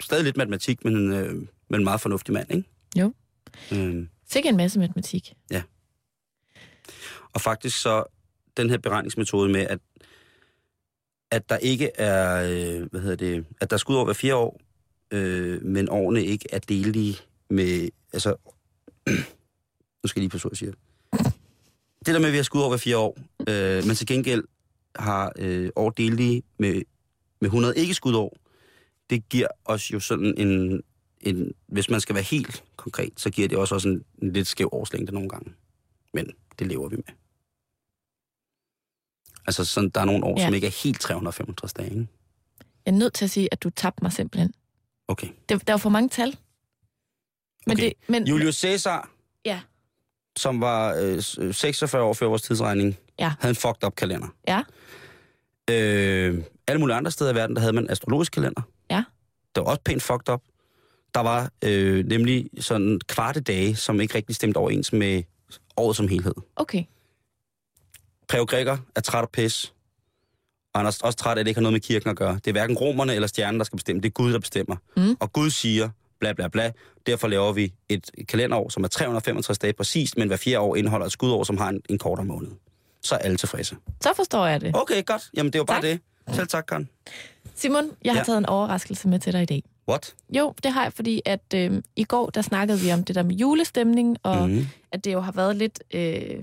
stadig 0.00 0.24
lidt 0.24 0.36
matematik, 0.36 0.84
men, 0.84 1.12
øh, 1.12 1.34
men 1.68 1.80
en 1.80 1.84
meget 1.84 2.00
fornuftig 2.00 2.34
mand, 2.34 2.50
ikke? 2.50 2.68
Jo. 2.96 3.14
Øh, 3.72 4.06
Sikke 4.28 4.48
en 4.48 4.56
masse 4.56 4.78
matematik. 4.78 5.34
og 7.34 7.40
faktisk 7.40 7.80
så 7.80 8.04
den 8.56 8.70
her 8.70 8.78
beregningsmetode 8.78 9.52
med, 9.52 9.60
at, 9.60 9.78
at 11.30 11.48
der 11.48 11.56
ikke 11.56 11.90
er, 11.94 12.42
øh, 12.42 12.90
hvad 12.90 13.00
hedder 13.00 13.16
det, 13.16 13.46
at 13.60 13.70
der 13.70 13.76
er 13.76 13.78
skud 13.78 13.96
over 13.96 14.04
hver 14.04 14.14
fire 14.14 14.36
år, 14.36 14.60
øh, 15.14 15.62
men 15.64 15.88
årene 15.88 16.24
ikke 16.24 16.46
er 16.52 16.58
delige 16.58 17.16
med, 17.50 17.88
altså, 18.12 18.36
nu 20.02 20.06
skal 20.08 20.20
jeg 20.20 20.22
lige 20.22 20.30
passe, 20.30 20.48
hvad 20.48 20.52
jeg 20.52 20.56
siger. 20.56 20.72
Det 22.06 22.14
der 22.14 22.18
med, 22.18 22.26
at 22.26 22.32
vi 22.32 22.36
har 22.36 22.44
skud 22.44 22.60
over 22.60 22.68
hver 22.68 22.78
fire 22.78 22.98
år, 22.98 23.18
øh, 23.48 23.86
men 23.86 23.96
til 23.96 24.06
gengæld 24.06 24.44
har 24.96 25.32
øh, 25.38 25.70
år 25.76 25.90
delige 25.90 26.42
med, 26.58 26.82
med 27.40 27.48
100 27.48 27.76
ikke 27.76 27.94
skudår, 27.94 28.36
det 29.10 29.28
giver 29.28 29.48
os 29.64 29.92
jo 29.92 30.00
sådan 30.00 30.34
en, 30.38 30.82
en, 31.20 31.52
hvis 31.66 31.90
man 31.90 32.00
skal 32.00 32.14
være 32.14 32.24
helt 32.24 32.64
konkret, 32.76 33.12
så 33.16 33.30
giver 33.30 33.48
det 33.48 33.58
også, 33.58 33.74
også 33.74 33.88
en, 33.88 34.04
en 34.22 34.32
lidt 34.32 34.46
skæv 34.46 34.68
årslængde 34.72 35.12
nogle 35.12 35.28
gange. 35.28 35.52
Men 36.14 36.30
det 36.58 36.66
lever 36.66 36.88
vi 36.88 36.96
med. 36.96 37.14
Altså, 39.46 39.64
sådan, 39.64 39.90
der 39.90 40.00
er 40.00 40.04
nogle 40.04 40.24
år, 40.24 40.40
ja. 40.40 40.44
som 40.44 40.54
ikke 40.54 40.66
er 40.66 40.82
helt 40.84 41.00
365 41.00 41.72
dage, 41.72 41.90
ikke? 41.90 42.06
Jeg 42.86 42.92
er 42.92 42.96
nødt 42.96 43.14
til 43.14 43.24
at 43.24 43.30
sige, 43.30 43.48
at 43.52 43.62
du 43.62 43.70
tabte 43.70 44.04
mig 44.04 44.12
simpelthen. 44.12 44.52
Okay. 45.08 45.28
Det, 45.48 45.66
der 45.66 45.72
var 45.72 45.78
for 45.78 45.90
mange 45.90 46.08
tal. 46.08 46.36
Men 47.66 47.76
Okay. 47.76 47.84
det, 47.84 47.92
men, 48.08 48.26
Julius 48.26 48.54
Caesar, 48.56 49.10
Ja. 49.44 49.60
som 50.36 50.60
var 50.60 50.94
øh, 50.94 51.52
46 51.54 52.02
år 52.02 52.12
før 52.12 52.26
vores 52.26 52.42
tidsregning, 52.42 52.96
Ja. 53.18 53.32
havde 53.40 53.50
en 53.50 53.56
fucked 53.56 53.84
up 53.86 53.94
kalender. 53.96 54.28
Ja. 54.48 54.62
Øh, 55.70 56.44
alle 56.66 56.80
mulige 56.80 56.96
andre 56.96 57.10
steder 57.10 57.32
i 57.32 57.34
verden, 57.34 57.56
der 57.56 57.60
havde 57.60 57.72
man 57.72 57.90
astrologisk 57.90 58.32
kalender. 58.32 58.62
Ja. 58.90 59.04
Det 59.54 59.60
var 59.60 59.70
også 59.70 59.80
pænt 59.84 60.02
fucked 60.02 60.28
up. 60.34 60.42
Der 61.14 61.20
var 61.20 61.50
øh, 61.64 62.04
nemlig 62.06 62.50
sådan 62.60 63.00
kvarte 63.08 63.40
dage, 63.40 63.76
som 63.76 64.00
ikke 64.00 64.14
rigtig 64.14 64.36
stemte 64.36 64.56
overens 64.58 64.92
med 64.92 65.22
året 65.76 65.96
som 65.96 66.08
helhed. 66.08 66.34
Okay. 66.56 66.84
Preo 68.28 68.44
Græker 68.44 68.78
er 68.96 69.00
træt 69.00 69.22
af 69.22 69.28
pis. 69.30 69.74
Og 70.74 70.80
han 70.80 70.86
er 70.86 70.98
også 71.02 71.16
træt 71.18 71.36
af, 71.36 71.40
at 71.40 71.46
det 71.46 71.50
ikke 71.50 71.58
har 71.58 71.62
noget 71.62 71.72
med 71.72 71.80
kirken 71.80 72.10
at 72.10 72.16
gøre. 72.16 72.34
Det 72.34 72.46
er 72.46 72.52
hverken 72.52 72.76
romerne 72.76 73.14
eller 73.14 73.28
stjernen, 73.28 73.60
der 73.60 73.64
skal 73.64 73.76
bestemme. 73.76 74.02
Det 74.02 74.08
er 74.08 74.12
Gud, 74.12 74.32
der 74.32 74.38
bestemmer. 74.38 74.76
Mm. 74.96 75.16
Og 75.20 75.32
Gud 75.32 75.50
siger, 75.50 75.88
bla 76.20 76.32
bla 76.32 76.48
bla. 76.48 76.72
Derfor 77.06 77.28
laver 77.28 77.52
vi 77.52 77.72
et 77.88 78.10
kalenderår, 78.28 78.68
som 78.68 78.84
er 78.84 78.88
365 78.88 79.58
dage 79.58 79.72
præcist, 79.72 80.16
men 80.16 80.28
hver 80.28 80.36
fjerde 80.36 80.58
år 80.60 80.76
indeholder 80.76 81.06
et 81.06 81.12
skudår, 81.12 81.44
som 81.44 81.56
har 81.58 81.68
en, 81.68 81.80
en 81.88 81.98
kortere 81.98 82.26
måned. 82.26 82.50
Så 83.02 83.14
er 83.14 83.18
alle 83.18 83.36
tilfredse. 83.36 83.76
Så 84.02 84.12
forstår 84.16 84.46
jeg 84.46 84.60
det. 84.60 84.76
Okay, 84.76 85.04
godt. 85.06 85.30
Jamen, 85.36 85.52
det 85.52 85.58
var 85.58 85.64
bare 85.64 85.76
Tak. 85.76 85.82
det. 85.82 86.00
Selv 86.36 86.46
tak, 86.48 86.64
Karen. 86.68 86.88
Simon, 87.54 87.90
jeg 88.04 88.12
har 88.12 88.20
Ja. 88.20 88.24
taget 88.24 88.38
en 88.38 88.46
overraskelse 88.46 89.08
med 89.08 89.18
til 89.18 89.32
dig 89.32 89.42
i 89.42 89.46
dag. 89.46 89.62
What? 89.88 90.14
Jo, 90.30 90.54
det 90.62 90.72
har 90.72 90.82
jeg, 90.82 90.92
fordi 90.92 91.22
at 91.24 91.54
øh, 91.54 91.82
i 91.96 92.04
går, 92.04 92.30
der 92.30 92.42
snakkede 92.42 92.78
vi 92.80 92.92
om 92.92 93.04
det 93.04 93.14
der 93.14 93.22
med 93.22 93.34
julestemning, 93.34 94.16
og 94.22 94.48
mm. 94.50 94.66
At 94.92 95.04
det 95.04 95.12
jo 95.12 95.20
har 95.20 95.32
været 95.32 95.56
lidt 95.56 95.82
øh, 95.94 96.42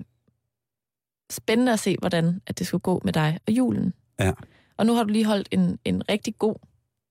spændende 1.31 1.73
at 1.73 1.79
se, 1.79 1.95
hvordan 1.99 2.41
at 2.47 2.59
det 2.59 2.67
skulle 2.67 2.81
gå 2.81 3.01
med 3.05 3.13
dig 3.13 3.39
og 3.47 3.53
julen. 3.53 3.93
Ja. 4.25 4.31
Og 4.77 4.85
nu 4.85 4.95
har 4.95 5.03
du 5.03 5.09
lige 5.09 5.25
holdt 5.25 5.47
en, 5.51 5.79
en 5.85 6.09
rigtig 6.09 6.37
god 6.39 6.55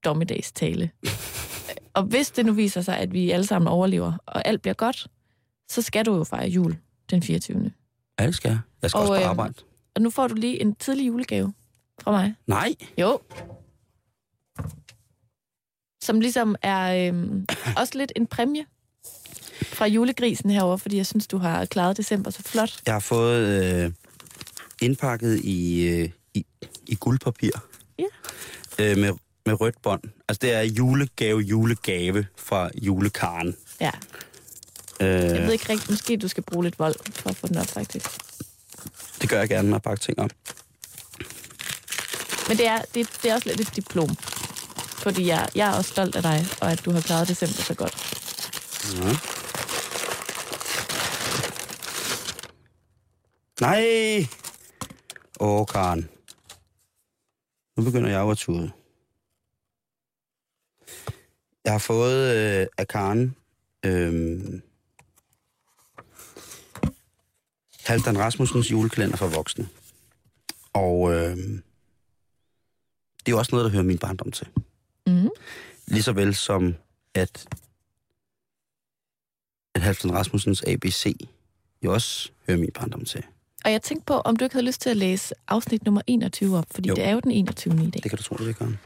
dommedagstale. 0.04 0.90
og 1.94 2.02
hvis 2.02 2.30
det 2.30 2.46
nu 2.46 2.52
viser 2.52 2.80
sig, 2.80 2.96
at 2.98 3.12
vi 3.12 3.30
alle 3.30 3.46
sammen 3.46 3.68
overlever, 3.68 4.12
og 4.26 4.48
alt 4.48 4.62
bliver 4.62 4.74
godt, 4.74 5.06
så 5.68 5.82
skal 5.82 6.06
du 6.06 6.16
jo 6.16 6.24
fejre 6.24 6.48
jul 6.48 6.76
den 7.10 7.22
24. 7.22 7.72
Ja, 8.20 8.26
det 8.26 8.34
skal 8.34 8.48
jeg. 8.48 8.60
Jeg 8.82 8.90
skal 8.90 8.98
Og, 8.98 9.02
også 9.02 9.12
på 9.12 9.20
øhm, 9.20 9.28
arbejde. 9.30 9.54
Og 9.94 10.02
nu 10.02 10.10
får 10.10 10.28
du 10.28 10.34
lige 10.34 10.60
en 10.60 10.74
tidlig 10.74 11.06
julegave 11.06 11.52
fra 12.00 12.10
mig. 12.10 12.34
Nej. 12.46 12.74
Jo. 12.98 13.20
Som 16.02 16.20
ligesom 16.20 16.56
er 16.62 17.08
øhm, 17.08 17.46
også 17.80 17.98
lidt 17.98 18.12
en 18.16 18.26
præmie 18.26 18.64
fra 19.62 19.86
julegrisen 19.86 20.50
herover, 20.50 20.76
fordi 20.76 20.96
jeg 20.96 21.06
synes, 21.06 21.26
du 21.26 21.38
har 21.38 21.64
klaret 21.64 21.96
december 21.96 22.30
så 22.30 22.42
flot. 22.42 22.80
Jeg 22.86 22.94
har 22.94 23.00
fået 23.00 23.64
øh, 23.84 23.92
indpakket 24.82 25.40
i, 25.44 25.88
øh, 25.88 26.10
i, 26.34 26.46
i 26.86 26.94
guldpapir. 26.94 27.50
Ja. 27.98 28.04
Øh, 28.78 28.98
med, 28.98 29.12
med 29.46 29.60
rødt 29.60 29.82
bånd. 29.82 30.02
Altså, 30.28 30.38
det 30.42 30.52
er 30.54 30.60
julegave, 30.62 31.40
julegave 31.40 32.26
fra 32.36 32.70
julekaren. 32.82 33.56
Ja. 33.80 33.90
Øh, 35.00 35.08
Jeg 35.08 35.42
ved 35.42 35.52
ikke 35.52 35.68
rigtigt, 35.68 35.90
måske 35.90 36.16
du 36.16 36.28
skal 36.28 36.42
bruge 36.42 36.64
lidt 36.64 36.78
vold 36.78 36.94
for 37.14 37.30
at 37.30 37.36
få 37.36 37.46
den 37.46 37.56
op, 37.56 37.66
faktisk. 37.66 38.06
det 39.22 39.28
gør 39.30 39.38
jeg 39.38 39.48
gerne, 39.48 39.68
når 39.68 39.76
jeg 39.76 39.82
pakker 39.82 40.04
ting 40.04 40.18
op. 40.18 40.30
Men 42.48 42.56
det 42.58 42.66
er, 42.66 42.82
det, 42.94 43.08
det 43.22 43.30
er 43.30 43.34
også 43.34 43.48
lidt 43.48 43.60
et 43.60 43.76
diplom. 43.76 44.16
Fordi 44.98 45.26
jeg, 45.26 45.48
jeg 45.54 45.68
er 45.72 45.76
også 45.76 45.90
stolt 45.90 46.16
af 46.16 46.22
dig, 46.22 46.46
og 46.60 46.72
at 46.72 46.84
du 46.84 46.90
har 46.90 47.00
klaret 47.00 47.28
december 47.28 47.62
så 47.62 47.74
godt. 47.74 47.96
Ja. 48.94 49.16
Nej! 53.60 54.26
Åh, 55.40 55.66
Karen. 55.66 56.08
Nu 57.80 57.84
begynder 57.84 58.10
jeg 58.10 58.20
jo 58.20 58.30
at 58.30 58.38
tude. 58.38 58.72
Jeg 61.64 61.72
har 61.72 61.78
fået 61.78 62.36
øh, 62.36 62.66
af 62.78 62.88
Karen 62.88 63.36
øh, 63.86 64.60
Halvdan 67.84 68.18
Rasmussens 68.18 68.70
julekalender 68.70 69.16
for 69.16 69.28
voksne. 69.28 69.68
Og 70.72 71.12
øh, 71.12 71.36
det 73.18 73.26
er 73.26 73.30
jo 73.30 73.38
også 73.38 73.54
noget, 73.54 73.64
der 73.64 73.70
hører 73.70 73.82
min 73.82 73.98
barndom 73.98 74.32
til. 74.32 74.48
Mm. 75.06 75.30
Lige 75.86 76.02
så 76.02 76.12
vel 76.12 76.34
som 76.34 76.74
at, 77.14 77.46
at 79.74 79.82
Halvdan 79.82 80.12
Rasmussens 80.12 80.62
ABC 80.66 81.28
jo 81.82 81.92
også 81.92 82.30
hører 82.46 82.58
min 82.58 82.72
barndom 82.74 83.04
til. 83.04 83.24
Og 83.64 83.72
jeg 83.72 83.82
tænkte 83.82 84.04
på, 84.06 84.14
om 84.14 84.36
du 84.36 84.44
ikke 84.44 84.54
havde 84.54 84.66
lyst 84.66 84.80
til 84.80 84.90
at 84.90 84.96
læse 84.96 85.34
afsnit 85.48 85.84
nummer 85.84 86.02
21 86.06 86.58
op, 86.58 86.64
fordi 86.70 86.88
jo. 86.88 86.94
Det 86.94 87.04
er 87.04 87.10
jo 87.10 87.20
den 87.20 87.30
21. 87.30 87.74
i 87.74 87.76
dag. 87.76 88.02
Det 88.02 88.10
kan 88.10 88.16
du 88.16 88.22
tro, 88.22 88.36
det 88.36 88.56
kan. 88.56 88.78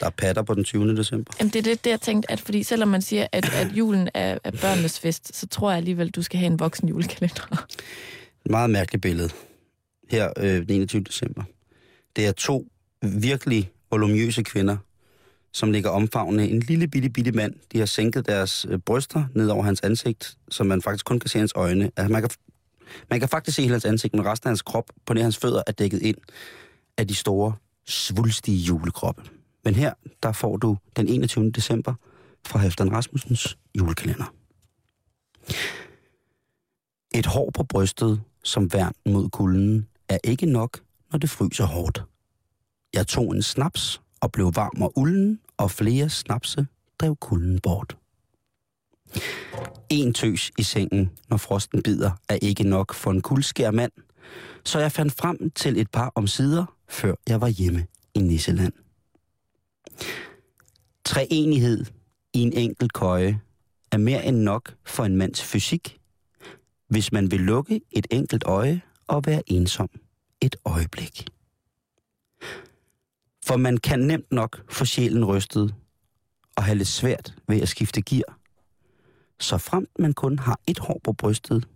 Der 0.00 0.06
er 0.06 0.10
patter 0.10 0.42
på 0.42 0.54
den 0.54 0.64
20. 0.64 0.96
december. 0.96 1.32
Jamen, 1.38 1.52
det 1.52 1.58
er 1.58 1.62
lidt 1.62 1.84
det, 1.84 1.90
jeg 1.90 2.00
tænkte, 2.00 2.30
at 2.30 2.40
fordi 2.40 2.62
selvom 2.62 2.88
man 2.88 3.02
siger, 3.02 3.26
at, 3.32 3.54
at 3.54 3.72
julen 3.72 4.08
er, 4.14 4.38
er 4.44 4.50
børnenes 4.50 5.00
fest, 5.00 5.36
så 5.36 5.46
tror 5.46 5.70
jeg 5.70 5.76
alligevel, 5.76 6.10
du 6.10 6.22
skal 6.22 6.38
have 6.38 6.46
en 6.46 6.60
voksen 6.60 6.88
julekalender. 6.88 7.66
Et 8.44 8.50
meget 8.50 8.70
mærkeligt 8.70 9.02
billede. 9.02 9.30
Her 10.10 10.32
øh, 10.36 10.68
den 10.68 10.70
21. 10.70 11.02
december. 11.02 11.42
Det 12.16 12.26
er 12.26 12.32
to 12.32 12.66
virkelig 13.02 13.70
volumøse 13.90 14.42
kvinder, 14.42 14.76
som 15.52 15.72
ligger 15.72 15.90
omfavnende 15.90 16.48
en 16.48 16.60
lille 16.60 16.88
bitte 16.88 17.10
bitte 17.10 17.32
mand. 17.32 17.54
De 17.72 17.78
har 17.78 17.86
sænket 17.86 18.26
deres 18.26 18.66
øh, 18.68 18.78
bryster 18.78 19.24
ned 19.34 19.48
over 19.48 19.62
hans 19.62 19.80
ansigt, 19.80 20.36
så 20.50 20.64
man 20.64 20.82
faktisk 20.82 21.04
kun 21.04 21.18
kan 21.18 21.28
se 21.28 21.38
hans 21.38 21.52
øjne. 21.56 21.90
Altså, 21.96 22.12
man, 22.12 22.22
kan, 22.22 22.30
man 23.10 23.20
kan 23.20 23.28
faktisk 23.28 23.54
se 23.54 23.62
hele 23.62 23.74
hans 23.74 23.84
ansigt, 23.84 24.14
men 24.14 24.26
resten 24.26 24.48
af 24.48 24.50
hans 24.50 24.62
krop 24.62 24.90
på 25.06 25.14
nær 25.14 25.22
hans 25.22 25.36
fødder 25.36 25.62
er 25.66 25.72
dækket 25.72 26.02
ind 26.02 26.16
af 26.98 27.08
de 27.08 27.14
store, 27.14 27.54
svulstige 27.86 28.58
julekroppe. 28.58 29.22
Men 29.64 29.74
her, 29.74 29.92
der 30.22 30.32
får 30.32 30.56
du 30.56 30.76
den 30.96 31.08
21. 31.08 31.50
december 31.50 31.94
fra 32.46 32.58
Halvdan 32.58 32.92
Rasmussens 32.92 33.58
julekalender. 33.78 34.34
Et 37.14 37.26
hår 37.26 37.50
på 37.54 37.62
brystet 37.64 38.20
som 38.44 38.72
værn 38.72 38.94
mod 39.06 39.28
kulden 39.28 39.86
er 40.08 40.18
ikke 40.24 40.46
nok, 40.46 40.80
når 41.12 41.18
det 41.18 41.30
fryser 41.30 41.64
hårdt. 41.64 42.02
Jeg 42.94 43.06
tog 43.06 43.34
en 43.34 43.42
snaps 43.42 44.00
og 44.20 44.32
blev 44.32 44.52
varm 44.54 44.82
og 44.82 44.92
ulden, 44.98 45.40
og 45.56 45.70
flere 45.70 46.08
snapse 46.08 46.66
drev 46.98 47.16
kulden 47.16 47.60
bort. 47.60 47.96
En 49.88 50.14
tøs 50.14 50.50
i 50.58 50.62
sengen, 50.62 51.10
når 51.28 51.36
frosten 51.36 51.82
bider, 51.82 52.10
er 52.28 52.38
ikke 52.42 52.64
nok 52.64 52.94
for 52.94 53.10
en 53.10 53.22
kuldskær 53.22 53.70
mand, 53.70 53.92
så 54.64 54.78
jeg 54.78 54.92
fandt 54.92 55.12
frem 55.12 55.50
til 55.50 55.80
et 55.80 55.90
par 55.90 56.12
omsider, 56.14 56.76
før 56.88 57.14
jeg 57.28 57.40
var 57.40 57.48
hjemme 57.48 57.86
i 58.14 58.20
Nisseland. 58.20 58.72
Treenighed 61.04 61.84
i 62.34 62.40
en 62.40 62.52
enkelt 62.52 62.92
køje 62.92 63.40
er 63.92 63.96
mere 63.96 64.24
end 64.26 64.36
nok 64.36 64.74
for 64.86 65.04
en 65.04 65.16
mands 65.16 65.42
fysik, 65.42 66.00
hvis 66.88 67.12
man 67.12 67.30
vil 67.30 67.40
lukke 67.40 67.80
et 67.90 68.06
enkelt 68.10 68.42
øje 68.46 68.82
og 69.06 69.26
være 69.26 69.42
ensom 69.46 69.88
et 70.40 70.56
øjeblik. 70.64 71.28
For 73.50 73.56
man 73.56 73.78
kan 73.78 73.98
nemt 73.98 74.32
nok 74.32 74.62
få 74.72 74.84
sjælen 74.84 75.24
rystet 75.24 75.74
og 76.56 76.64
have 76.64 76.78
lidt 76.78 76.88
svært 76.88 77.34
ved 77.48 77.60
at 77.60 77.68
skifte 77.68 78.02
gear. 78.02 78.38
Så 79.40 79.58
fremt 79.58 79.98
man 79.98 80.12
kun 80.12 80.38
har 80.38 80.60
et 80.66 80.78
hår 80.78 81.00
på 81.04 81.12
brystet, 81.12 81.68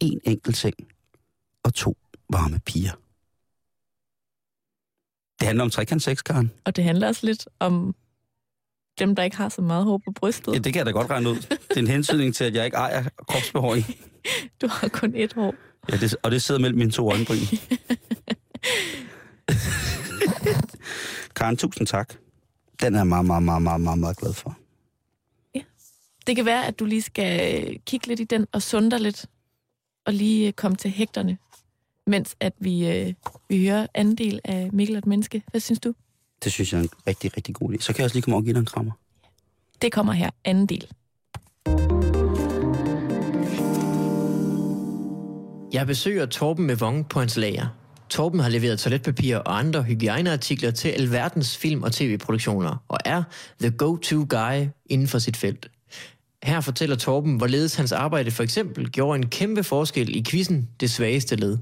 en 0.00 0.20
enkelt 0.24 0.56
seng 0.56 0.74
og 1.64 1.74
to 1.74 1.96
varme 2.32 2.60
piger. 2.66 2.92
Det 5.40 5.46
handler 5.46 5.64
om 5.64 5.70
trekantseks, 5.70 6.22
Karen. 6.22 6.50
Og 6.64 6.76
det 6.76 6.84
handler 6.84 7.08
også 7.08 7.26
lidt 7.26 7.48
om 7.58 7.94
dem, 8.98 9.14
der 9.14 9.22
ikke 9.22 9.36
har 9.36 9.48
så 9.48 9.62
meget 9.62 9.84
hår 9.84 9.98
på 10.04 10.12
brystet. 10.12 10.54
Ja, 10.54 10.58
det 10.58 10.72
kan 10.72 10.78
jeg 10.78 10.86
da 10.86 10.90
godt 10.90 11.10
regne 11.10 11.30
ud. 11.30 11.36
Det 11.36 11.76
er 11.76 11.78
en 11.80 11.86
hensynning 11.86 12.34
til, 12.34 12.44
at 12.44 12.54
jeg 12.54 12.64
ikke 12.64 12.76
ejer 12.76 13.04
kropsbehåring. 13.28 13.84
Du 14.60 14.68
har 14.68 14.88
kun 14.88 15.14
et 15.14 15.32
hår. 15.32 15.54
Ja, 15.92 15.96
det, 15.96 16.16
og 16.22 16.30
det 16.30 16.42
sidder 16.42 16.60
mellem 16.60 16.78
mine 16.78 16.90
to 16.90 17.10
øjenbryn. 17.10 17.36
Karen, 21.38 21.56
tusind 21.56 21.86
tak. 21.86 22.14
Den 22.82 22.94
er 22.94 22.98
jeg 22.98 23.06
meget, 23.06 23.24
meget, 23.24 23.42
meget, 23.42 23.62
meget, 23.62 23.80
meget, 23.80 23.98
meget 23.98 24.16
glad 24.16 24.32
for. 24.32 24.58
Det 26.26 26.36
kan 26.36 26.44
være, 26.44 26.66
at 26.66 26.78
du 26.78 26.84
lige 26.84 27.02
skal 27.02 27.64
øh, 27.68 27.76
kigge 27.86 28.06
lidt 28.06 28.20
i 28.20 28.24
den 28.24 28.46
og 28.52 28.62
sunde 28.62 28.90
dig 28.90 29.00
lidt, 29.00 29.26
og 30.06 30.12
lige 30.12 30.46
øh, 30.46 30.52
komme 30.52 30.76
til 30.76 30.90
hægterne, 30.90 31.38
mens 32.06 32.36
at 32.40 32.52
vi, 32.58 32.88
øh, 32.88 33.14
vi 33.48 33.66
hører 33.66 33.86
anden 33.94 34.14
del 34.14 34.40
af 34.44 34.70
Mikkel 34.72 34.96
og 34.96 34.98
et 34.98 35.06
menneske. 35.06 35.42
Hvad 35.50 35.60
synes 35.60 35.80
du? 35.80 35.94
Det 36.44 36.52
synes 36.52 36.72
jeg 36.72 36.78
er 36.78 36.82
en 36.82 36.90
rigtig, 37.06 37.36
rigtig 37.36 37.54
god 37.54 37.72
idé. 37.72 37.80
Så 37.80 37.92
kan 37.92 37.98
jeg 37.98 38.04
også 38.04 38.16
lige 38.16 38.22
komme 38.22 38.34
over 38.34 38.40
og 38.40 38.44
give 38.44 38.54
dig 38.54 38.60
en 38.60 38.66
krammer. 38.66 38.92
Det 39.82 39.92
kommer 39.92 40.12
her, 40.12 40.30
anden 40.44 40.66
del. 40.66 40.86
Jeg 45.72 45.86
besøger 45.86 46.26
Torben 46.26 46.66
med 46.66 46.76
Vong 46.76 47.08
på 47.08 47.18
hans 47.18 47.36
lager. 47.36 47.77
Torben 48.10 48.40
har 48.40 48.48
leveret 48.48 48.78
toiletpapir 48.78 49.36
og 49.36 49.58
andre 49.58 49.82
hygiejneartikler 49.82 50.70
til 50.70 50.88
alverdens 50.88 51.56
film- 51.56 51.82
og 51.82 51.92
tv-produktioner, 51.92 52.84
og 52.88 52.98
er 53.04 53.22
the 53.60 53.70
go-to 53.70 54.26
guy 54.28 54.66
inden 54.86 55.08
for 55.08 55.18
sit 55.18 55.36
felt. 55.36 55.70
Her 56.42 56.60
fortæller 56.60 56.96
Torben, 56.96 57.36
hvorledes 57.36 57.74
hans 57.74 57.92
arbejde 57.92 58.30
for 58.30 58.42
eksempel 58.42 58.90
gjorde 58.90 59.18
en 59.18 59.26
kæmpe 59.26 59.64
forskel 59.64 60.16
i 60.16 60.24
quizzen 60.28 60.68
Det 60.80 60.90
Svageste 60.90 61.36
Led. 61.36 61.58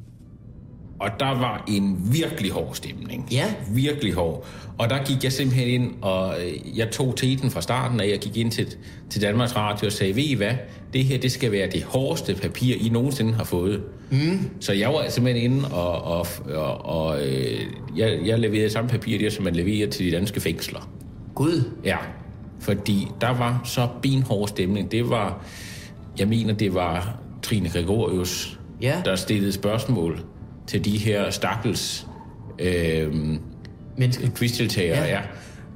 Og 1.00 1.10
der 1.20 1.38
var 1.38 1.64
en 1.68 1.98
virkelig 2.12 2.50
hård 2.50 2.74
stemning. 2.74 3.28
Ja. 3.32 3.44
Virkelig 3.70 4.12
hård. 4.12 4.46
Og 4.78 4.90
der 4.90 5.04
gik 5.04 5.24
jeg 5.24 5.32
simpelthen 5.32 5.68
ind, 5.68 5.94
og 6.02 6.34
øh, 6.44 6.78
jeg 6.78 6.90
tog 6.90 7.16
teten 7.16 7.50
fra 7.50 7.60
starten 7.60 8.00
af. 8.00 8.08
Jeg 8.08 8.18
gik 8.18 8.36
ind 8.36 8.50
til, 8.50 8.66
til 9.10 9.22
Danmarks 9.22 9.56
Radio 9.56 9.86
og 9.86 9.92
sagde, 9.92 10.16
ved 10.16 10.22
I 10.22 10.34
hvad? 10.34 10.52
Det 10.92 11.04
her, 11.04 11.18
det 11.18 11.32
skal 11.32 11.52
være 11.52 11.70
det 11.70 11.82
hårdeste 11.82 12.34
papir, 12.34 12.74
I 12.80 12.88
nogensinde 12.88 13.34
har 13.34 13.44
fået. 13.44 13.82
Mm. 14.10 14.50
Så 14.60 14.72
jeg 14.72 14.88
var 14.88 15.04
simpelthen 15.08 15.52
inde, 15.52 15.68
og, 15.68 16.02
og, 16.02 16.26
og, 16.54 16.84
og 16.84 17.26
øh, 17.26 17.60
jeg, 17.96 18.18
jeg 18.24 18.38
leverede 18.38 18.70
samme 18.70 18.90
papir, 18.90 19.18
der 19.18 19.30
som 19.30 19.44
man 19.44 19.56
leverer 19.56 19.90
til 19.90 20.06
de 20.06 20.10
danske 20.10 20.40
fængsler. 20.40 20.88
Gud. 21.34 21.70
Ja, 21.84 21.96
fordi 22.60 23.08
der 23.20 23.30
var 23.38 23.60
så 23.64 23.88
benhård 24.02 24.48
stemning. 24.48 24.92
Det 24.92 25.10
var, 25.10 25.44
jeg 26.18 26.28
mener, 26.28 26.54
det 26.54 26.74
var 26.74 27.18
Trine 27.42 27.68
Gregorius, 27.68 28.58
Ja. 28.82 29.02
der 29.04 29.16
stillede 29.16 29.52
spørgsmål 29.52 30.20
til 30.66 30.84
de 30.84 30.98
her 30.98 31.30
stakkels 31.30 32.06
øh, 32.58 33.14
Menneske. 33.96 34.30
quizdeltagere. 34.36 35.04
Ja. 35.04 35.20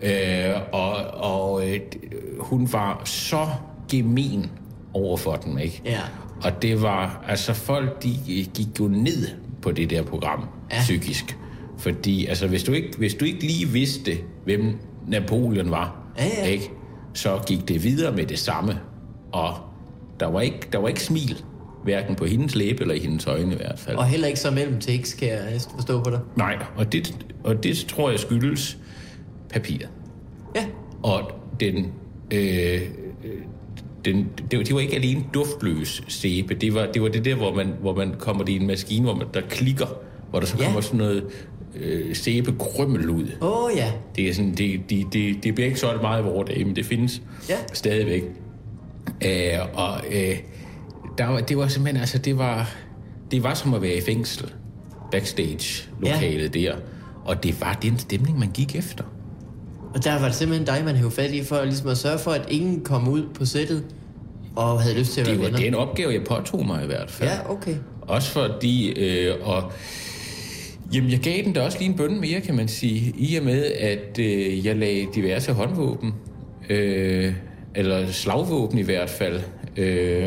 Ja. 0.03 0.55
Øh, 0.55 0.61
og 0.73 0.95
og 1.33 1.69
øh, 1.69 1.81
hun 2.39 2.69
var 2.73 3.03
så 3.05 3.47
gemen 3.91 4.51
over 4.95 5.17
for 5.17 5.35
dem, 5.35 5.59
ikke? 5.59 5.83
Ja. 5.85 6.01
Og 6.43 6.63
det 6.63 6.83
var, 6.83 7.25
altså 7.29 7.53
folk, 7.55 8.03
de 8.03 8.11
gik 8.55 8.81
jo 8.81 8.89
ned 8.89 9.27
på 9.63 9.73
det 9.73 9.91
der 9.91 10.03
program, 10.03 10.49
ja. 10.73 10.79
psykisk. 10.81 11.37
Fordi, 11.79 12.27
altså, 12.27 12.47
hvis 12.47 12.63
du, 12.63 12.73
ikke, 12.73 12.97
hvis 12.99 13.15
du 13.15 13.25
ikke 13.25 13.41
lige 13.47 13.69
vidste, 13.69 14.11
hvem 14.45 14.79
Napoleon 15.09 15.71
var, 15.71 15.97
Ja, 16.19 16.27
ja. 16.27 16.45
Ikke? 16.47 16.71
så 17.15 17.41
gik 17.47 17.69
det 17.69 17.85
videre 17.85 18.17
med 18.17 18.27
det 18.27 18.39
samme. 18.39 18.81
Og 19.33 19.55
der 20.21 20.27
var 20.27 20.41
ikke, 20.41 20.59
der 20.73 20.79
var 20.79 20.89
ikke 20.89 21.03
smil, 21.03 21.43
hverken 21.85 22.15
på 22.15 22.25
hendes 22.25 22.55
læbe 22.55 22.81
eller 22.83 22.95
i 22.95 22.99
hendes 22.99 23.27
øjne 23.27 23.53
i 23.53 23.57
hvert 23.57 23.79
fald. 23.79 23.97
Og 23.97 24.07
heller 24.07 24.27
ikke 24.27 24.41
så 24.41 24.51
mellem 24.51 24.81
tekst, 24.81 25.17
kan 25.19 25.29
jeg 25.29 25.61
forstå 25.77 26.03
på 26.03 26.11
dig. 26.11 26.21
Nej, 26.37 26.57
og 26.77 26.93
det, 26.93 27.27
og 27.45 27.63
det 27.63 27.77
tror 27.89 28.11
jeg 28.11 28.19
skyldes 28.21 28.79
papiret. 29.51 29.89
Ja. 30.57 30.65
Og 31.03 31.31
den, 31.61 31.93
øh, 32.31 32.81
den, 34.05 34.29
det, 34.51 34.59
var, 34.59 34.65
det 34.65 34.75
var 34.75 34.81
ikke 34.81 34.95
alene 34.97 35.25
duftløs 35.35 36.03
sæbe. 36.09 36.55
Det 36.55 36.75
var, 36.75 36.87
det 36.95 37.03
var 37.03 37.09
det 37.09 37.25
der, 37.25 37.35
hvor 37.35 37.55
man, 37.55 37.73
hvor 37.81 37.95
man 37.97 38.15
kommer 38.19 38.45
i 38.49 38.57
en 38.57 38.67
maskine, 38.67 39.05
hvor 39.05 39.15
man, 39.15 39.27
der 39.35 39.41
klikker, 39.49 39.87
hvor 40.31 40.41
der 40.41 40.47
så 40.47 40.57
Ja. 40.59 40.65
kommer 40.65 40.81
sådan 40.81 40.99
noget 40.99 41.25
øh, 41.77 42.17
sæbekrymmel 42.17 43.11
ud. 43.11 43.27
Åh 43.41 43.65
oh, 43.65 43.71
ja. 43.77 43.93
Det, 44.17 44.29
er 44.29 44.35
sådan, 44.35 44.55
det, 44.55 44.81
det, 44.91 45.07
det, 45.13 45.45
det 45.45 45.55
bliver 45.55 45.67
ikke 45.67 45.81
solgt 45.81 46.03
meget 46.03 46.23
i 46.23 46.25
vores 46.25 46.49
dage, 46.51 46.65
men 46.65 46.77
det 46.77 46.87
findes 46.87 47.23
Ja. 47.49 47.55
stadigvæk. 47.73 48.23
Øh, 49.25 49.59
og 49.75 50.01
øh, 50.13 50.37
der 51.21 51.27
var, 51.27 51.41
det 51.41 51.57
var 51.57 51.69
simpelthen, 51.69 52.01
altså 52.01 52.19
det 52.19 52.39
var, 52.39 52.75
det 53.31 53.43
var 53.43 53.55
som 53.55 53.75
at 53.75 53.83
være 53.83 53.95
i 53.95 54.01
fængsel, 54.01 54.53
backstage-lokalet 55.13 56.57
ja. 56.57 56.61
der. 56.61 56.75
Og 57.25 57.43
det 57.43 57.61
var 57.61 57.79
den 57.83 57.99
stemning, 57.99 58.39
man 58.39 58.51
gik 58.51 58.77
efter. 58.77 59.05
Og 59.95 60.05
der 60.05 60.19
var 60.19 60.27
det 60.27 60.35
simpelthen 60.35 60.67
dig, 60.67 60.85
man 60.85 60.97
hævde 60.97 61.11
fat 61.11 61.31
i, 61.31 61.45
for 61.45 61.63
ligesom 61.65 61.89
at 61.89 61.97
sørge 61.99 62.19
for, 62.19 62.31
at 62.31 62.47
ingen 62.51 62.81
kom 62.85 63.09
ud 63.09 63.23
på 63.35 63.45
sættet 63.45 63.85
og 64.57 64.83
havde 64.83 64.99
lyst 64.99 65.13
til 65.13 65.21
at 65.21 65.27
Det 65.27 65.35
være 65.35 65.43
var 65.43 65.59
venner. 65.59 65.61
den 65.71 65.75
opgave, 65.75 66.13
jeg 66.13 66.25
påtog 66.25 66.67
mig 66.67 66.83
i 66.85 66.87
hvert 66.87 67.11
fald. 67.11 67.31
Ja, 67.31 67.51
okay. 67.53 67.75
Også 68.01 68.31
fordi, 68.31 68.91
øh, 68.91 69.35
og 69.43 69.73
jamen, 70.95 71.11
jeg 71.11 71.19
gav 71.19 71.45
den 71.45 71.53
da 71.53 71.61
også 71.61 71.79
lige 71.79 71.89
en 71.91 71.97
bønne 71.97 72.21
mere, 72.21 72.41
kan 72.41 72.55
man 72.55 72.69
sige, 72.69 73.15
i 73.19 73.37
og 73.37 73.45
med, 73.45 73.65
at 73.65 74.19
øh, 74.19 74.67
jeg 74.67 74.77
lagde 74.77 75.07
diverse 75.15 75.53
håndvåben, 75.53 76.15
øh, 76.71 77.35
eller 77.75 78.07
slagvåben 78.13 78.79
i 78.79 78.83
hvert 78.83 79.11
fald, 79.11 79.41
øh, 79.77 80.23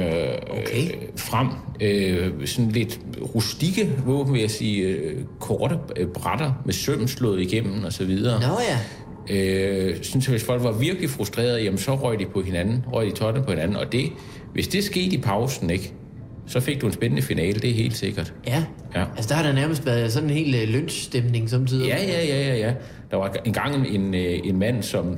Okay. 0.49 0.85
øh, 0.85 0.93
frem. 1.15 1.47
Øh, 1.81 2.47
sådan 2.47 2.71
lidt 2.71 2.99
rustikke 3.35 3.91
våben, 4.05 4.33
vil 4.33 4.41
jeg 4.41 4.51
sige, 4.51 4.81
øh, 4.83 5.21
korte 5.39 5.77
øh, 5.95 6.07
brætter 6.07 6.61
med 6.65 6.73
søm 6.73 7.07
slået 7.07 7.41
igennem 7.41 7.83
og 7.83 7.93
så 7.93 8.05
videre. 8.05 8.41
Nå 8.41 8.59
ja. 8.69 8.79
Øh, 9.29 9.95
synes 10.01 10.27
jeg, 10.27 10.31
hvis 10.31 10.43
folk 10.43 10.63
var 10.63 10.71
virkelig 10.71 11.09
frustrerede, 11.09 11.63
jamen 11.63 11.77
så 11.77 11.95
røg 11.95 12.19
de 12.19 12.25
på 12.25 12.41
hinanden, 12.41 12.85
røg 12.93 13.05
de 13.05 13.11
totten 13.11 13.43
på 13.43 13.49
hinanden, 13.51 13.77
og 13.77 13.91
det, 13.91 14.09
hvis 14.53 14.67
det 14.67 14.83
skete 14.83 15.15
i 15.15 15.21
pausen, 15.21 15.69
ikke, 15.69 15.93
så 16.47 16.59
fik 16.59 16.81
du 16.81 16.85
en 16.87 16.93
spændende 16.93 17.21
finale, 17.21 17.53
det 17.53 17.69
er 17.69 17.73
helt 17.73 17.97
sikkert. 17.97 18.33
Ja. 18.47 18.63
Ja. 18.95 19.05
Altså, 19.15 19.29
der 19.29 19.35
har 19.35 19.43
der 19.43 19.53
nærmest 19.53 19.85
været 19.85 20.11
sådan 20.11 20.29
en 20.29 20.35
helt 20.35 20.55
uh, 20.55 20.61
lynchstemning 20.61 21.49
samtidig. 21.49 21.87
Ja, 21.87 22.03
ja, 22.03 22.25
ja, 22.25 22.47
ja, 22.47 22.55
ja. 22.55 22.73
Der 23.11 23.17
var 23.17 23.37
en, 23.85 24.13
øh, 24.13 24.39
en 24.43 24.59
mand, 24.59 24.83
som, 24.83 25.17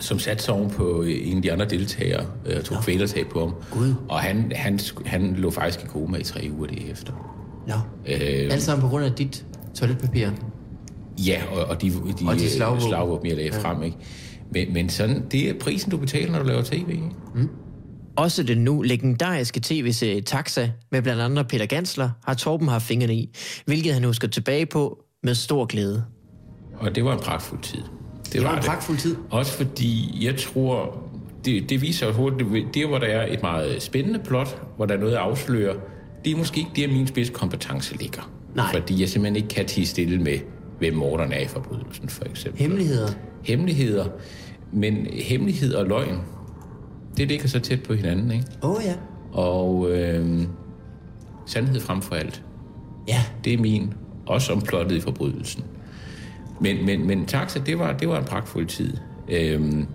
som 0.00 0.18
satte 0.18 0.44
sig 0.44 0.54
oven 0.54 0.70
på 0.70 1.02
øh, 1.02 1.28
en 1.28 1.36
af 1.36 1.42
de 1.42 1.52
andre 1.52 1.64
deltagere 1.66 2.26
øh, 2.46 2.56
og 2.56 2.64
tog 2.64 2.78
kvælertag 2.82 3.28
på 3.28 3.40
ham. 3.40 3.54
Gud. 3.70 3.94
Og 4.08 4.20
han, 4.20 4.52
han, 4.54 4.80
han 5.06 5.34
lå 5.36 5.50
faktisk 5.50 5.84
i 5.84 5.86
koma 5.86 6.18
i 6.18 6.22
tre 6.22 6.48
uger 6.56 6.66
det 6.66 6.90
efter. 6.90 7.12
Nå. 7.66 7.74
Øh, 8.06 8.18
Alt 8.50 8.62
sammen 8.62 8.82
på 8.82 8.88
grund 8.88 9.04
af 9.04 9.12
dit 9.12 9.44
toiletpapir. 9.74 10.28
Ja, 11.26 11.42
og, 11.52 11.64
og 11.64 11.82
de, 11.82 11.90
de, 11.90 11.96
Og 12.26 12.34
de 12.38 12.44
øh, 12.44 12.50
slagvåben. 12.50 12.88
slagvåben, 12.88 13.26
jeg 13.26 13.36
lagde 13.36 13.54
ja. 13.54 13.60
frem. 13.62 13.82
Ikke? 13.82 13.96
Men, 14.52 14.72
men 14.72 14.88
sådan, 14.88 15.24
det 15.32 15.48
er 15.50 15.54
prisen, 15.60 15.90
du 15.90 15.96
betaler, 15.96 16.32
når 16.32 16.38
du 16.38 16.44
laver 16.48 16.62
tv. 16.62 16.88
Ikke? 16.90 17.48
Også 18.16 18.42
den 18.42 18.58
nu 18.58 18.82
legendariske 18.82 19.60
tv-serie 19.62 20.20
Taxa 20.20 20.70
med 20.92 21.02
blandt 21.02 21.22
andre 21.22 21.44
Peter 21.44 21.66
Gansler 21.66 22.10
har 22.24 22.34
Torben 22.34 22.68
haft 22.68 22.84
fingrene 22.84 23.14
i, 23.14 23.36
hvilket 23.66 23.94
han 23.94 24.04
husker 24.04 24.28
tilbage 24.28 24.66
på 24.66 24.98
med 25.22 25.34
stor 25.34 25.64
glæde. 25.64 26.04
Og 26.78 26.94
det 26.94 27.04
var 27.04 27.12
en 27.12 27.20
pragtfuld 27.20 27.62
tid. 27.62 27.82
Det, 28.26 28.40
Det 28.40 28.44
var 28.44 28.56
en 28.56 28.62
pragtfuld 28.62 28.98
tid. 28.98 29.16
Også 29.30 29.52
fordi, 29.52 30.18
jeg 30.26 30.36
tror, 30.36 31.02
det, 31.44 31.70
det 31.70 31.82
viser 31.82 32.12
hurtigt, 32.12 32.50
det, 32.50 32.64
det 32.74 32.88
hvor 32.88 32.98
der 32.98 33.06
er 33.06 33.32
et 33.32 33.42
meget 33.42 33.82
spændende 33.82 34.18
plot, 34.18 34.62
hvor 34.76 34.86
der 34.86 34.94
er 34.94 34.98
noget 34.98 35.12
at 35.12 35.18
afsløre, 35.18 35.74
det 36.24 36.32
er 36.32 36.36
måske 36.36 36.58
ikke 36.58 36.70
der, 36.76 36.88
min 36.88 37.06
spidskompetence 37.06 37.96
ligger. 37.96 38.30
Nej. 38.54 38.72
Fordi 38.72 39.00
jeg 39.00 39.08
simpelthen 39.08 39.36
ikke 39.36 39.48
kan 39.48 39.66
tige 39.66 39.86
stille 39.86 40.22
med, 40.22 40.38
hvem 40.78 40.94
morderen 40.94 41.32
er 41.32 41.40
i 41.40 41.46
forbrydelsen, 41.46 42.08
for 42.08 42.24
eksempel. 42.24 42.62
Hemmeligheder. 42.62 43.12
Hemmeligheder. 43.42 44.06
Men 44.72 45.06
hemmelighed 45.12 45.74
og 45.74 45.86
løgn, 45.86 46.18
det 47.16 47.28
ligger 47.28 47.48
så 47.48 47.60
tæt 47.60 47.82
på 47.82 47.94
hinanden, 47.94 48.30
ikke? 48.30 48.46
Åh 48.62 48.70
oh, 48.70 48.82
ja. 48.84 48.94
Og 49.32 49.90
øh, 49.90 50.42
sandhed 51.46 51.80
frem 51.80 52.02
for 52.02 52.14
alt. 52.14 52.42
Ja. 53.08 53.24
Det 53.44 53.52
er 53.52 53.58
min, 53.58 53.94
også 54.26 54.52
om 54.52 54.60
plottet 54.60 54.96
i 54.96 55.00
forbrydelsen. 55.00 55.64
Men, 56.60 56.86
men, 56.86 57.06
men 57.06 57.26
taxa, 57.26 57.60
det 57.66 57.78
var, 57.78 57.92
det 57.92 58.08
var 58.08 58.18
en 58.18 58.24
pragtfuld 58.24 58.66
tid. 58.66 58.96
Øhm, 59.28 59.86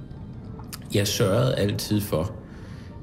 jeg 0.93 1.07
sørgede 1.07 1.55
altid 1.55 2.01
for, 2.01 2.32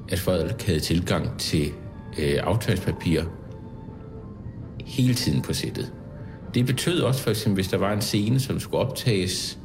at 0.09 0.19
folk 0.19 0.61
havde 0.61 0.79
tilgang 0.79 1.39
til 1.39 1.71
øh, 2.19 2.35
aftagspapir 2.43 3.21
hele 4.85 5.13
tiden 5.13 5.41
på 5.41 5.53
sættet. 5.53 5.93
Det 6.53 6.65
betød 6.65 7.01
også 7.01 7.21
for 7.21 7.29
eksempel, 7.29 7.55
hvis 7.55 7.67
der 7.67 7.77
var 7.77 7.93
en 7.93 8.01
scene, 8.01 8.39
som 8.39 8.59
skulle 8.59 8.85
optages 8.85 9.59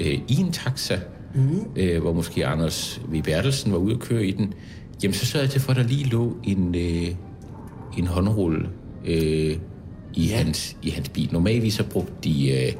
øh, 0.00 0.06
i 0.28 0.36
en 0.40 0.52
taxa, 0.52 1.00
mm. 1.34 1.64
øh, 1.76 2.00
hvor 2.00 2.12
måske 2.12 2.46
Anders 2.46 3.00
V. 3.08 3.22
Bertelsen 3.22 3.72
var 3.72 3.78
ude 3.78 3.94
at 3.94 4.00
køre 4.00 4.26
i 4.26 4.30
den, 4.30 4.54
jamen 5.02 5.14
så 5.14 5.26
sørgede 5.26 5.44
jeg 5.44 5.50
til 5.50 5.60
for, 5.60 5.70
at 5.70 5.76
der 5.76 5.82
lige 5.82 6.04
lå 6.04 6.36
en, 6.44 6.74
øh, 6.74 7.14
en 7.98 8.06
håndrulle 8.06 8.68
øh, 9.04 9.56
i, 10.14 10.28
hans, 10.28 10.76
i 10.82 10.90
hans 10.90 11.08
bil. 11.08 11.28
Normalvis 11.32 11.74
så 11.74 11.84
brugte 11.84 12.12
de 12.24 12.50
øh, 12.50 12.72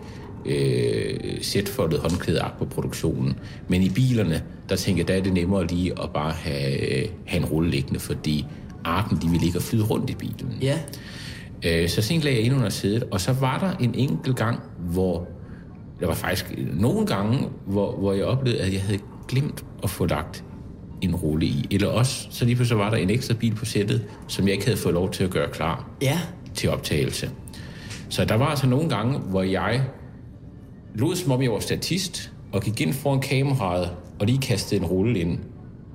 øh, 0.47 1.15
sætfoldet 1.43 1.99
håndklædeark 2.01 2.59
på 2.59 2.65
produktionen, 2.65 3.39
men 3.69 3.83
i 3.83 3.89
bilerne, 3.91 4.43
der 4.69 4.77
tænker 4.77 5.01
jeg, 5.01 5.09
der 5.09 5.15
er 5.15 5.21
det 5.21 5.33
nemmere 5.33 5.67
lige 5.67 5.93
at 6.03 6.11
bare 6.15 6.33
have, 6.33 6.97
øh, 7.03 7.09
have 7.27 7.39
en 7.41 7.45
rulle 7.45 7.71
liggende, 7.71 8.01
fordi 8.01 8.47
arken, 8.85 9.19
de 9.23 9.29
vil 9.29 9.41
ligge 9.41 9.59
og 9.59 9.63
flyde 9.63 9.85
rundt 9.85 10.11
i 10.11 10.15
bilen. 10.15 10.59
Ja. 10.63 10.79
Øh, 11.65 11.89
så 11.89 12.03
sent 12.03 12.23
lagde 12.23 12.37
jeg 12.39 12.47
ind 12.47 12.55
under 12.55 12.69
sædet, 12.69 13.05
og 13.11 13.21
så 13.21 13.33
var 13.33 13.59
der 13.59 13.85
en 13.85 13.95
enkelt 13.95 14.37
gang, 14.37 14.61
hvor 14.79 15.29
der 16.01 16.07
var 16.07 16.15
faktisk 16.15 16.55
nogle 16.73 17.07
gange, 17.07 17.49
hvor, 17.67 17.97
hvor 17.97 18.13
jeg 18.13 18.25
oplevede, 18.25 18.61
at 18.61 18.73
jeg 18.73 18.83
havde 18.83 18.99
glemt 19.29 19.65
at 19.83 19.91
få 19.91 20.07
lagt 20.07 20.45
en 21.01 21.15
rulle 21.17 21.47
i. 21.47 21.67
Eller 21.71 21.89
også, 21.89 22.27
så 22.31 22.45
lige 22.45 22.57
pludselig 22.57 22.79
var 22.79 22.91
der 22.91 22.97
en 22.97 23.11
ekstra 23.11 23.35
bil 23.35 23.55
på 23.55 23.65
sættet, 23.65 24.05
som 24.29 24.45
jeg 24.47 24.53
ikke 24.53 24.65
havde 24.65 24.79
fået 24.79 24.95
lov 24.95 25.11
til 25.11 25.25
at 25.25 25.31
gøre 25.31 25.49
klar 25.49 25.89
Ja. 26.03 26.19
til 26.55 26.71
optagelse. 26.71 27.31
Så 28.09 28.25
der 28.25 28.35
var 28.35 28.47
altså 28.47 28.67
nogle 28.67 28.89
gange, 28.89 29.19
hvor 29.19 29.43
jeg 29.43 29.83
lod 30.95 31.17
som 31.17 31.33
om 31.33 31.43
jeg 31.43 31.53
var 31.53 31.59
statist, 31.59 32.33
og 32.53 32.63
gik 32.63 32.81
ind 32.81 32.93
foran 32.93 33.21
kameraet, 33.21 33.91
og 34.19 34.27
lige 34.27 34.39
kastede 34.39 34.81
en 34.81 34.87
rulle 34.87 35.21
ind 35.21 35.39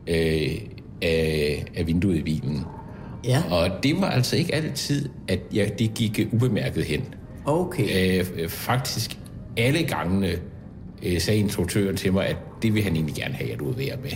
øh, 0.07 0.61
af, 1.01 1.65
af 1.75 1.87
vinduet 1.87 2.15
i 2.15 2.23
bilen. 2.23 2.61
Ja. 3.25 3.43
Og 3.51 3.83
det 3.83 4.01
var 4.01 4.09
altså 4.09 4.35
ikke 4.35 4.55
altid, 4.55 5.09
at 5.27 5.39
jeg, 5.53 5.79
det 5.79 5.93
gik 5.93 6.27
ubemærket 6.31 6.83
hen. 6.83 7.03
Okay. 7.45 8.19
Øh, 8.19 8.25
øh, 8.35 8.49
faktisk 8.49 9.17
alle 9.57 9.83
gangene 9.83 10.31
øh, 11.03 11.21
sagde 11.21 11.39
instruktøren 11.39 11.95
til 11.95 12.13
mig, 12.13 12.25
at 12.25 12.37
det 12.61 12.73
vil 12.73 12.83
han 12.83 12.95
egentlig 12.95 13.15
gerne 13.15 13.33
have, 13.33 13.51
at 13.51 13.59
du 13.59 13.71
være 13.71 13.97
med. 14.03 14.11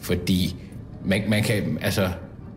Fordi 0.00 0.56
man, 1.04 1.22
man, 1.28 1.42
kan, 1.42 1.78
altså, 1.80 2.08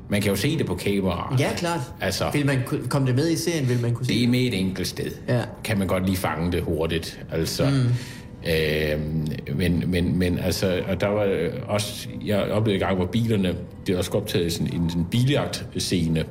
man 0.09 0.21
kan 0.21 0.29
jo 0.29 0.35
se 0.35 0.57
det 0.57 0.65
på 0.65 0.75
kamera. 0.75 1.35
Ja, 1.39 1.49
klart. 1.57 1.79
Altså, 2.01 2.29
Vil 2.33 2.45
man 2.45 2.57
komme 2.89 3.07
det 3.07 3.15
med 3.15 3.29
i 3.29 3.35
serien, 3.35 3.69
vil 3.69 3.81
man 3.81 3.93
kunne 3.93 4.07
det 4.07 4.15
se 4.15 4.23
er 4.23 4.27
med 4.27 4.39
et 4.39 4.59
enkelt 4.59 4.87
sted. 4.87 5.11
Ja. 5.27 5.41
Kan 5.63 5.77
man 5.79 5.87
godt 5.87 6.05
lige 6.05 6.17
fange 6.17 6.51
det 6.51 6.61
hurtigt. 6.63 7.25
Altså, 7.31 7.65
mm. 7.65 8.49
øh, 8.49 9.57
men, 9.57 9.83
men, 9.87 10.19
men 10.19 10.39
altså, 10.39 10.81
og 10.87 11.01
der 11.01 11.07
var 11.07 11.23
øh, 11.23 11.51
også, 11.67 12.07
jeg 12.25 12.41
oplevede 12.41 12.73
en 12.73 12.87
gang, 12.87 12.95
hvor 12.95 13.05
bilerne, 13.05 13.55
det 13.87 13.93
var 13.95 13.97
også 13.97 14.11
optaget 14.11 14.53
sådan 14.53 14.73
en, 14.73 14.81
en 14.81 15.05
biljagt-scene, 15.11 16.23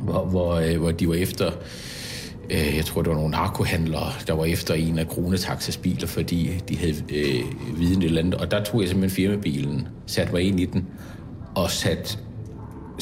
hvor, 0.00 0.24
hvor, 0.24 0.54
øh, 0.54 0.80
hvor 0.80 0.90
de 0.90 1.08
var 1.08 1.14
efter, 1.14 1.50
øh, 2.50 2.76
jeg 2.76 2.84
tror, 2.84 3.02
det 3.02 3.10
var 3.10 3.16
nogle 3.16 3.30
narkohandlere, 3.30 4.12
der 4.26 4.32
var 4.32 4.44
efter 4.44 4.74
en 4.74 4.98
af 4.98 5.08
Kronetaxas 5.08 5.76
biler, 5.76 6.06
fordi 6.06 6.50
de 6.68 6.76
havde 6.76 6.94
øh, 7.14 7.80
viden 7.80 8.02
et 8.02 8.06
eller 8.06 8.22
andet. 8.22 8.34
Og 8.34 8.50
der 8.50 8.64
tog 8.64 8.80
jeg 8.80 8.88
simpelthen 8.88 9.16
firmabilen, 9.16 9.88
satte 10.06 10.32
mig 10.32 10.42
ind 10.42 10.60
i 10.60 10.64
den, 10.64 10.86
og 11.54 11.70
satte 11.70 12.18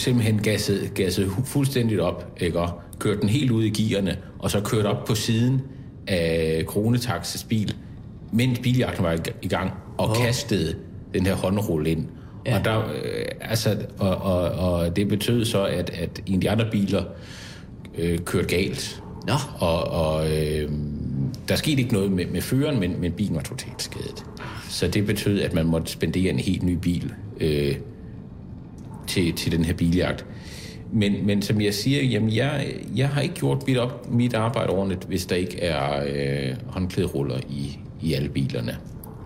simpelthen 0.00 0.42
gasset, 0.42 0.94
gasset 0.94 1.32
fuldstændigt 1.44 2.00
op, 2.00 2.32
ikke? 2.40 2.60
og 2.60 2.80
kørte 2.98 3.20
den 3.20 3.28
helt 3.28 3.50
ud 3.50 3.64
i 3.64 3.70
gearne, 3.70 4.16
og 4.38 4.50
så 4.50 4.60
kørte 4.60 4.86
op 4.86 5.04
på 5.04 5.14
siden 5.14 5.62
af 6.06 6.64
Kronetaxas 6.66 7.44
bil, 7.44 7.74
mens 8.32 8.58
biljagten 8.58 9.04
var 9.04 9.18
i 9.42 9.48
gang, 9.48 9.70
og 9.98 10.10
oh. 10.10 10.16
kastede 10.16 10.74
den 11.14 11.26
her 11.26 11.34
håndrulle 11.34 11.90
ind. 11.90 12.06
Ja. 12.46 12.58
Og, 12.58 12.64
der, 12.64 12.78
øh, 12.78 13.24
altså, 13.40 13.76
og, 13.98 14.16
og, 14.16 14.50
og 14.50 14.96
det 14.96 15.08
betød 15.08 15.44
så, 15.44 15.64
at, 15.64 15.90
at 15.90 16.22
en 16.26 16.34
af 16.34 16.40
de 16.40 16.50
andre 16.50 16.66
biler 16.70 17.04
øh, 17.98 18.18
kørte 18.18 18.48
galt. 18.48 19.02
Nå. 19.26 19.34
Og, 19.58 19.84
og 19.84 20.30
øh, 20.30 20.70
der 21.48 21.56
skete 21.56 21.82
ikke 21.82 21.92
noget 21.92 22.12
med, 22.12 22.26
med 22.26 22.40
føreren, 22.40 22.80
men, 22.80 23.00
men 23.00 23.12
bilen 23.12 23.36
var 23.36 23.42
totalt 23.42 23.82
skadet. 23.82 24.24
Så 24.68 24.88
det 24.88 25.06
betød, 25.06 25.40
at 25.40 25.54
man 25.54 25.66
måtte 25.66 25.92
spendere 25.92 26.30
en 26.30 26.38
helt 26.38 26.62
ny 26.62 26.72
bil 26.72 27.12
øh, 27.40 27.74
til, 29.10 29.32
til 29.32 29.52
den 29.52 29.64
her 29.64 29.72
biljagt. 29.72 30.24
Men, 30.92 31.26
men 31.26 31.42
som 31.42 31.60
jeg 31.60 31.74
siger, 31.74 32.02
jamen 32.02 32.34
jeg, 32.34 32.66
jeg 32.96 33.08
har 33.08 33.20
ikke 33.20 33.34
gjort 33.34 33.66
mit, 33.66 33.78
op, 33.78 34.10
mit 34.12 34.34
arbejde 34.34 34.70
ordentligt, 34.70 35.04
hvis 35.04 35.26
der 35.26 35.36
ikke 35.36 35.60
er 35.60 36.04
øh, 36.06 36.56
håndklæderuller 36.66 37.38
i, 37.48 37.78
i 38.02 38.14
alle 38.14 38.28
bilerne. 38.28 38.76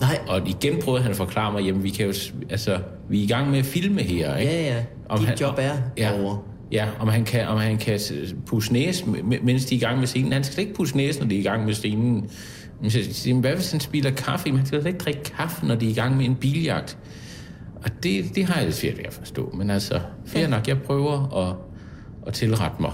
Nej. 0.01 0.19
Og 0.29 0.49
igen 0.49 0.83
prøvede 0.83 1.03
han 1.03 1.11
at 1.11 1.17
forklare 1.17 1.53
mig, 1.53 1.63
jamen 1.63 1.83
vi 1.83 1.91
kan 1.91 2.07
jo, 2.07 2.13
altså, 2.51 2.79
vi 3.09 3.21
er 3.21 3.25
i 3.25 3.27
gang 3.27 3.51
med 3.51 3.59
at 3.59 3.65
filme 3.65 4.03
her, 4.03 4.37
ikke? 4.37 4.53
Ja, 4.53 4.85
ja. 5.11 5.17
Dit 5.17 5.41
job 5.41 5.55
er 5.59 5.73
ja, 5.99 6.21
over. 6.21 6.37
Ja, 6.73 6.87
om 7.01 7.09
han 7.09 7.25
kan, 7.25 7.49
om 7.49 7.59
han 7.59 7.79
kan 7.79 8.01
pusse 8.47 8.73
næse, 8.73 9.05
m- 9.05 9.45
mens 9.45 9.65
de 9.65 9.75
er 9.75 9.79
i 9.79 9.81
gang 9.81 9.99
med 9.99 10.07
scenen. 10.07 10.33
Han 10.33 10.45
skal 10.45 10.61
ikke 10.61 10.75
pusse 10.75 10.97
næse, 10.97 11.21
når 11.21 11.27
de 11.27 11.37
er 11.37 11.41
i 11.41 11.43
gang 11.43 11.65
med 11.65 11.75
scenen. 11.75 12.31
Men 12.81 12.91
så 12.91 13.35
hvad 13.35 13.55
hvis 13.55 13.71
han 13.71 13.81
spiller 13.81 14.11
kaffe? 14.11 14.49
Men 14.49 14.57
han 14.57 14.67
skal 14.67 14.87
ikke 14.87 14.99
drikke 14.99 15.23
kaffe, 15.23 15.67
når 15.67 15.75
de 15.75 15.87
er 15.87 15.91
i 15.91 15.95
gang 15.95 16.17
med 16.17 16.25
en 16.25 16.35
biljagt. 16.35 16.99
Og 17.85 17.91
det, 18.03 18.35
det 18.35 18.45
har 18.45 18.55
jeg 18.55 18.65
lidt 18.65 18.77
svært 18.77 18.97
ved 18.99 19.05
at 19.05 19.13
forstå. 19.13 19.51
Men 19.51 19.71
altså, 19.71 20.01
fair 20.27 20.47
nok, 20.49 20.69
jeg 20.69 20.83
prøver 20.83 21.37
at, 21.37 21.57
at 22.27 22.35
tilrette 22.35 22.77
mig. 22.81 22.93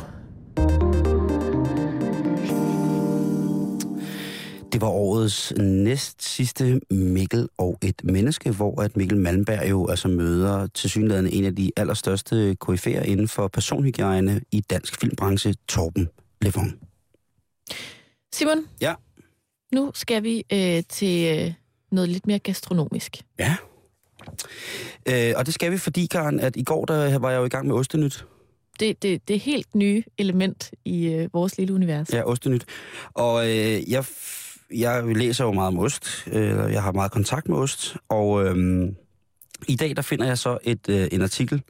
Det 4.72 4.80
var 4.80 4.88
årets 4.88 5.52
næst 5.58 6.22
sidste 6.22 6.80
Mikkel 6.90 7.48
og 7.58 7.78
et 7.82 8.04
menneske, 8.04 8.50
hvor 8.50 8.82
at 8.82 8.96
Mikkel 8.96 9.18
Malmberg 9.18 9.70
jo 9.70 9.86
altså 9.88 10.08
møder 10.08 10.66
til 10.66 10.90
synligheden 10.90 11.26
en 11.26 11.44
af 11.44 11.56
de 11.56 11.70
allerstørste 11.76 12.56
KF'er 12.64 13.02
inden 13.02 13.28
for 13.28 13.48
personhygiejne 13.48 14.40
i 14.52 14.60
dansk 14.60 15.00
filmbranche, 15.00 15.54
Torben 15.68 16.08
Levon. 16.42 16.72
Simon, 18.32 18.58
Ja. 18.80 18.94
nu 19.74 19.90
skal 19.94 20.22
vi 20.22 20.44
øh, 20.52 20.82
til 20.88 21.38
øh, 21.38 21.52
noget 21.92 22.08
lidt 22.08 22.26
mere 22.26 22.38
gastronomisk. 22.38 23.22
Ja. 23.38 23.56
Øh, 25.08 25.32
og 25.36 25.46
det 25.46 25.54
skal 25.54 25.72
vi, 25.72 25.78
fordi, 25.78 26.06
Karen, 26.06 26.40
at 26.40 26.56
i 26.56 26.62
går 26.62 26.84
der 26.84 27.18
var 27.18 27.30
jeg 27.30 27.38
jo 27.38 27.44
i 27.44 27.48
gang 27.48 27.66
med 27.66 27.74
Ostenyt. 27.74 28.26
Det, 28.80 29.02
det, 29.02 29.28
det 29.28 29.36
er 29.36 29.40
helt 29.40 29.74
nye 29.74 30.02
element 30.18 30.70
i 30.84 31.06
øh, 31.06 31.28
vores 31.32 31.58
lille 31.58 31.74
univers. 31.74 32.12
Ja, 32.12 32.22
Ostenyt. 32.28 32.64
Og 33.14 33.44
øh, 33.46 33.90
jeg, 33.90 34.04
jeg 34.74 35.04
læser 35.16 35.44
jo 35.44 35.52
meget 35.52 35.68
om 35.68 35.78
ost. 35.78 36.28
Øh, 36.32 36.72
jeg 36.72 36.82
har 36.82 36.92
meget 36.92 37.12
kontakt 37.12 37.48
med 37.48 37.56
ost. 37.56 37.96
Og 38.08 38.44
øh, 38.44 38.88
i 39.68 39.76
dag 39.76 39.96
der 39.96 40.02
finder 40.02 40.26
jeg 40.26 40.38
så 40.38 40.58
et, 40.62 40.88
øh, 40.88 41.08
en 41.12 41.22
artikel, 41.22 41.62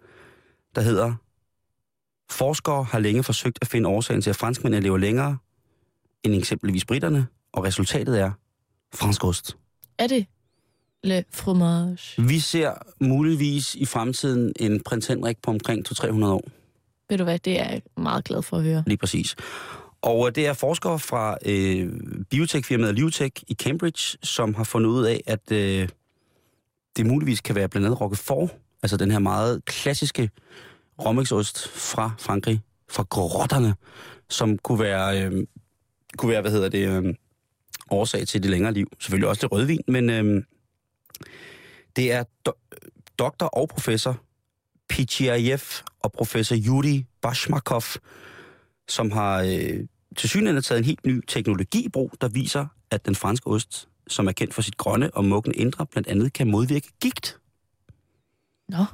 der 0.75 0.81
hedder 0.81 1.15
Forskere 2.31 2.85
har 2.85 2.99
længe 2.99 3.23
forsøgt 3.23 3.59
at 3.63 3.69
finde 3.69 3.89
årsagen 3.89 4.23
til, 4.23 4.31
at 4.31 4.37
franskmændene 4.37 4.83
lever 4.83 4.99
længere 4.99 5.39
end 6.23 6.35
eksempelvis 6.35 6.85
britterne, 6.85 7.27
og 7.53 7.65
resultatet 7.65 8.21
er 8.21 8.31
fransk 8.95 9.25
ost. 9.25 9.57
Er 9.99 10.07
det 10.07 10.27
le 11.03 11.25
fromage? 11.31 12.23
Vi 12.23 12.39
ser 12.39 12.73
muligvis 13.01 13.75
i 13.75 13.85
fremtiden 13.85 14.53
en 14.61 14.81
prins 14.81 15.07
Henrik 15.07 15.37
på 15.43 15.51
omkring 15.51 15.89
200-300 15.89 16.25
år. 16.25 16.49
Ved 17.09 17.19
du 17.19 17.25
hvad, 17.25 17.39
det 17.39 17.61
er 17.61 17.71
jeg 17.71 17.83
meget 17.97 18.25
glad 18.25 18.43
for 18.43 18.57
at 18.57 18.63
høre. 18.63 18.83
Lige 18.87 18.97
præcis. 18.97 19.37
Og 20.03 20.27
øh, 20.27 20.35
det 20.35 20.47
er 20.47 20.53
forskere 20.53 20.99
fra 20.99 21.37
øh, 21.47 21.93
biotekfirmaet 22.31 22.95
Livtech 22.95 23.43
i 23.49 23.55
Cambridge, 23.55 24.19
som 24.23 24.55
har 24.55 24.65
fundet 24.65 24.91
ud 24.91 25.05
af, 25.05 25.21
at 25.27 25.53
øh, 25.53 25.89
det 26.97 27.07
muligvis 27.07 27.41
kan 27.41 27.55
være 27.55 27.69
blandt 27.69 27.87
andet 27.87 28.01
Roquefort, 28.01 28.51
altså 28.83 28.97
den 28.97 29.11
her 29.11 29.19
meget 29.19 29.65
klassiske 29.65 30.31
rommixost 31.05 31.69
fra 31.69 32.11
Frankrig, 32.19 32.61
fra 32.89 33.05
grotterne, 33.11 33.75
som 34.29 34.59
kunne 34.59 34.81
være, 34.81 35.25
øh, 35.25 35.47
kunne 36.17 36.33
være 36.33 36.41
hvad 36.41 36.51
hedder 36.51 36.69
det, 36.69 36.89
øh, 36.89 37.15
årsag 37.91 38.27
til 38.27 38.43
det 38.43 38.51
længere 38.51 38.73
liv. 38.73 38.93
Selvfølgelig 39.01 39.29
også 39.29 39.41
det 39.41 39.53
rødvin, 39.53 39.81
men 39.89 40.11
øh, 40.11 40.43
det 41.97 42.13
er 42.13 42.25
do- 42.49 42.69
doktor 43.19 43.47
og 43.47 43.69
professor 43.69 44.21
Pichiayev 44.89 45.61
og 46.01 46.13
professor 46.13 46.57
Yuri 46.67 47.07
Bashmakov, 47.23 47.83
som 48.89 49.11
har 49.11 49.41
øh, 49.43 49.87
til 50.17 50.29
synligheden 50.29 50.63
taget 50.63 50.79
en 50.79 50.85
helt 50.85 51.07
ny 51.07 51.23
teknologi 51.29 51.85
i 51.85 51.89
brug, 51.89 52.13
der 52.21 52.29
viser, 52.29 52.67
at 52.91 53.07
den 53.07 53.15
franske 53.15 53.47
ost, 53.47 53.89
som 54.09 54.27
er 54.29 54.33
kendt 54.33 54.55
for 54.55 54.63
sit 54.63 54.77
grønne 54.77 55.11
og 55.15 55.25
mugne 55.25 55.55
indre, 55.55 55.87
blandt 55.87 56.09
andet 56.09 56.33
kan 56.33 56.51
modvirke 56.51 56.89
gigt. 57.01 57.39
Nå, 58.69 58.85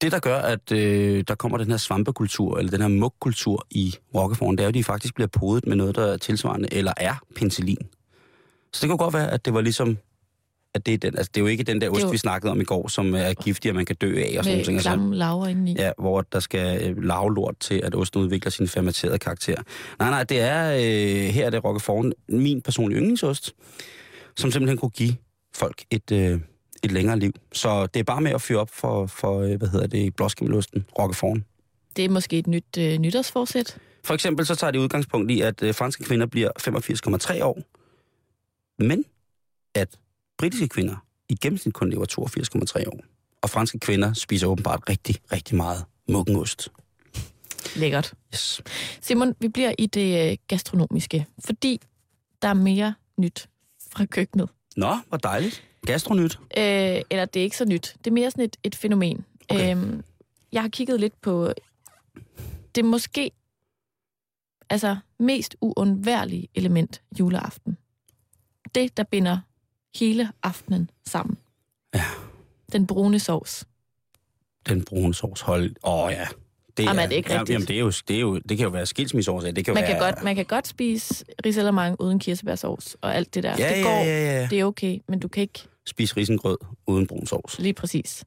Det, 0.00 0.12
der 0.12 0.18
gør, 0.18 0.38
at 0.38 0.72
øh, 0.72 1.24
der 1.28 1.34
kommer 1.34 1.58
den 1.58 1.70
her 1.70 1.76
svampekultur, 1.76 2.58
eller 2.58 2.70
den 2.70 2.80
her 2.80 2.88
mugkultur 2.88 3.66
i 3.70 3.94
Rockeforen, 4.14 4.58
det 4.58 4.62
er 4.62 4.66
jo, 4.66 4.68
at 4.68 4.74
de 4.74 4.84
faktisk 4.84 5.14
bliver 5.14 5.28
podet 5.28 5.66
med 5.66 5.76
noget, 5.76 5.94
der 5.96 6.12
er 6.12 6.16
tilsvarende, 6.16 6.68
eller 6.72 6.92
er 6.96 7.14
penicillin. 7.36 7.88
Så 8.72 8.80
det 8.80 8.88
kan 8.88 8.96
godt 8.96 9.14
være, 9.14 9.30
at 9.30 9.44
det 9.44 9.54
var 9.54 9.60
ligesom, 9.60 9.98
at 10.76 10.86
det 10.86 10.94
er 10.94 10.98
den, 10.98 11.16
altså 11.18 11.30
det 11.34 11.40
er 11.40 11.42
jo 11.42 11.46
ikke 11.46 11.64
den 11.64 11.80
der 11.80 11.90
ost, 11.90 12.02
jo- 12.02 12.08
vi 12.08 12.18
snakkede 12.18 12.50
om 12.50 12.60
i 12.60 12.64
går, 12.64 12.88
som 12.88 13.14
er 13.14 13.34
giftig, 13.34 13.70
og 13.70 13.74
man 13.74 13.84
kan 13.84 13.96
dø 13.96 14.18
af 14.22 14.34
og 14.38 14.44
sådan 14.44 14.64
ting. 14.64 14.76
altså. 14.76 14.88
klamme 14.88 15.14
laver 15.16 15.46
indeni. 15.46 15.74
Ja, 15.78 15.92
hvor 15.98 16.20
der 16.20 16.40
skal 16.40 16.82
øh, 16.90 17.02
lave 17.04 17.34
lort 17.34 17.54
til, 17.60 17.80
at 17.84 17.94
osten 17.94 18.20
udvikler 18.22 18.50
sin 18.50 18.68
fermenterede 18.68 19.18
karakter. 19.18 19.56
Nej, 19.98 20.10
nej, 20.10 20.24
det 20.24 20.40
er, 20.40 20.72
øh, 20.76 21.30
her 21.34 21.46
er 21.46 21.50
det 21.50 21.64
Roquefort, 21.64 22.12
min 22.28 22.62
personlige 22.62 22.98
yndlingsost, 22.98 23.54
som 24.36 24.50
simpelthen 24.50 24.78
kunne 24.78 24.90
give 24.90 25.14
folk 25.54 25.82
et, 25.90 26.12
øh, 26.12 26.40
et 26.82 26.92
længere 26.92 27.18
liv. 27.18 27.32
Så 27.52 27.86
det 27.86 28.00
er 28.00 28.04
bare 28.04 28.20
med 28.20 28.30
at 28.32 28.42
fyre 28.42 28.58
op 28.58 28.70
for, 28.72 29.06
for 29.06 29.40
øh, 29.40 29.54
hvad 29.58 29.68
hedder 29.68 29.86
det, 29.86 30.16
blåskimmelosten, 30.16 30.84
Roquefort. 30.98 31.38
Det 31.96 32.04
er 32.04 32.08
måske 32.08 32.38
et 32.38 32.46
nyt 32.46 32.78
øh, 32.78 32.98
nytårsforsæt. 32.98 33.78
For 34.04 34.14
eksempel 34.14 34.46
så 34.46 34.54
tager 34.54 34.70
de 34.70 34.80
udgangspunkt 34.80 35.30
i, 35.30 35.40
at 35.40 35.62
øh, 35.62 35.74
franske 35.74 36.04
kvinder 36.04 36.26
bliver 36.26 36.50
85,3 37.38 37.44
år, 37.44 37.62
men 38.82 39.04
at 39.74 39.88
britiske 40.38 40.68
kvinder 40.68 41.06
i 41.28 41.34
gennemsnit 41.34 41.74
kun 41.74 41.90
lever 41.90 42.06
82,3 42.82 42.88
år. 42.88 43.00
Og 43.42 43.50
franske 43.50 43.78
kvinder 43.78 44.12
spiser 44.12 44.46
åbenbart 44.46 44.80
rigtig, 44.88 45.16
rigtig 45.32 45.56
meget 45.56 45.84
muggenost. 46.08 46.68
Lækkert. 47.76 48.14
Yes. 48.34 48.62
Simon, 49.00 49.34
vi 49.40 49.48
bliver 49.48 49.72
i 49.78 49.86
det 49.86 50.30
øh, 50.30 50.36
gastronomiske, 50.48 51.26
fordi 51.38 51.80
der 52.42 52.48
er 52.48 52.54
mere 52.54 52.94
nyt 53.18 53.48
fra 53.90 54.04
køkkenet. 54.04 54.48
Nå, 54.76 54.96
hvor 55.08 55.18
dejligt. 55.18 55.64
Gastronyt. 55.86 56.38
Øh, 56.58 57.02
eller 57.10 57.24
det 57.24 57.40
er 57.40 57.44
ikke 57.44 57.56
så 57.56 57.64
nyt. 57.64 57.94
Det 57.98 58.10
er 58.10 58.14
mere 58.14 58.30
sådan 58.30 58.44
et, 58.44 58.56
et 58.64 58.74
fænomen. 58.74 59.24
Okay. 59.50 59.76
Øhm, 59.76 60.02
jeg 60.52 60.62
har 60.62 60.68
kigget 60.68 61.00
lidt 61.00 61.20
på 61.20 61.52
det 62.74 62.84
måske 62.84 63.30
altså 64.70 64.96
mest 65.18 65.56
uundværlige 65.60 66.48
element 66.54 67.02
juleaften. 67.18 67.76
det, 68.74 68.96
der 68.96 69.02
binder 69.02 69.38
hele 69.98 70.32
aftenen 70.42 70.90
sammen. 71.06 71.36
Ja. 71.94 72.04
Den 72.72 72.86
brune 72.86 73.18
sovs. 73.18 73.64
Den 74.68 74.84
brune 74.84 75.14
sovs. 75.14 75.40
Hold. 75.40 75.74
Åh 75.84 76.04
oh, 76.04 76.12
ja. 76.12 76.26
Det 76.76 76.82
Jamen, 76.84 76.98
er 77.02 77.06
det 77.06 77.16
ikke 77.16 77.30
rigtigt? 77.30 77.50
Jamen, 77.50 77.68
det, 77.68 77.76
er 77.76 77.80
jo, 77.80 77.90
det, 78.08 78.16
er 78.16 78.20
jo, 78.20 78.38
det 78.38 78.56
kan 78.56 78.64
jo 78.64 78.70
være 78.70 78.86
skilsmisseårsag. 78.86 79.56
Det 79.56 79.64
kan 79.64 79.74
Man 79.74 79.82
være, 79.82 79.90
kan, 79.92 80.00
godt, 80.00 80.22
man 80.24 80.36
kan 80.36 80.44
godt 80.44 80.66
spise 80.68 81.24
risalemang 81.46 82.00
uden 82.00 82.18
kirsebærsovs 82.18 82.96
og 83.00 83.14
alt 83.14 83.34
det 83.34 83.42
der. 83.42 83.56
Ja, 83.58 83.74
det 83.76 83.84
går, 83.84 83.90
ja, 83.90 84.40
ja. 84.40 84.46
det 84.50 84.60
er 84.60 84.64
okay, 84.64 84.98
men 85.08 85.20
du 85.20 85.28
kan 85.28 85.40
ikke 85.42 85.60
Spis 85.86 86.16
risengrød 86.16 86.58
uden 86.86 87.06
brun 87.06 87.26
sovs. 87.26 87.58
lige 87.58 87.72
præcis. 87.72 88.24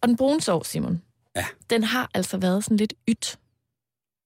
Og 0.00 0.08
den 0.08 0.16
brune 0.16 0.40
sovs, 0.40 0.68
Simon, 0.68 1.02
Ja. 1.36 1.46
den 1.70 1.84
har 1.84 2.10
altså 2.14 2.36
været 2.38 2.64
sådan 2.64 2.76
lidt 2.76 2.94
ydt 3.08 3.38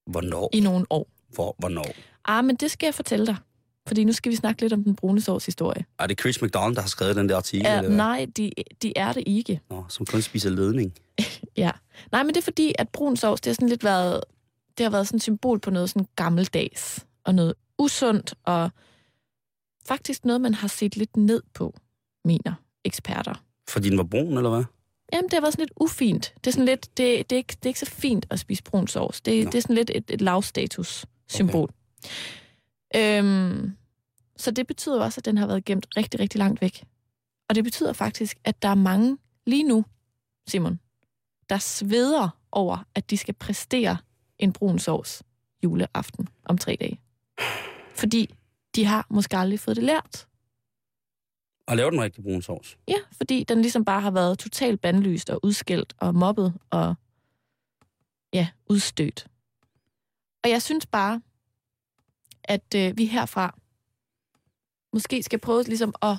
Hvornår? 0.07 0.50
i 0.52 0.61
nogle 0.61 0.86
år. 0.90 1.09
Hvor, 1.34 1.54
hvornår? 1.59 1.86
Ah, 2.24 2.44
men 2.44 2.57
det 2.57 2.70
skal 2.70 2.86
jeg 2.86 2.94
fortælle 2.94 3.26
dig. 3.26 3.36
Fordi 3.87 4.05
nu 4.05 4.12
skal 4.12 4.30
vi 4.30 4.37
snakke 4.37 4.62
lidt 4.62 4.72
om 4.72 4.84
den 4.84 4.97
brune 4.97 5.20
sovs 5.20 5.47
historie. 5.47 5.84
Er 5.99 6.07
det 6.07 6.20
Chris 6.20 6.43
McDonald, 6.43 6.74
der 6.74 6.80
har 6.80 6.89
skrevet 6.89 7.16
den 7.16 7.28
der 7.28 7.37
artikel? 7.37 7.66
Ja, 7.66 7.80
nej, 7.80 8.26
de, 8.37 8.51
de 8.82 8.93
er 8.97 9.12
det 9.12 9.22
ikke. 9.26 9.61
Nå, 9.70 9.84
som 9.89 10.07
kun 10.07 10.22
spiser 10.22 10.51
ledning. 10.51 10.93
Ja. 11.57 11.70
Nej, 12.12 12.22
men 12.22 12.34
det 12.34 12.41
er 12.41 12.45
fordi, 12.45 12.74
at 12.78 12.89
brun 12.89 13.16
sovs, 13.16 13.41
det 13.41 13.51
har 13.51 13.55
sådan 13.55 13.68
lidt 13.68 13.84
været, 13.84 14.20
det 14.78 14.84
har 14.84 14.91
været 14.91 15.07
sådan 15.07 15.16
et 15.16 15.22
symbol 15.22 15.59
på 15.59 15.70
noget 15.70 15.91
sådan 15.91 16.07
gammeldags, 16.16 17.07
og 17.24 17.34
noget 17.34 17.55
usundt, 17.78 18.34
og 18.45 18.70
faktisk 19.87 20.24
noget, 20.24 20.41
man 20.41 20.55
har 20.55 20.68
set 20.68 20.97
lidt 20.97 21.16
ned 21.16 21.43
på, 21.55 21.74
mener 22.24 22.55
eksperter. 22.84 23.45
Fordi 23.68 23.91
den 23.91 23.99
var 23.99 24.05
brun, 24.05 24.37
eller 24.37 24.51
hvad? 24.51 24.64
Jamen, 25.12 25.30
det 25.30 25.43
været 25.43 25.53
sådan 25.53 25.62
lidt 25.62 25.72
ufint. 25.76 26.34
Det 26.45 26.47
er, 26.47 26.53
sådan 26.53 26.64
lidt, 26.64 26.97
det, 26.97 27.30
det 27.30 27.37
er, 27.37 27.39
ikke, 27.39 27.53
det 27.53 27.66
er 27.66 27.70
ikke 27.70 27.80
så 27.80 27.87
fint 27.87 28.26
at 28.30 28.41
spise 28.41 28.62
brun 28.62 28.89
sovs. 28.89 29.20
Det, 29.20 29.45
Nå. 29.45 29.51
det 29.51 29.59
er 29.59 29.62
sådan 29.62 29.76
lidt 29.76 29.91
et, 29.95 30.11
et 30.11 30.20
lavstatus-symbol. 30.20 31.68
Okay. 32.03 32.09
Øhm, 32.97 33.76
så 34.37 34.51
det 34.51 34.66
betyder 34.66 35.05
også, 35.05 35.20
at 35.20 35.24
den 35.24 35.39
har 35.39 35.47
været 35.47 35.64
gemt 35.64 35.87
rigtig, 35.97 36.20
rigtig 36.20 36.39
langt 36.39 36.61
væk. 36.61 36.84
Og 37.49 37.55
det 37.55 37.64
betyder 37.64 37.93
faktisk, 37.93 38.39
at 38.45 38.62
der 38.62 38.68
er 38.68 38.74
mange 38.74 39.18
lige 39.47 39.64
nu, 39.64 39.84
Simon, 40.47 40.80
der 41.51 41.59
sveder 41.59 42.28
over, 42.53 42.84
at 42.95 43.11
de 43.11 43.16
skal 43.16 43.34
præstere 43.34 43.97
en 44.39 44.53
brun 44.53 44.78
sovs 44.78 45.22
juleaften 45.64 46.28
om 46.45 46.59
tre 46.59 46.76
dage. 46.80 47.01
Fordi 47.95 48.34
de 48.74 48.84
har 48.84 49.07
måske 49.11 49.37
aldrig 49.37 49.61
fået 49.61 49.76
det 49.76 49.84
lært. 49.84 50.26
Og 51.66 51.76
lave 51.76 51.91
den 51.91 52.03
rigtig 52.03 52.24
brun 52.24 52.43
sovs. 52.43 52.78
Ja, 52.89 52.99
fordi 53.12 53.45
den 53.45 53.61
ligesom 53.62 53.84
bare 53.84 54.01
har 54.01 54.11
været 54.11 54.39
totalt 54.39 54.80
bandlyst 54.80 55.30
og 55.30 55.45
udskældt 55.45 55.95
og 55.99 56.14
mobbet 56.14 56.55
og 56.70 56.95
ja, 58.32 58.49
udstødt. 58.68 59.26
Og 60.45 60.51
jeg 60.51 60.62
synes 60.62 60.87
bare, 60.87 61.20
at 62.49 62.74
øh, 62.76 62.99
vi 62.99 63.05
herfra 63.05 63.59
måske 64.92 65.22
skal 65.22 65.38
prøve 65.38 65.62
ligesom 65.62 65.94
at 66.03 66.16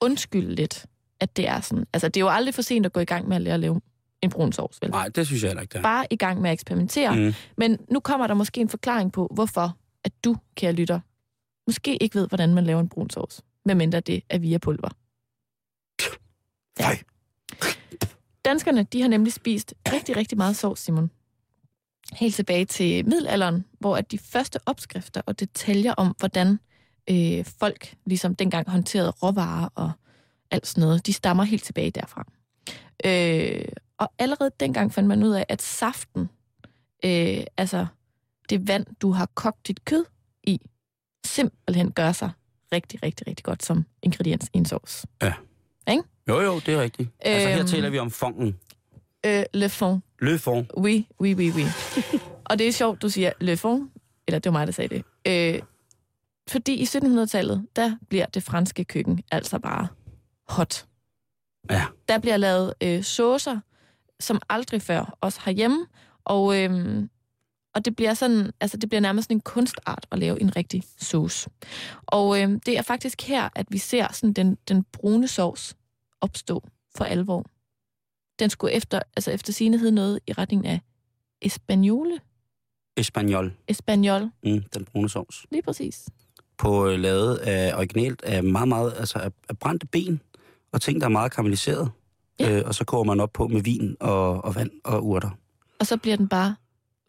undskylde 0.00 0.54
lidt, 0.54 0.86
at 1.20 1.36
det 1.36 1.48
er 1.48 1.60
sådan. 1.60 1.86
Altså, 1.92 2.08
det 2.08 2.16
er 2.16 2.20
jo 2.20 2.28
aldrig 2.28 2.54
for 2.54 2.62
sent 2.62 2.86
at 2.86 2.92
gå 2.92 3.00
i 3.00 3.04
gang 3.04 3.28
med 3.28 3.36
at 3.36 3.42
lære 3.42 3.54
at 3.54 3.60
lave 3.60 3.80
en 4.22 4.30
brun 4.30 4.52
sovs, 4.52 4.78
vel? 4.82 4.90
Nej, 4.90 5.08
det 5.08 5.26
synes 5.26 5.42
jeg 5.42 5.48
heller 5.48 5.62
ikke, 5.62 5.72
det 5.72 5.78
er. 5.78 5.82
Bare 5.82 6.06
i 6.10 6.16
gang 6.16 6.40
med 6.40 6.50
at 6.50 6.54
eksperimentere. 6.54 7.16
Mm. 7.16 7.34
Men 7.56 7.78
nu 7.90 8.00
kommer 8.00 8.26
der 8.26 8.34
måske 8.34 8.60
en 8.60 8.68
forklaring 8.68 9.12
på, 9.12 9.30
hvorfor 9.34 9.76
at 10.04 10.24
du, 10.24 10.36
kære 10.54 10.72
lytter, 10.72 11.00
måske 11.66 12.02
ikke 12.02 12.18
ved, 12.18 12.28
hvordan 12.28 12.54
man 12.54 12.64
laver 12.64 12.80
en 12.80 12.88
brun 12.88 13.10
sovs, 13.10 13.42
medmindre 13.64 14.00
det 14.00 14.22
er 14.28 14.38
via 14.38 14.58
pulver. 14.58 14.88
Fej. 16.78 16.98
Danskerne, 18.44 18.82
de 18.82 19.00
har 19.00 19.08
nemlig 19.08 19.32
spist 19.32 19.74
rigtig, 19.92 20.16
rigtig 20.16 20.38
meget 20.38 20.56
sovs, 20.56 20.80
Simon. 20.80 21.10
Helt 22.14 22.34
tilbage 22.34 22.64
til 22.64 23.04
middelalderen, 23.08 23.64
hvor 23.80 23.96
at 23.96 24.10
de 24.10 24.18
første 24.18 24.58
opskrifter 24.66 25.20
og 25.26 25.40
detaljer 25.40 25.92
om, 25.94 26.14
hvordan 26.18 26.58
øh, 27.10 27.44
folk 27.58 27.94
ligesom 28.06 28.34
dengang 28.34 28.70
håndterede 28.70 29.10
råvarer 29.10 29.68
og 29.74 29.92
alt 30.50 30.66
sådan 30.66 30.80
noget, 30.80 31.06
de 31.06 31.12
stammer 31.12 31.44
helt 31.44 31.64
tilbage 31.64 31.90
derfra. 31.90 32.24
Øh, 33.04 33.64
og 33.98 34.12
allerede 34.18 34.50
dengang 34.60 34.92
fandt 34.94 35.08
man 35.08 35.22
ud 35.22 35.30
af, 35.30 35.44
at 35.48 35.62
saften, 35.62 36.28
øh, 37.04 37.44
altså 37.56 37.86
det 38.50 38.68
vand, 38.68 38.86
du 39.00 39.10
har 39.12 39.26
kogt 39.34 39.68
dit 39.68 39.84
kød 39.84 40.04
i, 40.44 40.60
simpelthen 41.26 41.92
gør 41.92 42.12
sig 42.12 42.30
rigtig, 42.72 43.02
rigtig, 43.02 43.26
rigtig 43.26 43.44
godt 43.44 43.64
som 43.64 43.84
ingrediens 44.02 44.50
i 44.54 44.58
en 44.58 44.64
sovs. 44.64 45.06
Jo, 46.28 46.40
jo, 46.40 46.54
det 46.60 46.74
er 46.74 46.82
rigtigt. 46.82 47.08
Altså, 47.20 47.48
her 47.48 47.58
Øhm. 47.58 47.66
taler 47.66 47.90
vi 47.90 47.98
om 47.98 48.10
fongen. 48.10 48.58
Øh, 49.26 49.44
le 49.54 49.68
fond. 49.68 50.02
Le 50.20 50.38
fond. 50.38 50.66
Oui, 50.76 51.06
oui, 51.20 51.34
oui, 51.34 51.50
oui. 51.50 51.64
og 52.50 52.58
det 52.58 52.68
er 52.68 52.72
sjovt, 52.72 53.02
du 53.02 53.08
siger 53.08 53.32
le 53.40 53.56
fond, 53.56 53.88
eller 54.28 54.38
det 54.38 54.52
var 54.52 54.58
mig, 54.58 54.66
der 54.66 54.72
sagde 54.72 54.94
det. 54.94 55.04
Øh, 55.26 55.62
fordi 56.48 56.74
i 56.74 56.82
1700-tallet, 56.82 57.66
der 57.76 57.96
bliver 58.08 58.26
det 58.26 58.42
franske 58.42 58.84
køkken 58.84 59.22
altså 59.32 59.58
bare 59.58 59.88
hot. 60.48 60.86
Ja. 61.70 61.84
Der 62.08 62.18
bliver 62.18 62.36
lavet 62.36 62.74
øh, 62.82 63.04
saucer, 63.04 63.60
som 64.20 64.40
aldrig 64.48 64.82
før, 64.82 65.18
også 65.20 65.40
herhjemme, 65.44 65.86
og, 66.24 66.62
øh, 66.62 67.02
og 67.74 67.84
det 67.84 67.96
bliver 67.96 68.14
sådan, 68.14 68.50
altså 68.60 68.76
det 68.76 68.88
bliver 68.88 69.00
nærmest 69.00 69.30
en 69.30 69.40
kunstart 69.40 70.06
at 70.12 70.18
lave 70.18 70.40
en 70.40 70.56
rigtig 70.56 70.82
sauce. 70.98 71.50
Og 72.06 72.42
øh, 72.42 72.48
det 72.66 72.78
er 72.78 72.82
faktisk 72.82 73.22
her, 73.22 73.48
at 73.54 73.66
vi 73.70 73.78
ser 73.78 74.12
sådan 74.12 74.32
den, 74.32 74.58
den 74.68 74.84
brune 74.92 75.28
sovs 75.28 75.76
opstå 76.20 76.64
for 76.96 77.04
alvor. 77.04 77.44
Den 78.38 78.50
skulle 78.50 78.72
efter, 78.72 79.00
altså 79.16 79.30
efter 79.30 79.52
sine 79.52 79.78
hed 79.78 79.90
noget 79.90 80.20
i 80.26 80.32
retning 80.32 80.66
af 80.66 80.80
Espanole. 81.42 82.18
Espanol. 82.96 83.52
Espanol, 83.68 84.22
Mm, 84.44 84.62
den 84.74 84.84
brune 84.84 85.08
sovs. 85.08 85.46
lige 85.50 85.62
præcis. 85.62 86.08
På 86.58 86.88
øh, 86.88 86.98
lavet 87.00 87.36
af 87.36 87.74
originalt 87.76 88.22
af 88.22 88.44
meget, 88.44 88.68
meget, 88.68 88.94
altså 88.98 89.18
af, 89.18 89.30
af 89.48 89.58
brændte 89.58 89.86
ben 89.86 90.20
og 90.72 90.80
ting, 90.80 91.00
der 91.00 91.06
er 91.06 91.10
meget 91.10 91.32
karamelliseret. 91.32 91.90
Ja. 92.40 92.50
Øh, 92.58 92.62
og 92.66 92.74
så 92.74 92.84
koger 92.84 93.04
man 93.04 93.20
op 93.20 93.32
på 93.32 93.48
med 93.48 93.62
vin 93.62 93.96
og, 94.00 94.44
og 94.44 94.54
vand 94.54 94.70
og 94.84 95.06
urter. 95.06 95.30
Og 95.80 95.86
så 95.86 95.96
bliver 95.96 96.16
den 96.16 96.28
bare 96.28 96.54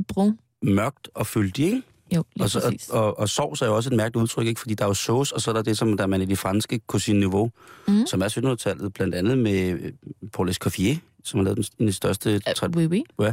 brun. 0.07 0.39
Mørkt 0.61 1.09
og 1.13 1.27
fyldig, 1.27 1.65
ikke? 1.65 1.81
Jo, 2.15 2.23
lige 2.35 2.43
Og, 2.45 2.49
så, 2.49 2.59
præcis. 2.61 2.89
og, 2.89 3.03
og, 3.03 3.19
og 3.19 3.29
sovs 3.29 3.61
er 3.61 3.65
jo 3.65 3.75
også 3.75 3.89
et 3.89 3.95
mærkeligt 3.95 4.21
udtryk, 4.23 4.47
ikke? 4.47 4.59
Fordi 4.61 4.73
der 4.73 4.83
er 4.83 4.87
jo 4.89 4.93
sauce, 4.93 5.35
og 5.35 5.41
så 5.41 5.51
er 5.51 5.53
der 5.53 5.61
det, 5.61 5.77
som 5.77 5.97
der 5.97 6.07
man 6.07 6.21
i 6.21 6.25
de 6.25 6.35
franske 6.35 6.79
cuisine 6.87 7.19
niveau, 7.19 7.51
Mhm. 7.87 8.05
som 8.07 8.21
er 8.21 8.27
1700-tallet, 8.27 8.93
blandt 8.93 9.15
andet 9.15 9.37
med 9.37 9.69
øh, 9.69 9.93
Paul 10.33 10.49
Escoffier, 10.49 10.95
som 11.23 11.39
har 11.39 11.43
lavet 11.43 11.57
den, 11.57 11.65
den 11.85 11.93
største, 11.93 12.41
Uh, 12.63 12.69
oui, 12.75 13.03
oui. 13.19 13.31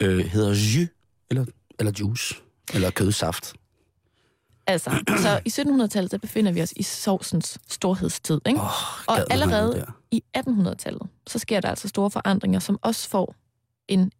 øh, 0.00 0.18
hedder 0.24 0.48
jus, 0.50 0.88
eller, 1.30 1.44
eller 1.78 1.92
juice, 2.00 2.34
eller 2.74 2.90
kødsaft. 2.90 3.52
Altså, 4.66 4.90
så 5.22 5.40
i 5.44 5.48
1700-tallet, 5.48 6.10
der 6.12 6.18
befinder 6.18 6.52
vi 6.52 6.62
os 6.62 6.72
i 6.76 6.82
sovsens 6.82 7.58
storhedstid, 7.68 8.40
ikke? 8.46 8.60
Åh, 8.60 9.06
Og 9.08 9.32
allerede- 9.32 9.72
der. 9.74 10.00
I 10.10 10.22
1800-tallet, 10.36 11.08
så 11.26 11.38
sker 11.38 11.60
der 11.60 11.68
altså 11.68 11.88
store 11.88 12.10
forandringer, 12.10 12.58
som 12.60 12.78
også 12.82 13.08
får 13.08 13.34
en, 13.88 14.12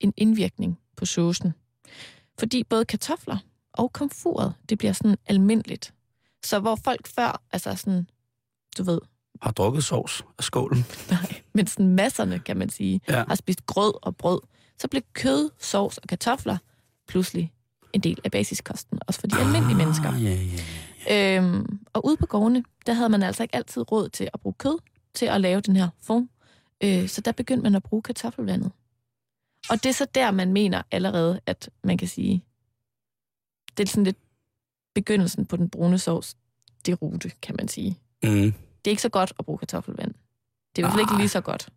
en 0.00 0.12
indvirkning 0.16 0.78
på 0.96 1.06
saucen. 1.06 1.52
Fordi 2.38 2.64
både 2.64 2.84
kartofler 2.84 3.38
og 3.72 3.92
komfuret, 3.92 4.54
det 4.68 4.78
bliver 4.78 4.92
sådan 4.92 5.16
almindeligt. 5.26 5.94
Så 6.44 6.58
hvor 6.58 6.78
folk 6.84 7.06
før, 7.06 7.42
altså 7.52 7.74
sådan, 7.76 8.08
du 8.78 8.82
ved, 8.82 9.00
Har 9.42 9.50
drukket 9.50 9.84
sovs 9.84 10.24
af 10.38 10.44
skålen. 10.44 10.84
nej, 11.10 11.42
men 11.54 11.66
sådan 11.66 11.88
masserne, 11.94 12.38
kan 12.38 12.56
man 12.56 12.68
sige, 12.70 13.00
Ja. 13.08 13.24
har 13.28 13.34
spist 13.34 13.66
grød 13.66 13.92
og 14.02 14.16
brød, 14.16 14.40
så 14.78 14.88
blev 14.88 15.02
kød, 15.12 15.50
sovs 15.60 15.98
og 15.98 16.08
kartofler 16.08 16.58
pludselig 17.08 17.52
en 17.92 18.00
del 18.00 18.18
af 18.24 18.30
basiskosten, 18.30 18.98
også 19.06 19.20
for 19.20 19.26
de 19.26 19.36
almindelige 19.36 19.76
mennesker. 19.76 20.08
Ah, 20.12 20.24
ja, 20.24 20.38
ja. 21.08 21.36
Øhm, 21.38 21.78
og 21.92 22.06
ude 22.06 22.16
på 22.16 22.26
gårdene, 22.26 22.64
der 22.86 22.92
havde 22.92 23.08
man 23.08 23.22
altså 23.22 23.42
ikke 23.42 23.56
altid 23.56 23.92
råd 23.92 24.08
til 24.08 24.28
at 24.34 24.40
bruge 24.40 24.54
kød 24.58 24.78
til 25.14 25.26
at 25.26 25.40
lave 25.40 25.60
den 25.60 25.76
her 25.76 25.88
fond. 26.02 26.28
Øh, 26.84 27.08
så 27.08 27.20
der 27.20 27.32
begyndte 27.32 27.62
man 27.62 27.74
at 27.74 27.82
bruge 27.82 28.02
kartoffelvandet. 28.02 28.72
Og 29.70 29.82
det 29.82 29.88
er 29.88 29.92
så 29.94 30.06
der, 30.14 30.30
man 30.30 30.52
mener 30.52 30.82
allerede, 30.90 31.40
at 31.46 31.70
man 31.84 31.98
kan 31.98 32.08
sige, 32.08 32.44
det 33.76 33.82
er 33.82 33.88
sådan 33.90 34.04
lidt 34.04 34.18
begyndelsen 34.94 35.46
på 35.46 35.56
den 35.56 35.70
brune 35.70 35.98
sovs, 35.98 36.36
det 36.86 37.02
rute, 37.02 37.30
kan 37.42 37.54
man 37.58 37.68
sige. 37.68 37.98
Mm. 38.22 38.54
Det 38.84 38.90
er 38.90 38.92
ikke 38.92 39.02
så 39.02 39.08
godt 39.08 39.32
at 39.38 39.44
bruge 39.44 39.58
kartoffelvand. 39.58 40.14
Det 40.76 40.76
er 40.76 40.78
i 40.78 40.82
hvert 40.82 40.92
fald 40.92 41.00
ikke 41.00 41.12
Nej. 41.12 41.20
lige 41.20 41.28
så 41.28 41.40
godt. 41.40 41.68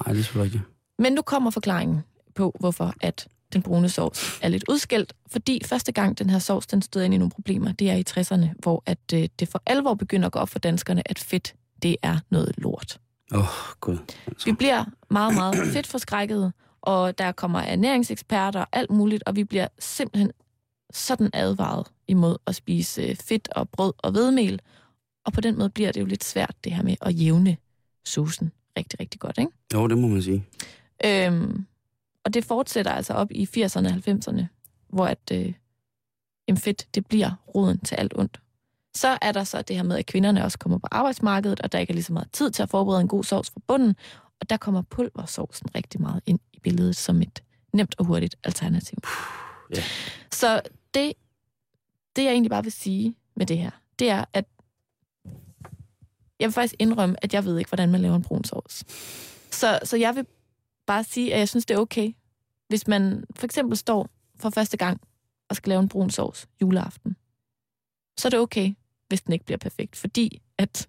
Nej, 0.00 0.12
det 0.12 0.20
er 0.20 0.24
selvfølgelig 0.24 0.54
ikke. 0.54 0.66
Men 0.98 1.12
nu 1.12 1.22
kommer 1.22 1.50
forklaringen 1.50 2.02
på, 2.34 2.56
hvorfor 2.60 2.94
at 3.00 3.28
den 3.52 3.62
brune 3.62 3.88
sovs 3.88 4.38
er 4.42 4.48
lidt 4.48 4.64
udskilt. 4.68 5.12
Fordi 5.32 5.60
første 5.64 5.92
gang 5.92 6.18
den 6.18 6.30
her 6.30 6.38
sovs, 6.38 6.66
den 6.66 6.82
støder 6.82 7.04
ind 7.04 7.14
i 7.14 7.18
nogle 7.18 7.30
problemer, 7.30 7.72
det 7.72 7.90
er 7.90 7.94
i 7.94 8.04
60'erne, 8.10 8.48
hvor 8.58 8.82
at, 8.86 8.98
øh, 9.14 9.28
det 9.38 9.48
for 9.48 9.62
alvor 9.66 9.94
begynder 9.94 10.26
at 10.26 10.32
gå 10.32 10.38
op 10.38 10.48
for 10.48 10.58
danskerne, 10.58 11.10
at 11.10 11.18
fedt, 11.18 11.54
det 11.82 11.96
er 12.02 12.18
noget 12.30 12.54
lort. 12.58 12.98
Åh, 13.32 13.40
oh, 13.40 13.46
gud. 13.80 13.98
Vi 14.44 14.52
bliver 14.52 14.84
meget, 15.10 15.34
meget 15.34 15.56
fedtforskrækkede, 15.72 16.52
og 16.82 17.18
der 17.18 17.32
kommer 17.32 17.60
ernæringseksperter 17.60 18.60
og 18.60 18.66
alt 18.72 18.90
muligt, 18.90 19.22
og 19.26 19.36
vi 19.36 19.44
bliver 19.44 19.68
simpelthen 19.78 20.32
sådan 20.92 21.30
advaret 21.32 21.86
imod 22.08 22.36
at 22.46 22.54
spise 22.54 23.02
øh, 23.02 23.16
fedt 23.16 23.48
og 23.56 23.68
brød 23.68 23.92
og 23.98 24.12
hvedemel. 24.12 24.60
Og 25.24 25.32
på 25.32 25.40
den 25.40 25.58
måde 25.58 25.70
bliver 25.70 25.92
det 25.92 26.00
jo 26.00 26.06
lidt 26.06 26.24
svært, 26.24 26.54
det 26.64 26.72
her 26.72 26.82
med 26.82 26.96
at 27.00 27.20
jævne 27.20 27.56
susen 28.04 28.52
rigtig, 28.78 29.00
rigtig 29.00 29.20
godt, 29.20 29.38
ikke? 29.38 29.50
Jo, 29.74 29.86
det 29.86 29.98
må 29.98 30.08
man 30.08 30.22
sige. 30.22 30.44
Øhm, 31.04 31.66
og 32.24 32.34
det 32.34 32.44
fortsætter 32.44 32.92
altså 32.92 33.12
op 33.12 33.30
i 33.30 33.44
80'erne 33.56 33.86
og 33.86 33.92
90'erne, 33.92 34.44
hvor 34.88 35.06
at, 35.06 35.30
øh, 35.32 35.52
jamen 36.48 36.58
fedt, 36.58 36.86
det 36.94 37.06
bliver 37.06 37.30
roden 37.54 37.78
til 37.78 37.94
alt 37.94 38.12
ondt. 38.16 38.40
Så 38.94 39.18
er 39.22 39.32
der 39.32 39.44
så 39.44 39.62
det 39.62 39.76
her 39.76 39.82
med, 39.82 39.96
at 39.96 40.06
kvinderne 40.06 40.44
også 40.44 40.58
kommer 40.58 40.78
på 40.78 40.88
arbejdsmarkedet, 40.90 41.60
og 41.60 41.72
der 41.72 41.78
ikke 41.78 41.90
er 41.90 41.94
lige 41.94 42.04
så 42.04 42.12
meget 42.12 42.28
tid 42.32 42.50
til 42.50 42.62
at 42.62 42.68
forberede 42.70 43.00
en 43.00 43.08
god 43.08 43.24
sovs 43.24 43.50
fra 43.50 43.60
bunden. 43.66 43.96
Og 44.40 44.50
der 44.50 44.56
kommer 44.56 44.82
pulversovsen 44.82 45.74
rigtig 45.74 46.00
meget 46.00 46.22
ind 46.26 46.38
i 46.52 46.60
billedet 46.60 46.96
som 46.96 47.22
et 47.22 47.42
nemt 47.72 47.94
og 47.98 48.04
hurtigt 48.04 48.36
alternativ. 48.44 48.98
ja. 49.76 49.82
Så 50.32 50.60
det, 50.94 51.12
det, 52.16 52.24
jeg 52.24 52.30
egentlig 52.30 52.50
bare 52.50 52.62
vil 52.62 52.72
sige 52.72 53.14
med 53.36 53.46
det 53.46 53.58
her, 53.58 53.70
det 53.98 54.10
er, 54.10 54.24
at 54.32 54.44
jeg 56.40 56.46
vil 56.46 56.52
faktisk 56.52 56.74
indrømme, 56.78 57.16
at 57.22 57.34
jeg 57.34 57.44
ved 57.44 57.58
ikke, 57.58 57.68
hvordan 57.68 57.90
man 57.90 58.00
laver 58.00 58.16
en 58.16 58.22
brun 58.22 58.44
sovs. 58.44 58.84
Så, 59.50 59.80
så 59.84 59.96
jeg 59.96 60.14
vil 60.16 60.26
bare 60.86 61.04
sige, 61.04 61.34
at 61.34 61.38
jeg 61.38 61.48
synes, 61.48 61.66
det 61.66 61.74
er 61.74 61.78
okay, 61.78 62.12
hvis 62.68 62.88
man 62.88 63.24
for 63.36 63.44
eksempel 63.44 63.76
står 63.76 64.08
for 64.40 64.50
første 64.50 64.76
gang 64.76 65.00
og 65.48 65.56
skal 65.56 65.70
lave 65.70 65.80
en 65.80 65.88
brun 65.88 66.10
sovs 66.10 66.46
juleaften. 66.60 67.16
Så 68.18 68.28
er 68.28 68.30
det 68.30 68.38
okay, 68.38 68.74
hvis 69.08 69.22
den 69.22 69.32
ikke 69.32 69.44
bliver 69.44 69.58
perfekt, 69.58 69.96
fordi 69.96 70.42
at 70.58 70.86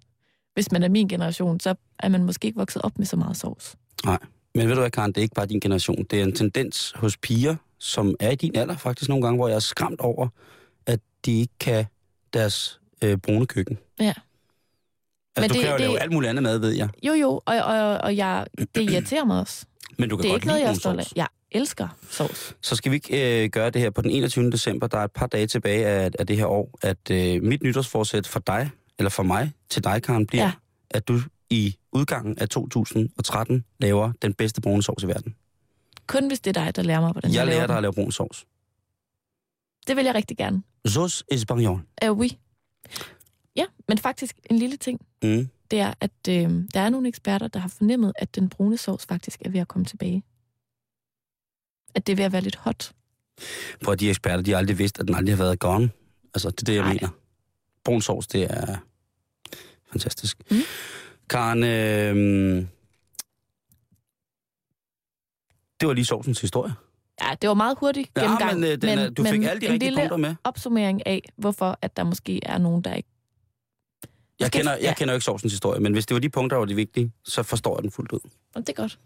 hvis 0.54 0.72
man 0.72 0.84
er 0.84 0.89
min 0.89 1.08
generation, 1.08 1.60
så 1.60 1.76
er 2.00 2.10
man 2.10 2.24
måske 2.24 2.46
ikke 2.46 2.58
vokset 2.58 2.82
op 2.82 2.98
med 2.98 3.06
så 3.06 3.16
meget 3.16 3.38
sovs. 3.38 3.76
Nej. 4.06 4.20
Men 4.56 4.68
ved 4.68 4.76
du 4.76 4.82
hvad, 4.82 4.91
Karen, 4.91 5.12
det 5.12 5.18
er 5.18 5.22
ikke 5.22 5.36
bare 5.36 5.46
din 5.46 5.60
generation. 5.60 6.04
Det 6.04 6.20
er 6.20 6.24
en 6.24 6.36
tendens 6.36 6.93
hos 6.96 7.18
piger, 7.18 7.56
som 7.80 8.16
er 8.20 8.32
i 8.32 8.36
din 8.36 8.56
alder 8.56 8.78
faktisk 8.78 9.10
nogle 9.10 9.24
gange, 9.26 9.38
hvor 9.38 9.48
jeg 9.48 9.56
er 9.56 9.60
skræmt 9.60 10.00
over, 10.00 10.28
at 10.86 11.00
de 11.26 11.39
ikke 11.39 11.54
kan 11.60 11.86
deres 12.34 12.80
øh, 13.02 13.18
brune 13.18 13.46
køkken. 13.46 13.78
Ja. 14.00 14.14
Altså, 15.36 15.42
Men 15.42 15.50
du 15.50 15.54
det- 15.54 15.62
kan 15.62 15.70
jo 15.72 15.78
det- 15.78 15.82
lave 15.88 16.00
alt 16.00 16.12
muligt 16.12 16.30
andet 16.30 16.44
mad, 16.44 16.58
ved 16.60 16.72
jeg. 16.72 16.90
Jo, 17.04 17.14
jo, 17.14 17.30
og, 17.46 17.56
og, 17.56 17.98
og 17.98 18.18
jeg, 18.18 18.46
det 18.76 18.82
irriterer 18.92 19.26
mig 19.26 19.40
også. 19.40 19.66
Men 19.98 20.10
du 20.10 20.18
kan 20.18 20.24
Det 20.24 20.30
er 20.30 20.34
godt 20.34 20.40
ikke 20.40 20.48
noget, 20.48 20.62
jeg 20.62 20.70
er 20.70 20.74
stolt 20.74 21.00
af. 21.00 21.06
Jeg 21.16 21.28
elsker 21.52 21.88
sovs. 22.10 22.56
Så 22.62 22.76
skal 22.76 22.92
vi 22.92 22.96
ikke 22.96 23.44
øh, 23.44 23.50
gøre 23.50 23.70
det 23.70 23.82
her 23.82 23.90
på 23.90 24.02
den 24.02 24.12
21. 24.12 24.52
december. 24.52 24.88
Der 24.88 24.98
er 24.98 25.04
et 25.04 25.12
par 25.12 25.28
dage 25.28 25.48
tilbage 25.48 25.86
af, 25.86 26.12
af 26.20 26.28
det 26.28 26.38
her 26.38 26.46
år, 26.46 26.80
at 26.82 27.12
øh, 27.12 27.44
mit 27.44 27.64
nytårsforsæt 27.64 28.28
for 28.28 28.40
dig, 28.40 28.70
eller 29.00 29.10
for 29.10 29.24
mig, 29.24 29.52
til 29.70 29.84
dig, 29.84 30.04
Karen, 30.04 30.28
bliver, 30.28 30.44
Ja. 30.44 30.52
at 30.90 31.08
du 31.08 31.22
i 31.50 31.76
udgangen 31.92 32.40
af 32.40 32.50
2013 32.50 33.66
laver 33.80 34.12
den 34.22 34.34
bedste 34.34 34.62
brune 34.62 34.84
sovs 34.84 35.04
i 35.04 35.08
verden. 35.08 35.36
Kun 36.08 36.28
hvis 36.28 36.40
det 36.40 36.58
er 36.58 36.64
dig, 36.64 36.76
der 36.76 36.84
lærer 36.84 37.02
mig, 37.02 37.12
hvordan 37.12 37.32
jeg, 37.32 37.38
Jeg 37.38 37.46
laver 37.46 37.56
lærer 37.58 37.68
dig 37.68 37.74
den. 37.74 37.78
at 37.78 37.82
lave 37.82 37.94
brun 37.94 38.12
sovs. 38.12 38.46
Det 39.88 39.96
vil 39.96 40.06
jeg 40.06 40.16
rigtig 40.16 40.38
gerne. 40.38 40.64
Sauce 40.88 41.24
espagnol. 41.32 41.82
Er 41.98 42.12
oui. 42.12 42.38
Ja, 43.56 43.66
men 43.88 43.98
faktisk 43.98 44.36
en 44.50 44.60
lille 44.60 44.78
ting, 44.78 45.02
Mm. 45.26 45.50
det 45.72 45.80
er, 45.80 45.94
at 46.02 46.12
øh, 46.30 46.64
der 46.74 46.80
er 46.80 46.90
nogle 46.90 47.08
eksperter, 47.08 47.48
der 47.48 47.60
har 47.60 47.68
fornemmet, 47.70 48.14
at 48.16 48.36
den 48.36 48.50
brune 48.50 48.78
sovs 48.78 49.06
faktisk 49.06 49.42
er 49.46 49.50
ved 49.50 49.60
at 49.60 49.68
komme 49.68 49.86
tilbage. 49.86 50.24
At 51.96 52.08
det 52.08 52.14
er 52.14 52.18
ved 52.18 52.26
at 52.26 52.32
være 52.32 52.42
lidt 52.42 52.56
hot. 52.56 52.92
Prøv 53.84 53.92
at 53.92 54.00
de 54.00 54.10
eksperter, 54.10 54.42
de 54.44 54.52
har 54.52 54.58
aldrig 54.58 54.78
vidst, 54.80 55.00
at 55.00 55.08
den 55.08 55.16
aldrig 55.16 55.36
har 55.38 55.44
været 55.44 55.60
gone. 55.60 55.90
Altså, 56.34 56.50
det 56.50 56.60
er 56.62 56.66
det, 56.66 56.76
jeg 56.76 56.84
Nej. 56.84 56.94
mener. 56.94 57.10
Brun 57.84 58.02
sovs, 58.02 58.28
det 58.28 58.44
er 58.44 58.78
fantastisk. 59.92 60.38
Mm. 60.52 60.58
Karen, 61.30 61.64
øh, 61.64 62.68
det 65.80 65.88
var 65.88 65.94
lige 65.94 66.06
sovsens 66.06 66.42
historie. 66.42 66.74
Ja, 67.22 67.36
det 67.42 67.48
var 67.48 67.54
meget 67.54 67.78
hurtigt 67.80 68.14
gennemgang. 68.14 68.52
Ja, 68.52 68.56
men, 68.56 68.64
øh, 68.64 68.82
den, 68.82 69.00
er- 69.00 69.10
du 69.10 69.24
fik 69.24 69.44
alle 69.44 69.62
de 69.62 69.66
en 69.66 69.72
rigtige 69.74 69.96
punkter 69.96 70.18
med. 70.18 70.36
opsummering 70.44 71.08
af, 71.08 71.22
hvorfor 71.38 71.80
at 71.82 71.98
der 71.98 72.04
måske 72.04 72.40
er 72.46 72.58
nogen, 72.58 72.82
der 72.82 72.94
ikke... 72.94 73.10
Jeg 74.40 74.52
kender, 74.52 74.72
jeg 74.72 74.82
ja. 74.82 74.94
kender 74.94 75.14
jo 75.14 75.16
ikke 75.16 75.26
sovsens 75.26 75.54
historie, 75.54 75.80
men 75.80 75.94
hvis 75.94 76.06
det 76.06 76.16
var 76.16 76.20
de 76.20 76.30
punkter, 76.30 76.56
der 76.56 76.60
var 76.60 76.66
de 76.66 76.76
vigtige, 76.76 77.12
så 77.24 77.44
forstår 77.44 77.78
jeg 77.78 77.84
den 77.84 77.92
fuldt 77.92 78.12
ud. 78.12 78.20
Og 78.56 78.62
det 78.62 78.70
er 78.70 78.74
godt. 78.74 79.00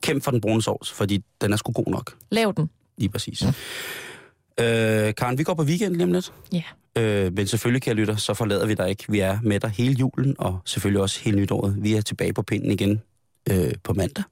Kæmp 0.00 0.22
for 0.22 0.30
den 0.30 0.40
brune 0.40 0.62
sovs, 0.62 0.92
fordi 0.92 1.24
den 1.40 1.52
er 1.52 1.56
sgu 1.56 1.72
god 1.72 1.86
nok. 1.86 2.16
Lav 2.30 2.52
den. 2.56 2.70
Lige 2.98 3.08
præcis. 3.08 3.42
Øh, 3.42 5.14
Karen, 5.14 5.38
vi 5.38 5.42
går 5.42 5.54
på 5.54 5.62
weekend 5.62 5.92
lige 5.92 6.04
om 6.04 6.12
lidt. 6.12 6.32
Ja. 6.52 6.62
Øh, 6.96 7.32
men 7.32 7.46
selvfølgelig, 7.46 7.82
kære 7.82 7.94
lytter, 7.94 8.16
så 8.16 8.34
forlader 8.34 8.66
vi 8.66 8.74
dig 8.74 8.90
ikke. 8.90 9.04
Vi 9.08 9.20
er 9.20 9.38
med 9.42 9.60
dig 9.60 9.70
hele 9.70 9.94
julen, 9.94 10.36
og 10.38 10.58
selvfølgelig 10.64 11.00
også 11.02 11.20
hele 11.20 11.36
nytåret. 11.36 11.76
Vi 11.78 11.94
er 11.94 12.00
tilbage 12.00 12.32
på 12.32 12.42
pinden 12.42 12.70
igen 12.70 13.02
øh, 13.50 13.72
på 13.82 13.92
mandag. 13.92 14.24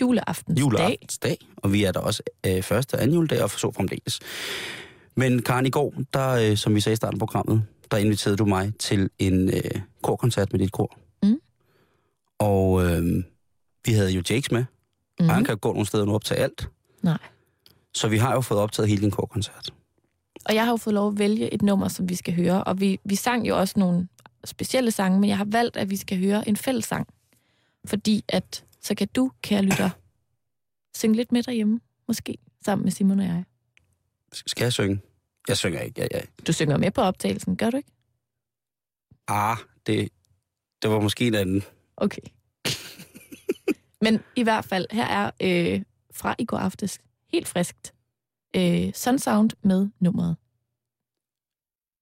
Juleaftens 0.00 0.56
dag. 0.56 0.60
Juleaftensdag. 0.60 1.38
Og 1.56 1.72
vi 1.72 1.84
er 1.84 1.92
der 1.92 2.00
også 2.00 2.22
øh, 2.46 2.62
første 2.62 2.94
og 2.94 3.02
anden 3.02 3.14
juledag, 3.14 3.42
og 3.42 3.50
så 3.50 3.72
fremdeles. 3.72 4.20
Men 5.14 5.42
Karen, 5.42 5.66
i 5.66 5.70
går, 5.70 5.94
der, 6.14 6.28
øh, 6.28 6.56
som 6.56 6.74
vi 6.74 6.80
sagde 6.80 6.92
i 6.92 6.96
starten 6.96 7.14
af 7.14 7.18
programmet, 7.18 7.62
der 7.90 7.96
inviterede 7.96 8.36
du 8.36 8.44
mig 8.44 8.72
til 8.78 9.10
en 9.18 9.48
øh, 9.48 9.80
korkoncert 10.02 10.52
med 10.52 10.60
dit 10.60 10.72
kor. 10.72 10.98
Mm. 11.22 11.40
Og 12.38 12.84
øh, 12.84 13.24
vi 13.84 13.92
havde 13.92 14.10
jo 14.10 14.22
Jakes 14.30 14.50
med, 14.50 14.64
mm. 15.20 15.28
Og 15.28 15.34
han 15.34 15.44
kan 15.44 15.54
jo 15.54 15.58
gå 15.60 15.72
nogle 15.72 15.86
steder 15.86 16.04
nu 16.04 16.14
op 16.14 16.24
til 16.24 16.34
alt. 16.34 16.68
Nej. 17.02 17.18
Så 17.94 18.08
vi 18.08 18.16
har 18.16 18.34
jo 18.34 18.40
fået 18.40 18.60
optaget 18.60 18.88
hele 18.88 19.02
din 19.02 19.10
korkoncert. 19.10 19.72
Og 20.44 20.54
jeg 20.54 20.64
har 20.64 20.70
jo 20.70 20.76
fået 20.76 20.94
lov 20.94 21.08
at 21.08 21.18
vælge 21.18 21.54
et 21.54 21.62
nummer, 21.62 21.88
som 21.88 22.08
vi 22.08 22.14
skal 22.14 22.34
høre. 22.34 22.64
Og 22.64 22.80
vi, 22.80 23.00
vi 23.04 23.14
sang 23.14 23.48
jo 23.48 23.58
også 23.58 23.78
nogle 23.78 24.08
specielle 24.44 24.90
sange, 24.90 25.20
men 25.20 25.28
jeg 25.28 25.36
har 25.36 25.44
valgt, 25.44 25.76
at 25.76 25.90
vi 25.90 25.96
skal 25.96 26.18
høre 26.18 26.48
en 26.48 26.56
fællessang. 26.56 27.08
Fordi 27.84 28.24
at, 28.28 28.64
så 28.80 28.94
kan 28.94 29.08
du, 29.16 29.30
kære 29.42 29.62
lytter, 29.62 29.90
synge 30.96 31.16
lidt 31.16 31.32
med 31.32 31.42
derhjemme, 31.42 31.80
måske, 32.08 32.38
sammen 32.64 32.84
med 32.84 32.92
Simon 32.92 33.20
og 33.20 33.26
jeg. 33.26 33.44
Skal 34.32 34.64
jeg 34.64 34.72
synge? 34.72 35.00
Jeg 35.48 35.56
synger 35.56 35.80
ikke, 35.80 36.00
ja, 36.00 36.06
ja. 36.14 36.20
Du 36.46 36.52
synger 36.52 36.76
med 36.76 36.90
på 36.90 37.00
optagelsen, 37.00 37.56
gør 37.56 37.70
du 37.70 37.76
ikke? 37.76 37.90
Ah, 39.28 39.56
det, 39.86 40.08
det 40.82 40.90
var 40.90 41.00
måske 41.00 41.26
en 41.26 41.34
anden. 41.34 41.62
Okay. 41.96 42.22
men 44.04 44.20
i 44.36 44.42
hvert 44.42 44.64
fald, 44.64 44.86
her 44.90 45.04
er 45.06 45.30
øh, 45.40 45.82
fra 46.12 46.34
i 46.38 46.44
går 46.44 46.58
aftes, 46.58 47.00
helt 47.32 47.48
friskt, 47.48 47.94
øh, 48.56 48.92
Sunsound 48.94 49.50
med 49.62 49.88
nummeret. 50.00 50.36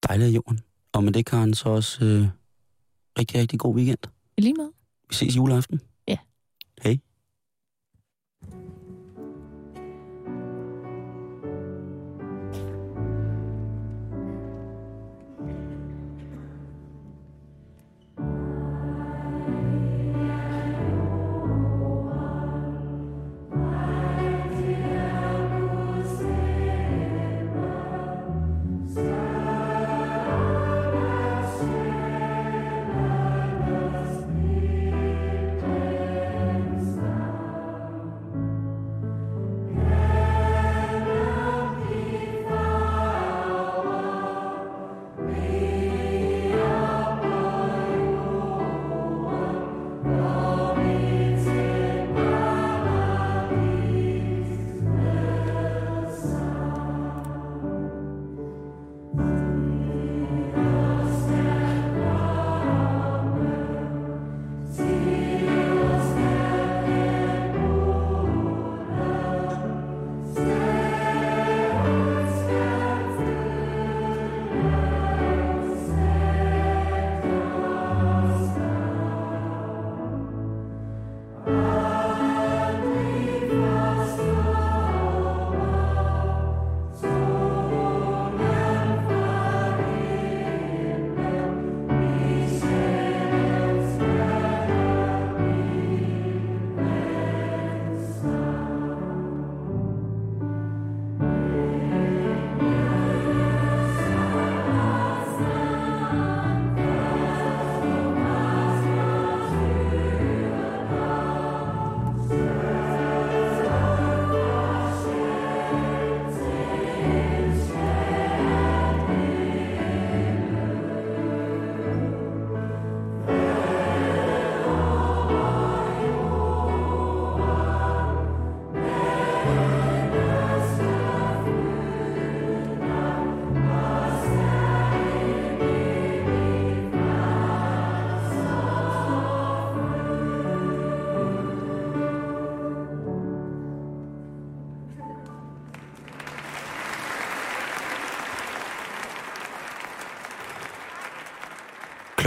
Dejlig 0.08 0.26
af 0.26 0.30
jorden. 0.30 0.60
Og 0.92 1.04
med 1.04 1.12
det, 1.12 1.26
Karen, 1.26 1.54
så 1.54 1.68
også 1.68 2.04
øh, 2.04 2.28
rigtig, 3.18 3.40
rigtig 3.40 3.58
god 3.58 3.74
weekend. 3.74 3.98
I 4.36 4.40
lige 4.40 4.54
med. 4.54 4.70
Vi 5.08 5.14
ses 5.14 5.36
juleaften. 5.36 5.80
Ja. 6.08 6.18
Hej. 6.82 6.98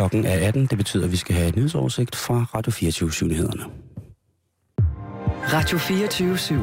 Klokken 0.10 0.32
er 0.32 0.47
18. 0.47 0.66
Det 0.66 0.78
betyder, 0.78 1.05
at 1.05 1.12
vi 1.12 1.18
skal 1.18 1.36
have 1.36 1.47
en 1.47 1.53
nyhedsoversigt 1.55 2.16
fra 2.16 2.45
Radio 2.55 2.72
24 2.72 3.30
nyhederne 3.30 3.64
Radio 5.53 5.78
24 5.78 6.36
/7. 6.36 6.55